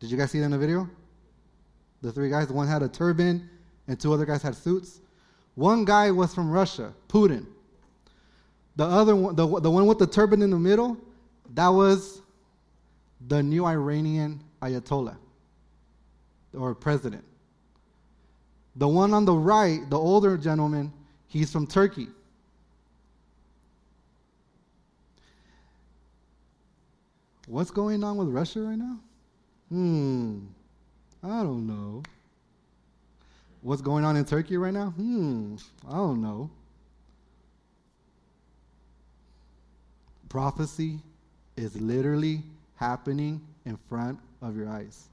Did 0.00 0.10
you 0.10 0.16
guys 0.16 0.32
see 0.32 0.40
that 0.40 0.46
in 0.46 0.50
the 0.50 0.58
video? 0.58 0.90
The 2.02 2.10
three 2.10 2.28
guys, 2.28 2.48
one 2.48 2.66
had 2.66 2.82
a 2.82 2.88
turban 2.88 3.48
and 3.90 3.98
two 3.98 4.14
other 4.14 4.24
guys 4.24 4.40
had 4.40 4.54
suits. 4.54 5.00
One 5.56 5.84
guy 5.84 6.12
was 6.12 6.32
from 6.32 6.48
Russia, 6.48 6.94
Putin. 7.08 7.44
The 8.76 8.84
other 8.84 9.16
one, 9.16 9.34
the, 9.34 9.44
the 9.60 9.68
one 9.68 9.84
with 9.86 9.98
the 9.98 10.06
turban 10.06 10.42
in 10.42 10.50
the 10.50 10.58
middle, 10.60 10.96
that 11.54 11.66
was 11.66 12.22
the 13.26 13.42
new 13.42 13.66
Iranian 13.66 14.40
Ayatollah 14.62 15.16
or 16.56 16.72
president. 16.72 17.24
The 18.76 18.86
one 18.86 19.12
on 19.12 19.24
the 19.24 19.34
right, 19.34 19.80
the 19.90 19.98
older 19.98 20.38
gentleman, 20.38 20.92
he's 21.26 21.50
from 21.50 21.66
Turkey. 21.66 22.06
What's 27.48 27.72
going 27.72 28.04
on 28.04 28.16
with 28.16 28.28
Russia 28.28 28.60
right 28.60 28.78
now? 28.78 29.00
Hmm, 29.68 30.38
I 31.24 31.42
don't 31.42 31.66
know. 31.66 32.04
What's 33.62 33.82
going 33.82 34.04
on 34.04 34.16
in 34.16 34.24
Turkey 34.24 34.56
right 34.56 34.72
now? 34.72 34.90
Hmm, 34.90 35.56
I 35.88 35.96
don't 35.96 36.22
know. 36.22 36.50
Prophecy 40.28 40.98
is 41.56 41.78
literally 41.80 42.42
happening 42.76 43.40
in 43.66 43.76
front 43.88 44.18
of 44.40 44.56
your 44.56 44.68
eyes. 44.68 45.08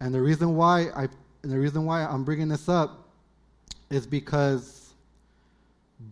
And 0.00 0.14
the 0.14 0.20
reason 0.20 0.54
why 0.54 0.90
I 0.94 1.08
the 1.42 1.58
reason 1.58 1.84
why 1.84 2.04
I'm 2.04 2.24
bringing 2.24 2.48
this 2.48 2.68
up 2.68 3.08
is 3.90 4.06
because 4.06 4.94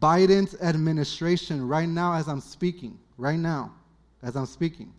Biden's 0.01 0.55
administration 0.61 1.67
right 1.67 1.89
now 1.89 2.15
as 2.15 2.29
I'm 2.29 2.41
speaking, 2.41 2.99
right 3.19 3.39
now 3.39 3.73
as 4.23 4.37
I'm 4.37 4.47
speaking, 4.47 4.93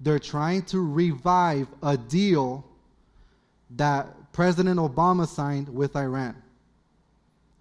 they're 0.00 0.18
trying 0.18 0.62
to 0.62 0.80
revive 0.80 1.68
a 1.82 1.96
deal 1.96 2.64
that 3.70 4.06
President 4.32 4.78
Obama 4.78 5.26
signed 5.26 5.68
with 5.68 5.96
Iran. 5.96 6.36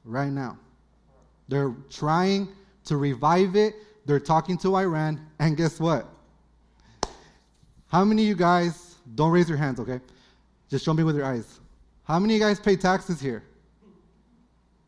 Right 0.03 0.29
now. 0.29 0.57
They're 1.47 1.73
trying 1.89 2.49
to 2.85 2.97
revive 2.97 3.55
it. 3.55 3.75
They're 4.05 4.19
talking 4.19 4.57
to 4.59 4.75
Iran. 4.75 5.25
And 5.39 5.55
guess 5.55 5.79
what? 5.79 6.07
How 7.87 8.03
many 8.03 8.23
of 8.23 8.27
you 8.27 8.35
guys, 8.35 8.95
don't 9.15 9.31
raise 9.31 9.47
your 9.47 9.57
hands, 9.57 9.79
okay? 9.79 9.99
Just 10.69 10.83
show 10.85 10.93
me 10.93 11.03
with 11.03 11.15
your 11.15 11.25
eyes. 11.25 11.59
How 12.03 12.19
many 12.19 12.35
of 12.35 12.39
you 12.39 12.45
guys 12.45 12.59
pay 12.59 12.75
taxes 12.75 13.19
here? 13.19 13.43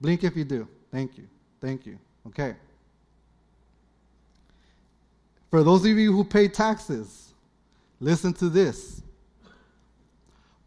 Blink 0.02 0.24
if 0.24 0.36
you 0.36 0.44
do. 0.44 0.68
Thank 0.92 1.18
you. 1.18 1.28
Thank 1.62 1.86
you. 1.86 1.98
Okay. 2.28 2.56
For 5.50 5.64
those 5.64 5.86
of 5.86 5.98
you 5.98 6.12
who 6.12 6.24
pay 6.24 6.48
taxes, 6.48 7.27
listen 8.00 8.34
to 8.34 8.50
this. 8.50 9.02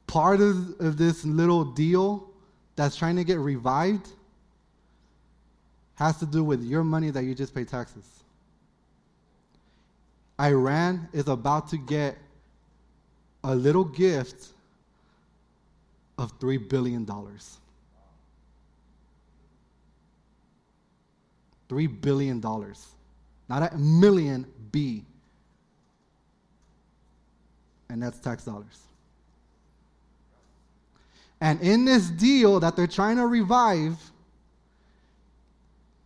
Part 0.06 0.40
of, 0.40 0.80
of 0.80 0.96
this 0.96 1.24
little 1.24 1.64
deal 1.64 2.30
that's 2.76 2.96
trying 2.96 3.16
to 3.16 3.24
get 3.24 3.38
revived 3.38 4.08
has 5.94 6.16
to 6.18 6.26
do 6.26 6.42
with 6.42 6.62
your 6.62 6.82
money 6.82 7.10
that 7.10 7.24
you 7.24 7.34
just 7.34 7.54
pay 7.54 7.64
taxes. 7.64 8.04
Iran 10.40 11.08
is 11.12 11.28
about 11.28 11.68
to 11.68 11.76
get 11.76 12.16
a 13.44 13.54
little 13.54 13.84
gift 13.84 14.48
of 16.16 16.38
$3 16.38 16.68
billion. 16.68 17.06
$3 21.68 22.00
billion. 22.00 22.40
Not 22.40 23.72
a 23.72 23.76
million 23.76 24.46
B. 24.72 25.04
and 27.90 28.02
that's 28.02 28.18
tax 28.18 28.44
dollars. 28.44 28.86
And 31.40 31.60
in 31.60 31.84
this 31.84 32.08
deal 32.08 32.60
that 32.60 32.76
they're 32.76 32.86
trying 32.86 33.16
to 33.16 33.26
revive, 33.26 33.96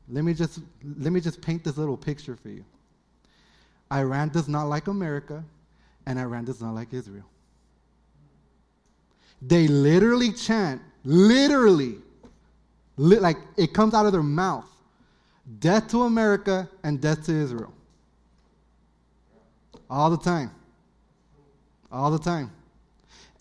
let 0.08 0.24
me 0.24 0.34
just 0.34 0.60
let 0.98 1.12
me 1.12 1.20
just 1.20 1.40
paint 1.40 1.64
this 1.64 1.76
little 1.76 1.96
picture 1.96 2.36
for 2.36 2.48
you. 2.48 2.64
Iran 3.92 4.28
does 4.30 4.48
not 4.48 4.64
like 4.64 4.86
America, 4.86 5.44
and 6.06 6.18
Iran 6.18 6.44
does 6.44 6.60
not 6.60 6.74
like 6.74 6.92
Israel. 6.92 7.24
They 9.42 9.66
literally 9.68 10.32
chant, 10.32 10.80
literally, 11.04 11.96
li- 12.96 13.18
like 13.18 13.36
it 13.56 13.74
comes 13.74 13.94
out 13.94 14.06
of 14.06 14.12
their 14.12 14.22
mouth 14.22 14.66
death 15.58 15.88
to 15.88 16.02
America 16.02 16.68
and 16.82 17.00
death 17.00 17.24
to 17.26 17.32
Israel. 17.32 17.72
All 19.90 20.10
the 20.10 20.16
time. 20.16 20.50
All 21.94 22.10
the 22.10 22.18
time. 22.18 22.50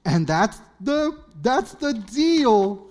And 0.05 0.27
that's 0.27 0.61
the 0.79 1.17
that's 1.41 1.73
the 1.73 1.93
deal 1.93 2.87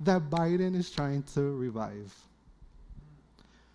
that 0.00 0.28
Biden 0.28 0.76
is 0.76 0.90
trying 0.90 1.22
to 1.34 1.40
revive. 1.40 2.14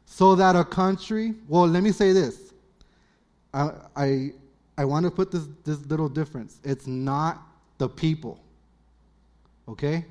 So 0.06 0.36
that 0.36 0.56
a 0.56 0.64
country, 0.64 1.34
well, 1.48 1.68
let 1.68 1.82
me 1.82 1.92
say 1.92 2.14
this. 2.14 2.54
I 3.52 3.72
I, 3.96 4.32
I 4.78 4.86
want 4.86 5.06
to 5.06 5.12
put 5.12 5.32
this 5.32 5.48
this 5.64 5.84
little 5.88 6.10
difference. 6.10 6.60
It's 6.64 6.86
not 6.86 7.42
the 7.80 7.90
people. 7.90 8.40
Okay? 9.68 10.06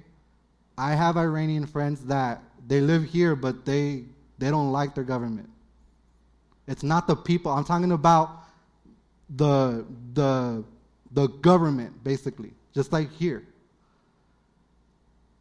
I 0.77 0.95
have 0.95 1.17
Iranian 1.17 1.67
friends 1.67 2.05
that 2.07 2.43
they 2.67 2.81
live 2.81 3.05
here 3.05 3.37
but 3.37 3.65
they 3.65 4.07
they 4.39 4.51
don't 4.51 4.73
like 4.73 4.97
their 4.97 5.05
government. 5.05 5.49
It's 6.67 6.83
not 6.83 7.07
the 7.07 7.15
people. 7.15 7.53
I'm 7.53 7.65
talking 7.65 7.93
about 7.93 8.44
the 9.29 9.85
the 10.13 10.65
the 11.13 11.29
government 11.29 12.03
basically, 12.03 12.53
just 12.75 12.93
like 12.93 13.11
here. 13.13 13.45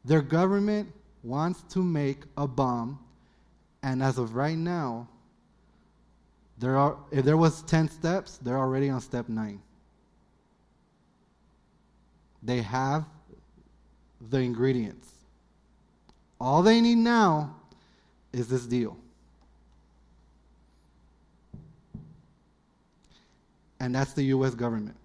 Their 0.05 0.21
government 0.21 0.91
wants 1.23 1.63
to 1.73 1.79
make 1.79 2.23
a 2.38 2.47
bomb 2.47 2.99
and 3.81 4.03
as 4.03 4.17
of 4.17 4.36
right 4.36 4.57
now 4.57 5.07
there 6.57 6.77
are 6.77 6.97
if 7.11 7.25
there 7.25 7.38
was 7.38 7.61
10 7.63 7.89
steps, 7.89 8.38
they're 8.38 8.57
already 8.57 8.89
on 8.89 9.01
step 9.01 9.27
9. 9.27 9.61
They 12.41 12.61
have 12.61 13.05
the 14.29 14.38
ingredients. 14.38 15.09
All 16.39 16.61
they 16.61 16.79
need 16.81 16.97
now 16.97 17.55
is 18.31 18.47
this 18.47 18.65
deal. 18.65 18.97
And 23.84 23.93
that's 23.93 24.13
the 24.13 24.23
U.S. 24.36 24.55
government. 24.55 24.95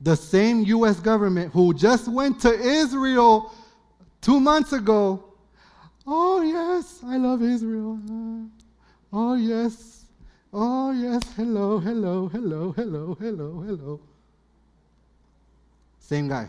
The 0.00 0.16
same 0.16 0.62
U.S. 0.62 0.98
government 0.98 1.52
who 1.52 1.74
just 1.74 2.08
went 2.08 2.40
to 2.40 2.50
Israel 2.58 3.52
two 4.22 4.40
months 4.40 4.72
ago. 4.72 5.22
Oh, 6.06 6.40
yes, 6.40 7.00
I 7.04 7.18
love 7.18 7.42
Israel. 7.42 8.00
Oh, 9.12 9.34
yes. 9.34 10.06
Oh, 10.54 10.90
yes. 10.92 11.20
Hello, 11.36 11.78
hello, 11.78 12.28
hello, 12.28 12.72
hello, 12.72 13.14
hello, 13.20 13.60
hello. 13.60 14.00
Same 15.98 16.28
guy. 16.28 16.48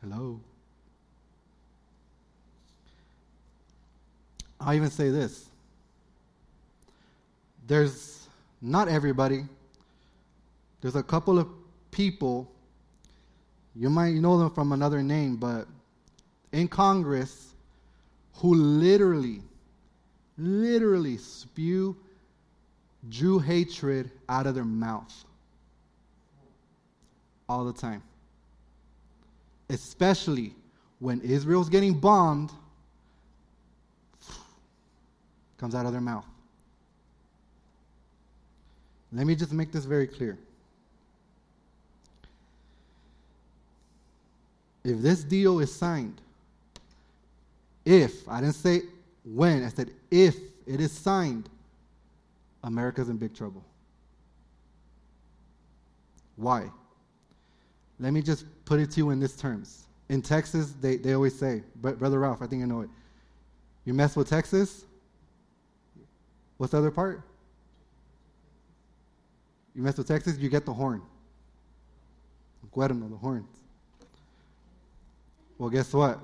Hello. 0.00 0.40
I'll 4.60 4.74
even 4.74 4.90
say 4.90 5.10
this. 5.10 5.46
There's 7.66 8.26
not 8.60 8.88
everybody. 8.88 9.44
There's 10.80 10.96
a 10.96 11.02
couple 11.02 11.38
of 11.38 11.48
people, 11.90 12.50
you 13.74 13.90
might 13.90 14.14
know 14.14 14.38
them 14.38 14.50
from 14.50 14.72
another 14.72 15.02
name, 15.02 15.36
but 15.36 15.66
in 16.52 16.68
Congress 16.68 17.54
who 18.34 18.54
literally, 18.54 19.42
literally 20.36 21.16
spew 21.16 21.96
Jew 23.08 23.38
hatred 23.38 24.10
out 24.28 24.46
of 24.46 24.54
their 24.54 24.64
mouth 24.64 25.24
all 27.48 27.64
the 27.64 27.72
time. 27.72 28.02
Especially 29.70 30.54
when 30.98 31.20
Israel's 31.20 31.68
getting 31.68 31.94
bombed, 31.94 32.50
comes 35.58 35.74
out 35.74 35.86
of 35.86 35.92
their 35.92 36.00
mouth. 36.00 36.24
Let 39.12 39.26
me 39.26 39.34
just 39.34 39.52
make 39.52 39.72
this 39.72 39.84
very 39.84 40.06
clear. 40.06 40.38
If 44.84 45.00
this 45.00 45.24
deal 45.24 45.60
is 45.60 45.74
signed, 45.74 46.20
if, 47.84 48.28
I 48.28 48.40
didn't 48.40 48.54
say 48.54 48.82
when, 49.24 49.64
I 49.64 49.68
said 49.68 49.90
if 50.10 50.36
it 50.66 50.80
is 50.80 50.92
signed, 50.92 51.48
America's 52.62 53.08
in 53.08 53.16
big 53.16 53.34
trouble. 53.34 53.64
Why? 56.36 56.70
Let 57.98 58.12
me 58.12 58.22
just 58.22 58.44
put 58.64 58.78
it 58.78 58.90
to 58.92 58.98
you 58.98 59.10
in 59.10 59.20
these 59.20 59.36
terms. 59.36 59.86
In 60.08 60.22
Texas, 60.22 60.72
they, 60.80 60.96
they 60.96 61.14
always 61.14 61.38
say, 61.38 61.62
Brother 61.76 62.20
Ralph, 62.20 62.42
I 62.42 62.46
think 62.46 62.60
you 62.60 62.66
know 62.66 62.82
it. 62.82 62.90
You 63.84 63.94
mess 63.94 64.16
with 64.16 64.28
Texas, 64.28 64.84
what's 66.58 66.72
the 66.72 66.78
other 66.78 66.90
part? 66.90 67.22
You 69.74 69.82
mess 69.82 69.96
with 69.96 70.08
Texas, 70.08 70.36
you 70.38 70.48
get 70.48 70.66
the 70.66 70.72
horn. 70.72 71.00
Cuerno, 72.78 73.10
the 73.10 73.16
horns. 73.16 73.48
Well, 75.58 75.70
guess 75.70 75.92
what? 75.92 76.20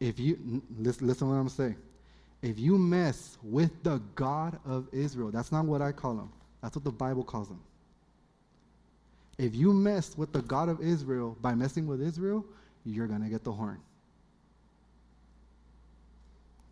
If 0.00 0.18
you 0.18 0.62
listen, 0.78 1.06
listen 1.06 1.28
what 1.28 1.36
I'm 1.36 1.48
saying. 1.48 1.76
If 2.42 2.58
you 2.58 2.76
mess 2.76 3.38
with 3.42 3.82
the 3.82 4.00
God 4.14 4.58
of 4.66 4.86
Israel, 4.92 5.30
that's 5.30 5.52
not 5.52 5.64
what 5.64 5.80
I 5.80 5.92
call 5.92 6.12
him. 6.12 6.30
That's 6.62 6.76
what 6.76 6.84
the 6.84 6.90
Bible 6.90 7.22
calls 7.22 7.48
him. 7.48 7.60
If 9.38 9.54
you 9.54 9.72
mess 9.72 10.16
with 10.16 10.32
the 10.32 10.42
God 10.42 10.68
of 10.68 10.80
Israel 10.80 11.36
by 11.40 11.54
messing 11.54 11.86
with 11.86 12.00
Israel, 12.00 12.44
you're 12.84 13.06
going 13.06 13.22
to 13.22 13.28
get 13.28 13.44
the 13.44 13.52
horn. 13.52 13.78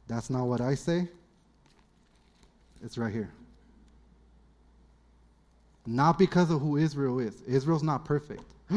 That's 0.07 0.31
not 0.31 0.45
what 0.45 0.61
I 0.61 0.75
say. 0.75 1.09
It's 2.85 2.99
right 2.99 3.13
here. 3.13 3.33
Not 5.87 6.19
because 6.19 6.51
of 6.51 6.61
who 6.61 6.77
Israel 6.77 7.19
is. 7.19 7.41
Israel's 7.43 7.83
not 7.83 8.05
perfect. 8.05 8.45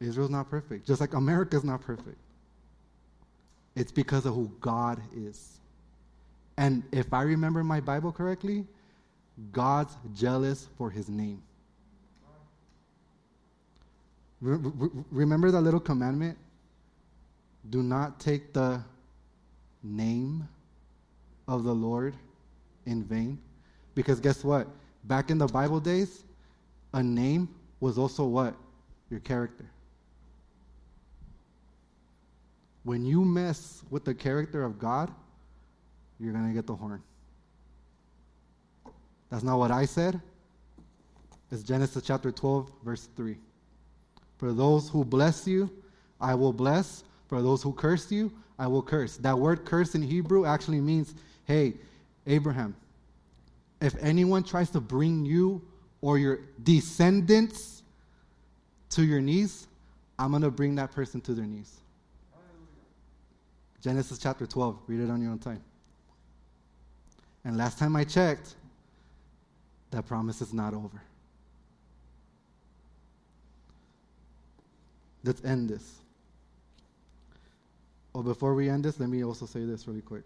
Israel's 0.00 0.30
not 0.30 0.48
perfect. 0.48 0.86
Just 0.86 1.00
like 1.00 1.14
America's 1.14 1.64
not 1.64 1.80
perfect. 1.80 2.18
It's 3.74 3.90
because 3.90 4.24
of 4.24 4.34
who 4.34 4.52
God 4.60 5.00
is. 5.16 5.58
And 6.56 6.84
if 6.92 7.12
I 7.12 7.22
remember 7.22 7.64
my 7.64 7.80
Bible 7.80 8.12
correctly, 8.12 8.64
God's 9.52 9.96
jealous 10.14 10.68
for 10.76 10.90
his 10.90 11.08
name. 11.08 11.42
remember 14.40 15.50
that 15.50 15.60
little 15.62 15.80
commandment? 15.80 16.38
Do 17.70 17.82
not 17.82 18.20
take 18.20 18.52
the 18.52 18.80
name 19.82 20.48
of 21.48 21.64
the 21.64 21.74
Lord 21.74 22.14
in 22.86 23.02
vain. 23.02 23.38
Because 23.94 24.20
guess 24.20 24.44
what? 24.44 24.68
Back 25.04 25.30
in 25.30 25.38
the 25.38 25.46
Bible 25.46 25.80
days, 25.80 26.22
a 26.92 27.02
name 27.02 27.48
was 27.80 27.98
also 27.98 28.24
what? 28.24 28.54
Your 29.10 29.20
character. 29.20 29.64
When 32.84 33.04
you 33.04 33.24
mess 33.24 33.82
with 33.90 34.04
the 34.04 34.14
character 34.14 34.62
of 34.62 34.78
God, 34.78 35.10
you're 36.20 36.32
going 36.32 36.48
to 36.48 36.54
get 36.54 36.66
the 36.66 36.74
horn. 36.74 37.02
That's 39.30 39.42
not 39.42 39.58
what 39.58 39.70
I 39.70 39.84
said. 39.84 40.20
It's 41.50 41.62
Genesis 41.62 42.02
chapter 42.04 42.30
12, 42.30 42.70
verse 42.84 43.08
3. 43.16 43.36
For 44.36 44.52
those 44.52 44.88
who 44.88 45.04
bless 45.04 45.46
you, 45.46 45.70
I 46.20 46.34
will 46.34 46.52
bless. 46.52 47.04
For 47.26 47.42
those 47.42 47.62
who 47.62 47.72
curse 47.72 48.10
you, 48.10 48.32
I 48.58 48.66
will 48.66 48.82
curse. 48.82 49.16
That 49.18 49.38
word 49.38 49.64
curse 49.64 49.94
in 49.94 50.02
Hebrew 50.02 50.46
actually 50.46 50.80
means, 50.80 51.14
hey, 51.48 51.72
Abraham, 52.26 52.76
if 53.80 53.96
anyone 54.00 54.44
tries 54.44 54.70
to 54.70 54.80
bring 54.80 55.24
you 55.24 55.62
or 56.02 56.18
your 56.18 56.40
descendants 56.62 57.82
to 58.90 59.02
your 59.02 59.20
knees, 59.20 59.66
I'm 60.18 60.30
going 60.30 60.42
to 60.42 60.50
bring 60.50 60.74
that 60.76 60.92
person 60.92 61.20
to 61.22 61.32
their 61.32 61.46
knees. 61.46 61.74
Genesis 63.82 64.18
chapter 64.18 64.46
12. 64.46 64.78
Read 64.86 65.00
it 65.00 65.10
on 65.10 65.22
your 65.22 65.30
own 65.30 65.38
time. 65.38 65.62
And 67.44 67.56
last 67.56 67.78
time 67.78 67.96
I 67.96 68.04
checked, 68.04 68.56
that 69.90 70.04
promise 70.06 70.42
is 70.42 70.52
not 70.52 70.74
over. 70.74 71.00
Let's 75.24 75.42
end 75.44 75.70
this. 75.70 75.94
Oh, 78.14 78.22
before 78.22 78.54
we 78.54 78.68
end 78.68 78.84
this, 78.84 79.00
let 79.00 79.08
me 79.08 79.24
also 79.24 79.46
say 79.46 79.64
this 79.64 79.86
really 79.86 80.02
quick. 80.02 80.24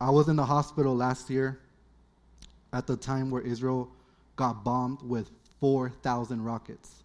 I 0.00 0.10
was 0.10 0.28
in 0.28 0.36
the 0.36 0.44
hospital 0.44 0.96
last 0.96 1.28
year 1.28 1.60
at 2.72 2.86
the 2.86 2.96
time 2.96 3.30
where 3.30 3.42
Israel 3.42 3.90
got 4.36 4.64
bombed 4.64 5.02
with 5.02 5.30
4,000 5.60 6.42
rockets. 6.42 7.02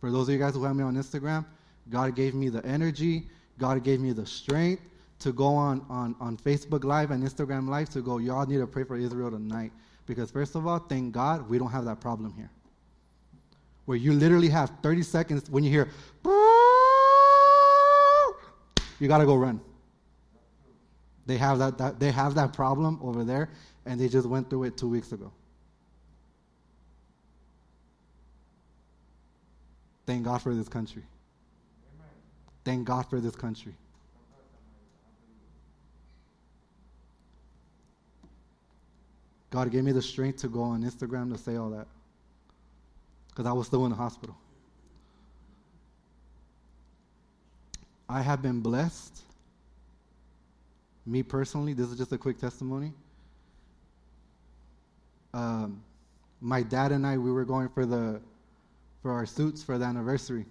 For 0.00 0.10
those 0.10 0.28
of 0.28 0.34
you 0.34 0.38
guys 0.38 0.54
who 0.54 0.64
have 0.64 0.76
me 0.76 0.84
on 0.84 0.96
Instagram, 0.96 1.46
God 1.88 2.14
gave 2.14 2.34
me 2.34 2.50
the 2.50 2.64
energy, 2.66 3.26
God 3.58 3.82
gave 3.82 4.00
me 4.00 4.12
the 4.12 4.26
strength 4.26 4.82
to 5.20 5.32
go 5.32 5.46
on, 5.46 5.84
on, 5.88 6.14
on 6.20 6.36
Facebook 6.36 6.84
Live 6.84 7.10
and 7.10 7.24
Instagram 7.24 7.68
Live 7.68 7.88
to 7.90 8.02
go, 8.02 8.18
y'all 8.18 8.46
need 8.46 8.58
to 8.58 8.66
pray 8.66 8.84
for 8.84 8.96
Israel 8.96 9.30
tonight. 9.30 9.72
Because, 10.06 10.30
first 10.30 10.54
of 10.54 10.66
all, 10.66 10.78
thank 10.78 11.12
God 11.12 11.48
we 11.48 11.58
don't 11.58 11.70
have 11.70 11.84
that 11.86 12.00
problem 12.00 12.32
here. 12.34 12.50
Where 13.86 13.96
you 13.96 14.12
literally 14.12 14.48
have 14.50 14.70
30 14.82 15.02
seconds 15.02 15.50
when 15.50 15.64
you 15.64 15.70
hear, 15.70 15.88
you 19.00 19.08
got 19.08 19.18
to 19.18 19.26
go 19.26 19.34
run. 19.34 19.60
They 21.28 21.36
have 21.36 21.58
that, 21.58 21.76
that, 21.76 22.00
they 22.00 22.10
have 22.10 22.34
that 22.36 22.54
problem 22.54 22.98
over 23.02 23.22
there, 23.22 23.50
and 23.84 24.00
they 24.00 24.08
just 24.08 24.26
went 24.26 24.48
through 24.48 24.64
it 24.64 24.78
two 24.78 24.88
weeks 24.88 25.12
ago. 25.12 25.30
Thank 30.06 30.24
God 30.24 30.38
for 30.38 30.54
this 30.54 30.70
country. 30.70 31.02
Thank 32.64 32.86
God 32.86 33.02
for 33.10 33.20
this 33.20 33.36
country. 33.36 33.74
God 39.50 39.70
gave 39.70 39.84
me 39.84 39.92
the 39.92 40.00
strength 40.00 40.38
to 40.38 40.48
go 40.48 40.62
on 40.62 40.82
Instagram 40.82 41.30
to 41.32 41.36
say 41.36 41.56
all 41.56 41.68
that. 41.68 41.88
Because 43.28 43.44
I 43.44 43.52
was 43.52 43.66
still 43.66 43.84
in 43.84 43.90
the 43.90 43.96
hospital. 43.96 44.34
I 48.08 48.22
have 48.22 48.40
been 48.40 48.60
blessed. 48.60 49.24
Me 51.08 51.22
personally, 51.22 51.72
this 51.72 51.88
is 51.88 51.98
just 51.98 52.12
a 52.12 52.18
quick 52.18 52.38
testimony. 52.38 52.92
Um, 55.32 55.82
my 56.40 56.62
dad 56.62 56.92
and 56.92 57.06
I, 57.06 57.18
we 57.18 57.32
were 57.32 57.44
going 57.44 57.68
for 57.68 57.86
the 57.86 58.20
for 59.02 59.12
our 59.12 59.26
suits 59.26 59.62
for 59.62 59.78
the 59.78 59.84
anniversary, 59.84 60.44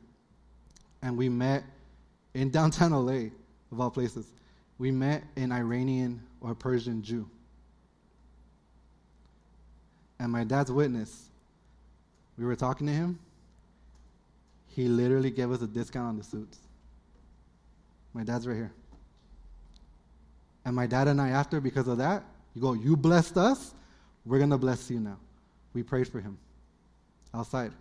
and 1.02 1.18
we 1.18 1.30
met 1.30 1.64
in 2.34 2.50
downtown 2.50 2.92
LA, 2.92 3.30
of 3.72 3.80
all 3.80 3.92
places. 3.92 4.26
We 4.78 4.92
met 4.92 5.24
an 5.36 5.52
Iranian 5.52 6.22
or 6.42 6.56
Persian 6.56 7.02
Jew 7.02 7.30
and 10.20 10.32
my 10.32 10.44
dad's 10.44 10.72
witness, 10.72 11.30
we 12.38 12.46
were 12.46 12.56
talking 12.56 12.88
to 12.88 12.94
him. 12.94 13.20
He 14.68 14.88
literally 14.88 15.32
gave 15.32 15.52
us 15.52 15.62
a 15.62 15.68
discount 15.68 16.08
on 16.08 16.18
the 16.18 16.24
suits. 16.24 16.60
My 18.14 18.24
dad's 18.24 18.48
right 18.48 18.56
here. 18.56 18.72
And 20.68 20.76
my 20.76 20.86
dad 20.86 21.08
and 21.08 21.22
I, 21.22 21.30
after, 21.30 21.62
because 21.62 21.88
of 21.88 21.98
that, 22.00 22.26
you 22.54 22.62
go, 22.62 22.74
You 22.74 22.98
blessed 22.98 23.38
us, 23.38 23.74
we're 24.26 24.38
going 24.38 24.50
to 24.50 24.58
bless 24.58 24.92
you 24.92 25.00
now. 25.00 25.18
We 25.74 25.82
prayed 25.82 26.10
for 26.10 26.20
him 26.20 26.38
outside. 27.34 27.72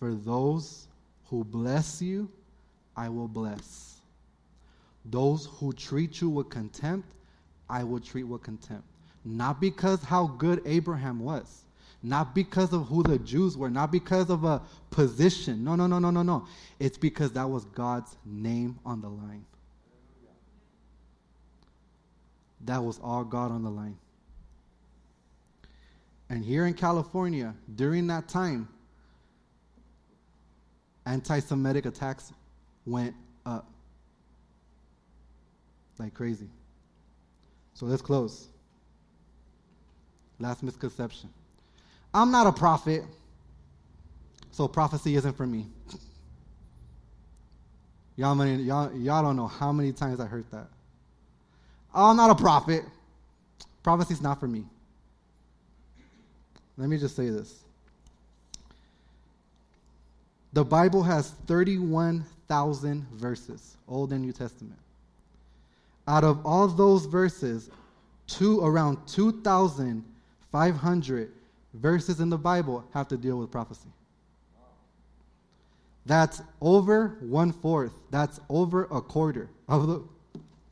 For 0.00 0.14
those 0.14 0.88
who 1.26 1.44
bless 1.44 2.02
you, 2.02 2.28
I 2.96 3.08
will 3.08 3.28
bless. 3.28 4.00
Those 5.04 5.46
who 5.46 5.72
treat 5.72 6.20
you 6.20 6.28
with 6.28 6.48
contempt, 6.50 7.12
I 7.70 7.84
will 7.84 8.00
treat 8.00 8.24
with 8.24 8.42
contempt. 8.42 8.82
Not 9.24 9.60
because 9.60 10.02
how 10.02 10.26
good 10.26 10.60
Abraham 10.66 11.20
was, 11.20 11.62
not 12.02 12.34
because 12.34 12.72
of 12.72 12.88
who 12.88 13.04
the 13.04 13.20
Jews 13.20 13.56
were, 13.56 13.70
not 13.70 13.92
because 13.92 14.28
of 14.28 14.42
a 14.42 14.60
position. 14.90 15.62
No, 15.62 15.76
no, 15.76 15.86
no, 15.86 16.00
no, 16.00 16.10
no, 16.10 16.24
no. 16.24 16.48
It's 16.80 16.98
because 16.98 17.30
that 17.34 17.48
was 17.48 17.64
God's 17.66 18.16
name 18.24 18.76
on 18.84 19.00
the 19.00 19.08
line. 19.08 19.44
That 22.64 22.82
was 22.82 22.98
all 23.02 23.24
God 23.24 23.50
on 23.50 23.62
the 23.62 23.70
line. 23.70 23.98
And 26.28 26.44
here 26.44 26.66
in 26.66 26.74
California, 26.74 27.54
during 27.74 28.06
that 28.06 28.28
time, 28.28 28.68
anti 31.04 31.40
Semitic 31.40 31.86
attacks 31.86 32.32
went 32.86 33.14
up 33.44 33.68
like 35.98 36.14
crazy. 36.14 36.48
So 37.74 37.86
let's 37.86 38.02
close. 38.02 38.48
Last 40.38 40.62
misconception. 40.62 41.28
I'm 42.14 42.30
not 42.30 42.46
a 42.46 42.52
prophet, 42.52 43.02
so 44.50 44.68
prophecy 44.68 45.16
isn't 45.16 45.36
for 45.36 45.46
me. 45.46 45.66
Y'all, 48.16 48.34
many, 48.34 48.62
y'all, 48.62 48.94
y'all 48.94 49.22
don't 49.22 49.36
know 49.36 49.46
how 49.46 49.72
many 49.72 49.90
times 49.90 50.20
I 50.20 50.26
heard 50.26 50.44
that. 50.50 50.68
Oh, 51.94 52.10
I'm 52.10 52.16
not 52.16 52.30
a 52.30 52.34
prophet. 52.34 52.84
Prophecy's 53.82 54.20
not 54.20 54.38
for 54.40 54.48
me. 54.48 54.64
Let 56.76 56.88
me 56.88 56.98
just 56.98 57.16
say 57.16 57.28
this. 57.28 57.62
The 60.52 60.64
Bible 60.64 61.02
has 61.02 61.30
31,000 61.46 63.06
verses, 63.12 63.76
Old 63.88 64.12
and 64.12 64.22
New 64.22 64.32
Testament. 64.32 64.78
Out 66.08 66.24
of 66.24 66.44
all 66.44 66.66
those 66.68 67.06
verses, 67.06 67.70
two 68.26 68.60
around 68.60 68.98
2,500 69.06 71.32
verses 71.74 72.20
in 72.20 72.28
the 72.28 72.38
Bible 72.38 72.84
have 72.92 73.08
to 73.08 73.16
deal 73.16 73.38
with 73.38 73.50
prophecy. 73.50 73.88
That's 76.04 76.42
over 76.60 77.16
one 77.20 77.52
fourth. 77.52 77.92
That's 78.10 78.40
over 78.48 78.88
a 78.90 79.00
quarter 79.00 79.48
of 79.68 79.86
the, 79.86 80.02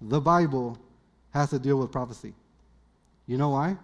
the 0.03 0.21
Bible 0.21 0.77
has 1.33 1.51
to 1.51 1.59
deal 1.59 1.79
with 1.79 1.93
prophecy. 1.93 2.35
You 3.27 3.39
know 3.39 3.51
why? 3.51 3.77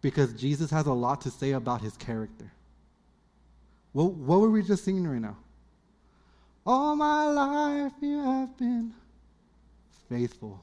Because 0.00 0.32
Jesus 0.32 0.70
has 0.70 0.86
a 0.86 0.92
lot 0.92 1.20
to 1.22 1.30
say 1.30 1.52
about 1.52 1.80
his 1.80 1.96
character. 1.96 2.50
What, 3.92 4.12
what 4.12 4.40
were 4.40 4.50
we 4.50 4.62
just 4.62 4.84
singing 4.84 5.06
right 5.06 5.20
now? 5.20 5.36
All 6.66 6.96
my 6.96 7.24
life 7.26 7.92
you 8.00 8.18
have 8.22 8.56
been 8.56 8.92
faithful. 10.08 10.62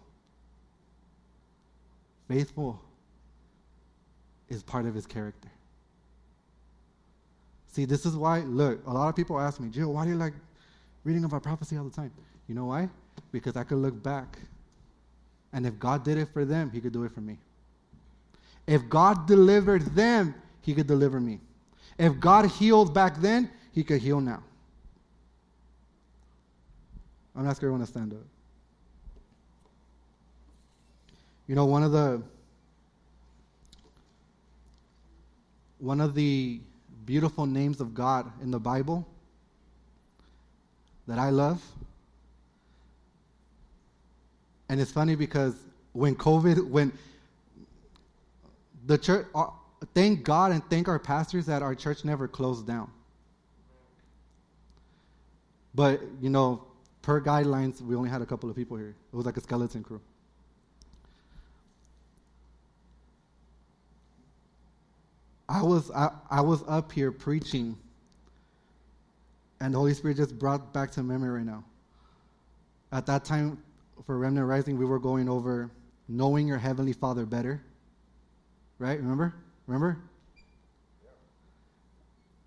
Faithful 2.27 2.81
is 4.49 4.63
part 4.63 4.85
of 4.85 4.93
his 4.93 5.05
character. 5.05 5.49
See, 7.67 7.85
this 7.85 8.05
is 8.05 8.15
why, 8.15 8.41
look, 8.41 8.85
a 8.85 8.93
lot 8.93 9.09
of 9.09 9.15
people 9.15 9.39
ask 9.39 9.59
me, 9.59 9.69
Jill, 9.69 9.93
why 9.93 10.03
do 10.03 10.11
you 10.11 10.17
like 10.17 10.33
reading 11.03 11.23
about 11.23 11.41
prophecy 11.41 11.75
all 11.75 11.85
the 11.85 11.89
time? 11.89 12.11
You 12.47 12.53
know 12.53 12.65
why? 12.65 12.89
Because 13.31 13.57
I 13.57 13.63
could 13.63 13.79
look 13.79 14.01
back. 14.03 14.37
And 15.53 15.67
if 15.67 15.77
God 15.79 16.03
did 16.03 16.17
it 16.17 16.29
for 16.33 16.45
them, 16.45 16.71
he 16.71 16.81
could 16.81 16.91
do 16.91 17.03
it 17.03 17.11
for 17.11 17.21
me. 17.21 17.37
If 18.65 18.89
God 18.89 19.27
delivered 19.27 19.83
them, 19.95 20.33
he 20.61 20.73
could 20.73 20.87
deliver 20.87 21.19
me. 21.19 21.39
If 21.97 22.19
God 22.19 22.47
healed 22.47 22.93
back 22.93 23.17
then, 23.21 23.49
he 23.71 23.83
could 23.83 24.01
heal 24.01 24.19
now. 24.19 24.43
I'm 27.35 27.47
asking 27.47 27.67
everyone 27.67 27.81
to 27.81 27.87
stand 27.87 28.13
up. 28.13 28.19
You 31.47 31.55
know, 31.55 31.65
one 31.65 31.83
of 31.83 31.91
the 31.91 32.21
one 35.79 35.99
of 35.99 36.15
the 36.15 36.61
beautiful 37.05 37.45
names 37.45 37.81
of 37.81 37.93
God 37.93 38.31
in 38.41 38.49
the 38.49 38.59
Bible 38.59 39.05
that 41.07 41.19
I 41.19 41.29
love. 41.29 41.61
And 44.73 44.81
it's 44.81 44.91
funny 44.91 45.15
because 45.15 45.53
when 45.91 46.15
COVID, 46.15 46.67
when 46.67 46.91
the 48.87 48.97
church, 48.97 49.27
uh, 49.35 49.49
thank 49.93 50.23
God 50.23 50.51
and 50.51 50.67
thank 50.67 50.87
our 50.87 50.97
pastors 50.97 51.45
that 51.45 51.61
our 51.61 51.75
church 51.75 52.03
never 52.03 52.27
closed 52.27 52.65
down. 52.65 52.89
But, 55.75 56.01
you 56.19 56.31
know, 56.31 56.65
per 57.03 57.21
guidelines, 57.21 57.81
we 57.81 57.95
only 57.95 58.09
had 58.09 58.23
a 58.23 58.25
couple 58.25 58.49
of 58.49 58.55
people 58.55 58.75
here. 58.75 58.95
It 59.13 59.15
was 59.15 59.27
like 59.27 59.37
a 59.37 59.41
skeleton 59.41 59.83
crew. 59.83 60.01
I 65.47 65.61
was 65.61 65.91
I, 65.91 66.09
I 66.31 66.41
was 66.41 66.63
up 66.67 66.91
here 66.91 67.11
preaching, 67.11 67.77
and 69.59 69.75
the 69.75 69.77
Holy 69.77 69.93
Spirit 69.93 70.17
just 70.17 70.39
brought 70.39 70.73
back 70.73 70.89
to 70.93 71.03
memory 71.03 71.29
right 71.29 71.45
now. 71.45 71.63
At 72.91 73.05
that 73.05 73.23
time, 73.23 73.61
for 74.05 74.17
Remnant 74.17 74.47
Rising, 74.47 74.77
we 74.77 74.85
were 74.85 74.99
going 74.99 75.29
over 75.29 75.71
knowing 76.07 76.47
your 76.47 76.57
heavenly 76.57 76.93
Father 76.93 77.25
better. 77.25 77.61
Right? 78.79 78.97
Remember? 78.99 79.33
Remember? 79.67 79.97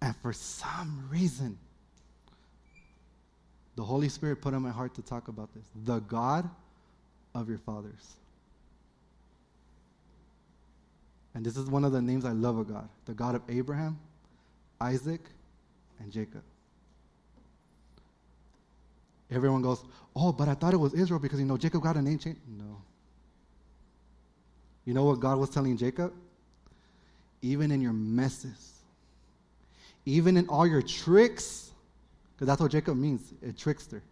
And 0.02 0.14
for 0.16 0.32
some 0.32 1.09
reason, 1.11 1.59
the 3.76 3.84
Holy 3.84 4.09
Spirit 4.09 4.40
put 4.40 4.54
on 4.54 4.62
my 4.62 4.70
heart 4.70 4.94
to 4.94 5.02
talk 5.02 5.28
about 5.28 5.52
this. 5.54 5.64
The 5.84 6.00
God 6.00 6.48
of 7.34 7.48
your 7.48 7.59
fathers. 7.59 8.16
And 11.34 11.44
this 11.44 11.57
is 11.57 11.68
one 11.68 11.84
of 11.84 11.92
the 11.92 12.00
names 12.00 12.24
I 12.24 12.32
love 12.32 12.57
of 12.57 12.68
God 12.68 12.88
the 13.04 13.12
God 13.12 13.34
of 13.34 13.42
Abraham, 13.48 13.98
Isaac, 14.80 15.20
and 16.00 16.11
Jacob. 16.11 16.42
Everyone 19.31 19.62
goes, 19.62 19.85
Oh, 20.14 20.33
but 20.33 20.49
I 20.49 20.55
thought 20.55 20.72
it 20.72 20.79
was 20.79 20.95
Israel 20.95 21.20
because, 21.20 21.39
you 21.39 21.45
know, 21.45 21.59
Jacob 21.59 21.83
got 21.83 21.97
a 21.97 22.03
name 22.03 22.18
change. 22.18 22.39
No. 22.49 22.81
You 24.87 24.95
know 24.95 25.05
what 25.05 25.20
God 25.20 25.39
was 25.39 25.51
telling 25.51 25.77
Jacob? 25.77 26.14
Even 27.43 27.70
in 27.70 27.83
your 27.83 27.93
messes, 27.93 28.81
even 30.07 30.39
in 30.39 30.49
all 30.49 30.66
your 30.66 30.81
tricks, 30.81 31.70
because 32.35 32.47
that's 32.47 32.61
what 32.61 32.70
Jacob 32.70 32.97
means, 32.97 33.35
a 33.47 33.53
trickster. 33.53 34.03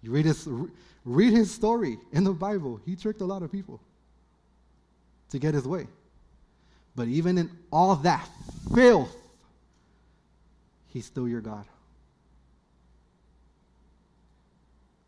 You 0.00 0.12
read 0.12 0.26
his, 0.26 0.48
read 1.04 1.32
his 1.32 1.52
story 1.52 1.98
in 2.12 2.22
the 2.22 2.32
Bible. 2.32 2.80
He 2.86 2.94
tricked 2.94 3.20
a 3.20 3.24
lot 3.24 3.42
of 3.42 3.50
people 3.50 3.80
to 5.30 5.38
get 5.38 5.54
his 5.54 5.66
way. 5.66 5.88
But 6.94 7.08
even 7.08 7.36
in 7.36 7.50
all 7.72 7.96
that 7.96 8.28
filth, 8.74 9.14
he's 10.88 11.06
still 11.06 11.26
your 11.26 11.40
God. 11.40 11.64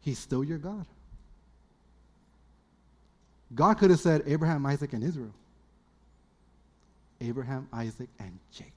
He's 0.08 0.18
still 0.18 0.42
your 0.42 0.56
God. 0.56 0.86
God 3.54 3.74
could 3.74 3.90
have 3.90 4.00
said 4.00 4.22
Abraham, 4.24 4.64
Isaac, 4.64 4.94
and 4.94 5.04
Israel. 5.04 5.34
Abraham, 7.20 7.68
Isaac, 7.74 8.08
and 8.18 8.38
Jacob. 8.50 8.72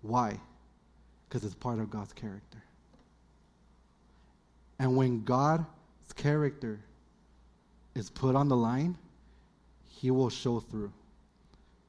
Why? 0.00 0.40
Because 1.28 1.44
it's 1.44 1.54
part 1.54 1.78
of 1.78 1.90
God's 1.90 2.14
character. 2.14 2.62
And 4.78 4.96
when 4.96 5.22
God's 5.22 5.66
character 6.14 6.80
is 7.94 8.08
put 8.08 8.34
on 8.34 8.48
the 8.48 8.56
line, 8.56 8.96
He 9.90 10.10
will 10.10 10.30
show 10.30 10.60
through. 10.60 10.90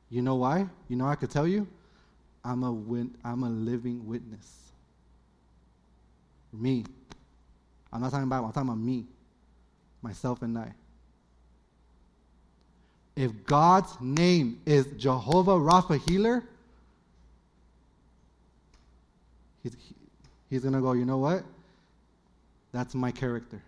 You 0.10 0.22
know 0.24 0.36
why? 0.36 0.68
You 0.90 0.98
know 0.98 1.06
I 1.06 1.16
could 1.16 1.32
tell 1.32 1.48
you? 1.48 1.66
I'm 2.44 2.64
a 2.64 2.72
win- 2.74 3.16
I'm 3.24 3.44
a 3.44 3.50
living 3.50 4.06
witness. 4.06 4.67
Me. 6.54 6.86
I'm 7.92 8.02
not 8.02 8.12
talking 8.12 8.26
about 8.26 8.44
I'm 8.44 8.52
talking 8.52 8.70
about 8.70 8.80
me. 8.80 9.06
Myself 10.02 10.42
and 10.42 10.58
I. 10.58 10.74
If 13.16 13.32
God's 13.46 14.00
name 14.00 14.62
is 14.66 14.86
Jehovah 14.96 15.54
Rapha 15.54 16.00
healer, 16.08 16.44
he's, 19.64 19.76
he's 20.52 20.62
going 20.62 20.76
to 20.76 20.82
go, 20.82 20.94
you 20.94 21.04
know 21.04 21.18
what? 21.18 21.44
That's 22.72 22.94
my 22.94 23.10
character. 23.10 23.60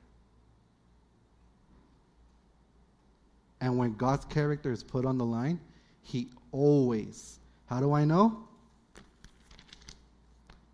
And 3.59 3.77
when 3.77 3.95
God's 3.95 4.25
character 4.25 4.71
is 4.71 4.83
put 4.83 5.03
on 5.03 5.17
the 5.17 5.25
line, 5.25 5.59
he 6.03 6.27
always, 6.51 7.39
how 7.65 7.79
do 7.79 7.93
I 7.93 8.05
know? 8.05 8.43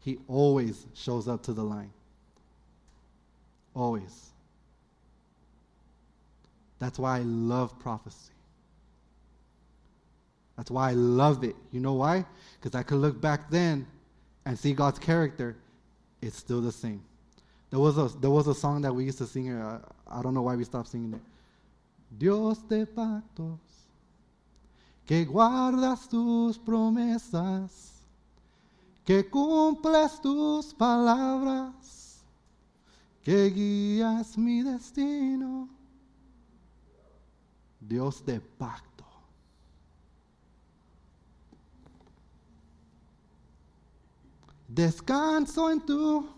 He 0.02 0.20
always 0.28 0.86
shows 0.94 1.30
up 1.30 1.44
to 1.44 1.54
the 1.54 1.64
line. 1.64 1.92
Always. 3.76 4.30
That's 6.80 6.98
why 6.98 7.18
I 7.18 7.22
love 7.22 7.78
prophecy. 7.80 8.32
That's 10.58 10.72
why 10.72 10.92
I 10.92 10.94
love 10.94 11.44
it. 11.44 11.56
You 11.72 11.82
know 11.82 11.94
why? 11.94 12.26
Because 12.60 12.78
I 12.78 12.84
could 12.84 12.98
look 12.98 13.20
back 13.20 13.50
then 13.50 13.86
and 14.46 14.58
see 14.58 14.74
God's 14.74 15.00
character. 15.00 15.58
It's 16.22 16.38
still 16.38 16.62
the 16.62 16.72
same. 16.72 17.04
There 17.70 17.80
was 17.80 17.98
a 17.98 18.08
there 18.20 18.30
was 18.30 18.48
a 18.48 18.56
song 18.56 18.82
that 18.84 18.94
we 18.94 19.04
used 19.04 19.18
to 19.18 19.28
sing. 19.28 19.52
Uh, 19.52 19.82
I 20.08 20.22
don't 20.22 20.34
know 20.34 20.44
why 20.44 20.56
we 20.56 20.64
stopped 20.64 20.90
singing 20.90 21.14
it. 21.14 21.22
Dios 22.18 22.60
de 22.70 22.86
pactos, 22.86 23.60
que 25.06 25.26
guardas 25.26 26.08
tus 26.08 26.58
promesas, 26.58 27.92
que 29.04 29.24
cumples 29.24 30.22
tus 30.22 30.74
palabras, 30.74 32.05
que 33.26 33.50
guías 33.50 34.38
mi 34.38 34.62
destino. 34.62 35.68
Dios 37.80 38.24
de 38.24 38.40
pacto. 38.40 39.04
Descanso 44.68 45.72
en 45.72 45.84
tu 45.86 46.30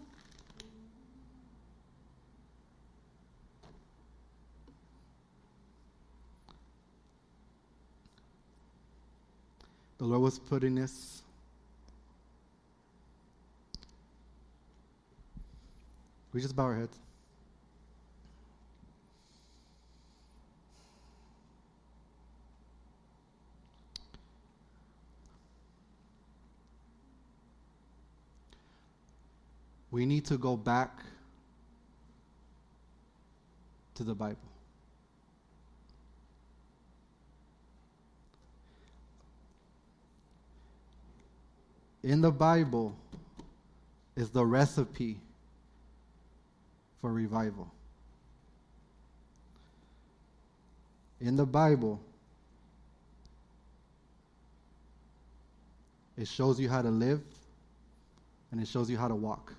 The 9.98 10.06
Lord 10.06 10.22
was 10.22 10.40
putting 10.40 10.76
this. 10.76 11.24
We 16.38 16.42
just 16.44 16.56
bow 16.56 16.66
our 16.66 16.76
heads. 16.76 16.96
We 29.90 30.06
need 30.06 30.26
to 30.26 30.38
go 30.38 30.56
back 30.56 31.00
to 33.96 34.04
the 34.04 34.14
Bible. 34.14 34.38
in 42.04 42.22
the 42.22 42.32
Bible 42.32 42.96
is 44.16 44.30
the 44.30 44.46
recipe 44.46 45.18
for 47.02 47.12
revival. 47.12 47.72
In 51.20 51.36
the 51.36 51.46
Bible, 51.46 52.00
it 56.18 56.28
shows 56.28 56.60
you 56.60 56.70
how 56.70 56.82
to 56.82 56.90
live 56.90 57.22
and 58.52 58.62
it 58.62 58.68
shows 58.68 58.90
you 58.90 58.98
how 58.98 59.08
to 59.08 59.16
walk. 59.16 59.54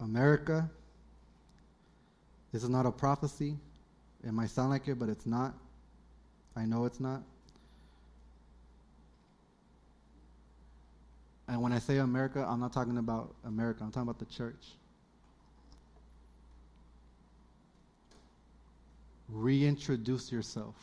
America, 0.00 0.70
this 2.52 2.62
is 2.62 2.68
not 2.68 2.86
a 2.86 2.92
prophecy. 2.92 3.56
It 4.24 4.32
might 4.32 4.50
sound 4.50 4.70
like 4.70 4.86
it, 4.88 4.98
but 4.98 5.08
it's 5.08 5.26
not. 5.26 5.54
I 6.54 6.64
know 6.64 6.84
it's 6.84 7.00
not. 7.00 7.22
And 11.48 11.62
when 11.62 11.72
I 11.72 11.78
say 11.78 11.98
America, 11.98 12.44
I'm 12.48 12.60
not 12.60 12.72
talking 12.72 12.98
about 12.98 13.34
America, 13.44 13.84
I'm 13.84 13.90
talking 13.90 14.08
about 14.08 14.18
the 14.18 14.24
church. 14.26 14.74
Reintroduce 19.28 20.32
yourself. 20.32 20.74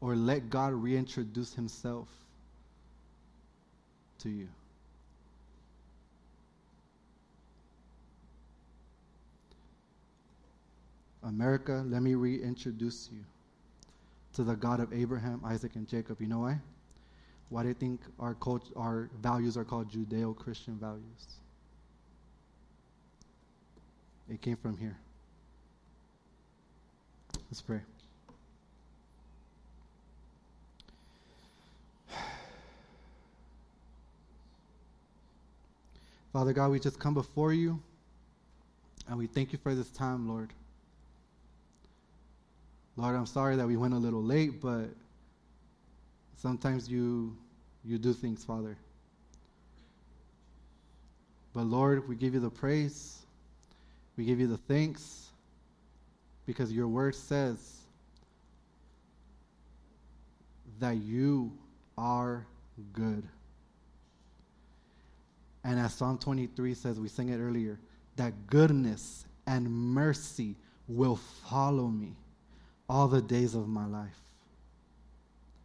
Or 0.00 0.14
let 0.16 0.50
God 0.50 0.72
reintroduce 0.72 1.54
Himself 1.54 2.08
to 4.20 4.28
you. 4.28 4.48
America, 11.22 11.82
let 11.86 12.02
me 12.02 12.14
reintroduce 12.14 13.08
you 13.10 13.24
to 14.34 14.44
the 14.44 14.54
God 14.54 14.80
of 14.80 14.92
Abraham, 14.92 15.40
Isaac, 15.44 15.74
and 15.74 15.88
Jacob. 15.88 16.20
You 16.20 16.26
know 16.26 16.40
why? 16.40 16.58
Why 17.54 17.62
do 17.62 17.68
you 17.68 17.74
think 17.74 18.00
our 18.18 18.34
cult, 18.34 18.72
our 18.74 19.08
values 19.22 19.56
are 19.56 19.62
called 19.62 19.88
Judeo-Christian 19.88 20.74
values? 20.74 21.38
It 24.28 24.42
came 24.42 24.56
from 24.56 24.76
here. 24.76 24.96
Let's 27.48 27.60
pray. 27.62 27.78
Father 36.32 36.52
God, 36.52 36.72
we 36.72 36.80
just 36.80 36.98
come 36.98 37.14
before 37.14 37.52
you 37.52 37.80
and 39.06 39.16
we 39.16 39.28
thank 39.28 39.52
you 39.52 39.60
for 39.62 39.76
this 39.76 39.90
time, 39.90 40.28
Lord. 40.28 40.52
Lord, 42.96 43.14
I'm 43.14 43.26
sorry 43.26 43.54
that 43.54 43.68
we 43.68 43.76
went 43.76 43.94
a 43.94 43.98
little 43.98 44.24
late, 44.24 44.60
but 44.60 44.88
sometimes 46.36 46.88
you 46.88 47.36
you 47.84 47.98
do 47.98 48.12
things, 48.12 48.44
Father. 48.44 48.76
But 51.52 51.66
Lord, 51.66 52.08
we 52.08 52.16
give 52.16 52.34
you 52.34 52.40
the 52.40 52.50
praise. 52.50 53.18
We 54.16 54.24
give 54.24 54.40
you 54.40 54.46
the 54.46 54.56
thanks 54.56 55.28
because 56.46 56.72
your 56.72 56.88
word 56.88 57.14
says 57.14 57.80
that 60.80 60.96
you 60.96 61.52
are 61.96 62.46
good. 62.92 63.22
And 65.64 65.78
as 65.78 65.94
Psalm 65.94 66.18
23 66.18 66.74
says, 66.74 67.00
we 67.00 67.08
sang 67.08 67.30
it 67.30 67.38
earlier, 67.38 67.78
that 68.16 68.46
goodness 68.46 69.24
and 69.46 69.70
mercy 69.70 70.56
will 70.88 71.16
follow 71.16 71.86
me 71.86 72.14
all 72.88 73.08
the 73.08 73.22
days 73.22 73.54
of 73.54 73.66
my 73.66 73.86
life. 73.86 74.18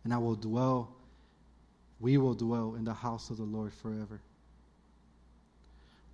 And 0.03 0.13
I 0.13 0.17
will 0.17 0.36
dwell, 0.36 0.95
we 2.00 2.18
will 2.18 2.34
dwell 2.34 2.76
in 2.76 2.86
the 2.86 2.93
house 2.93 3.30
of 3.30 3.38
the 3.38 3.43
Lord 3.43 3.74
forever. 3.74 4.22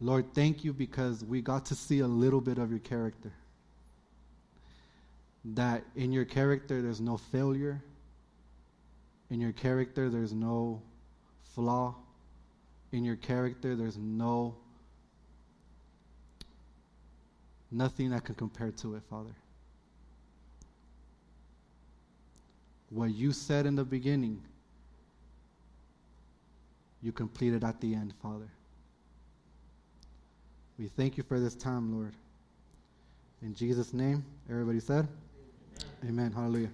Lord, 0.02 0.26
thank 0.34 0.64
you 0.64 0.74
because 0.74 1.24
we 1.24 1.42
got 1.42 1.66
to 1.68 1.76
see 1.76 2.00
a 2.00 2.08
little 2.08 2.42
bit 2.42 2.58
of 2.58 2.70
your 2.70 2.80
character. 2.80 3.32
That 5.46 5.84
in 5.96 6.12
your 6.12 6.26
character 6.26 6.82
there's 6.82 7.00
no 7.00 7.18
failure, 7.18 7.82
in 9.30 9.40
your 9.40 9.52
character 9.52 10.10
there's 10.10 10.34
no 10.34 10.82
flaw, 11.54 11.96
in 12.92 13.04
your 13.04 13.16
character 13.16 13.76
there's 13.76 13.98
no 13.98 14.56
nothing 17.72 18.10
that 18.10 18.24
can 18.24 18.36
compare 18.36 18.72
to 18.72 18.96
it, 18.96 19.04
Father. 19.10 19.36
What 22.90 23.14
you 23.14 23.32
said 23.32 23.66
in 23.66 23.76
the 23.76 23.84
beginning, 23.84 24.42
you 27.06 27.12
completed 27.12 27.64
at 27.64 27.80
the 27.80 27.94
end, 27.94 28.16
Father. 28.20 28.50
We 30.80 30.88
thank 30.88 31.18
you 31.18 31.24
for 31.24 31.40
this 31.40 31.54
time, 31.54 31.94
Lord. 31.96 32.16
In 33.44 33.54
Jesus' 33.54 33.94
name, 33.94 34.26
everybody 34.50 34.80
said, 34.80 35.08
Amen. 36.04 36.10
Amen. 36.10 36.32
Hallelujah. 36.32 36.72